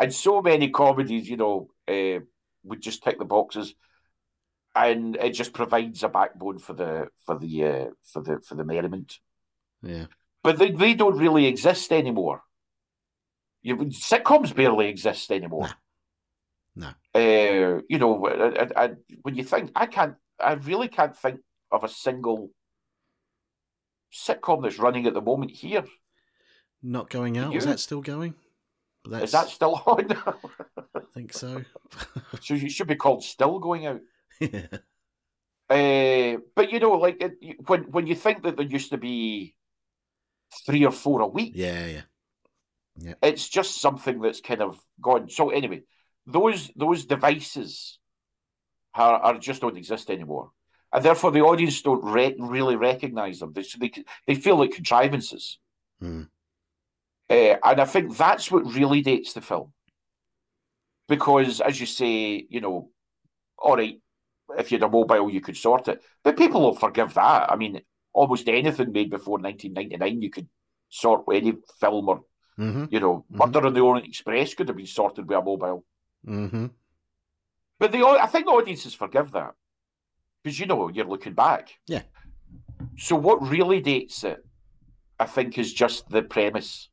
[0.00, 2.20] and so many comedies, you know, uh,
[2.64, 3.74] would just tick the boxes,
[4.74, 8.64] and it just provides a backbone for the for the uh, for the for the
[8.64, 9.18] merriment.
[9.82, 10.06] Yeah.
[10.42, 12.42] But they they don't really exist anymore.
[13.62, 13.76] You
[14.10, 15.70] sitcoms barely exist anymore.
[16.76, 16.88] No.
[17.14, 21.40] Uh, you know, I, I, I- when you think, I can't, I really can't think
[21.70, 22.50] of a single
[24.12, 25.84] sitcom that's running at the moment here.
[26.82, 27.54] Not going out.
[27.54, 28.34] Is that still going?
[29.08, 30.12] That's, Is that still on?
[30.94, 31.62] I think so.
[32.40, 34.00] so it should be called Still Going Out.
[34.40, 34.66] yeah.
[35.68, 39.56] Uh, but you know, like it, when when you think that there used to be
[40.64, 42.00] three or four a week, yeah, Yeah.
[42.98, 43.14] Yeah.
[43.22, 45.28] it's just something that's kind of gone.
[45.28, 45.82] So anyway,
[46.26, 47.98] those those devices
[48.96, 50.50] are, are just don't exist anymore,
[50.92, 53.52] and therefore the audience don't re- really recognize them.
[53.52, 53.92] They they
[54.26, 55.58] they feel like contrivances,
[56.00, 56.22] Hmm.
[57.30, 59.72] uh, and I think that's what really dates the film.
[61.08, 62.90] Because, as you say, you know,
[63.58, 64.00] all right,
[64.58, 67.50] if you had a mobile, you could sort it, but people will forgive that.
[67.52, 67.80] I mean,
[68.12, 70.48] almost anything made before 1999, you could
[70.88, 72.22] sort any film or
[72.58, 72.86] Mm-hmm.
[72.88, 75.84] you know, Murder on the Orient Express could have been sorted with a mobile.
[76.26, 76.66] Mm-hmm.
[77.78, 79.54] But the I think audiences forgive that
[80.42, 81.78] because you know you're looking back.
[81.86, 82.02] Yeah.
[82.96, 84.44] So what really dates it,
[85.18, 86.88] I think, is just the premise.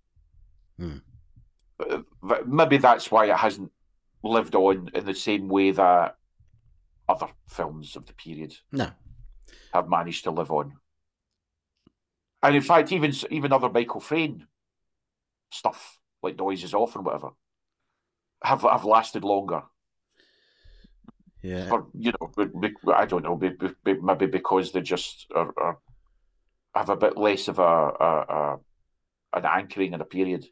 [0.77, 0.97] Hmm.
[1.79, 1.99] Uh,
[2.45, 3.71] Maybe that's why it hasn't
[4.23, 6.15] lived on in the same way that
[7.09, 8.91] other films of the period No.
[9.73, 10.73] have managed to live on.
[12.41, 14.47] And in fact, even even other Michael Frayn
[15.51, 17.29] stuff like Noises Off and whatever
[18.43, 19.63] have have lasted longer.
[21.43, 21.67] Yeah.
[21.67, 22.31] For you know,
[22.95, 25.77] I don't know, be- be- be- maybe because they just are, are
[26.73, 28.59] have a bit less of a, a, a
[29.33, 30.45] an anchoring in a period.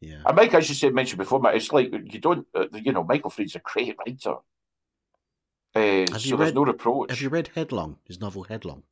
[0.00, 0.22] Yeah.
[0.24, 3.02] And Mike, as you said, mentioned before, Mike, it's like you don't, uh, you know,
[3.02, 4.36] Michael Frayn's a great writer.
[5.74, 7.10] Uh, Have so you there's read- no reproach.
[7.10, 7.98] Have you read Headlong?
[8.04, 8.84] His novel Headlong.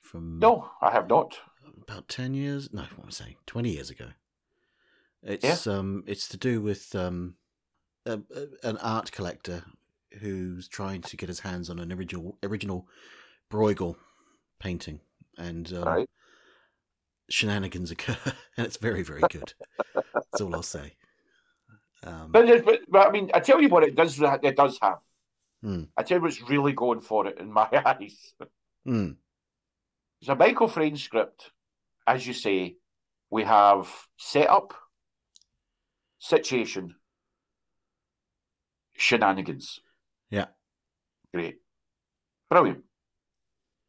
[0.00, 1.38] From No, I have not.
[1.82, 2.72] about ten years.
[2.72, 3.36] No, what am I saying?
[3.46, 4.08] Twenty years ago.
[5.22, 7.34] It's um, it's to do with um,
[8.06, 9.64] a, a- an art collector
[10.20, 12.88] who's trying to get his hands on an original original
[13.50, 13.96] Bruegel
[14.58, 15.00] painting,
[15.38, 16.08] and um, Right.
[17.30, 18.16] shenanigans occur,
[18.56, 19.52] and it's very very good.
[19.94, 20.94] That's all I'll say.
[22.02, 24.20] Um, But, but, but I mean, I tell you what, it does.
[24.20, 24.98] It does have.
[25.62, 25.84] Hmm.
[25.96, 28.34] I tell you what's really going for it in my eyes.
[28.84, 29.12] hmm,
[30.20, 31.50] It's a Michael Frayn script,
[32.06, 32.76] as you say.
[33.30, 33.88] We have
[34.18, 34.74] setup,
[36.18, 36.94] situation,
[38.96, 39.80] shenanigans.
[41.34, 41.56] Great,
[42.48, 42.84] brilliant.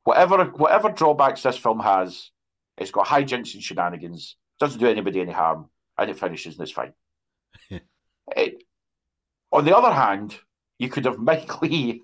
[0.04, 2.32] Whatever whatever drawbacks this film has,
[2.78, 4.36] it's got hijinks and shenanigans.
[4.60, 6.94] Doesn't do anybody any harm, and it finishes and it's fine.
[8.36, 8.64] It-
[9.52, 10.36] on the other hand,
[10.80, 12.02] you could have Mike Leigh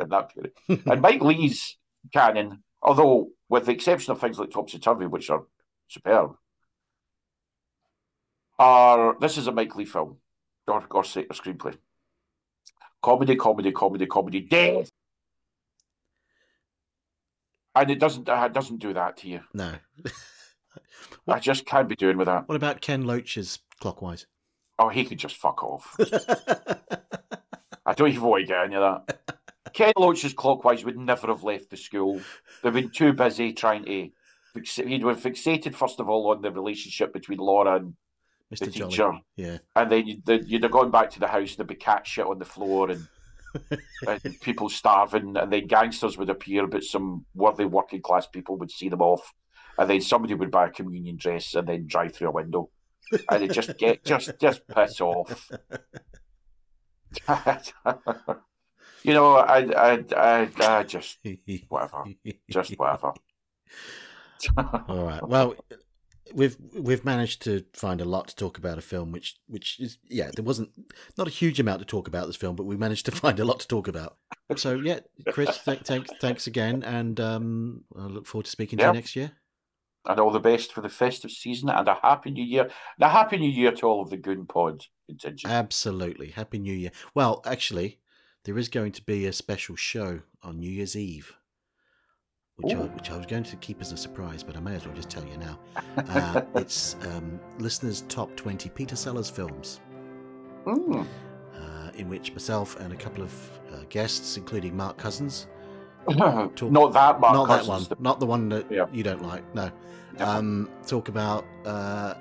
[0.00, 0.52] in that period,
[0.86, 1.76] and Mike Leigh's
[2.12, 5.44] canon, although with the exception of things like Topsy Turvy, which are
[5.88, 6.36] superb,
[8.58, 10.18] are this is a Mike Leigh film
[10.66, 11.76] or or, or screenplay.
[13.02, 14.88] Comedy, comedy, comedy, comedy, death,
[17.74, 19.40] and it doesn't it doesn't do that to you.
[19.54, 19.74] no.
[21.26, 22.48] I just can't be doing with that.
[22.48, 24.26] What about Ken Loach's Clockwise?
[24.78, 25.96] Oh, he could just fuck off.
[27.86, 29.20] I don't even want to get into that.
[29.72, 32.20] Ken Loach's clockwise would never have left the school.
[32.62, 34.10] They've been too busy trying to.
[34.54, 37.94] Fix, he'd been fixated first of all on the relationship between Laura and
[38.52, 38.60] Mr.
[38.60, 38.90] the Jolly.
[38.90, 39.12] teacher.
[39.36, 39.58] Yeah.
[39.76, 42.26] And then you'd, then you'd have gone back to the house, there'd be cat shit
[42.26, 43.06] on the floor and,
[44.06, 48.70] and people starving, and then gangsters would appear, but some worthy working class people would
[48.70, 49.32] see them off.
[49.78, 52.70] And then somebody would buy a communion dress and then drive through a window.
[53.30, 55.50] And just get just just piss off.
[59.02, 61.18] you know, I I I, I just
[61.68, 62.04] whatever.
[62.50, 63.12] Just whatever.
[64.56, 65.26] All right.
[65.26, 65.54] Well,
[66.34, 69.98] we've we've managed to find a lot to talk about a film, which which is
[70.08, 70.70] yeah, there wasn't
[71.16, 73.44] not a huge amount to talk about this film, but we managed to find a
[73.44, 74.16] lot to talk about.
[74.56, 78.86] So yeah, Chris, th- thanks thanks again, and um, I look forward to speaking to
[78.86, 79.32] you next year.
[80.06, 82.62] and all the best for the festive season and a happy new year.
[82.62, 85.52] And a happy new year to all of the Goon Pod contingent.
[85.52, 86.92] Absolutely, happy New Year.
[87.14, 88.00] Well, actually,
[88.44, 91.34] there is going to be a special show on New Year's Eve.
[92.60, 94.84] Which I, which I was going to keep as a surprise, but I may as
[94.84, 95.58] well just tell you now.
[95.96, 99.80] Uh, it's um, listeners' top 20 Peter Sellers films.
[100.66, 101.06] Mm.
[101.56, 103.32] uh, in which myself and a couple of
[103.72, 105.46] uh, guests, including Mark Cousins,
[106.08, 108.86] Not that Mark not Cousins, that one, not the one that Yeah.
[108.92, 109.42] you don't like.
[109.54, 109.70] No,
[110.18, 112.14] um, talk about uh, uh,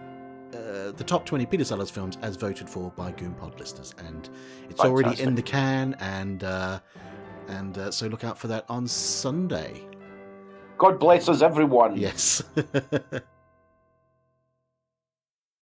[0.92, 4.30] the top twenty Peter Sellers films as voted for by Goon Pod listeners, and
[4.70, 6.80] it's already in the can, and uh,
[7.48, 9.82] and uh, so look out for that on Sunday.
[10.78, 11.98] God bless us, everyone.
[11.98, 12.44] Yes.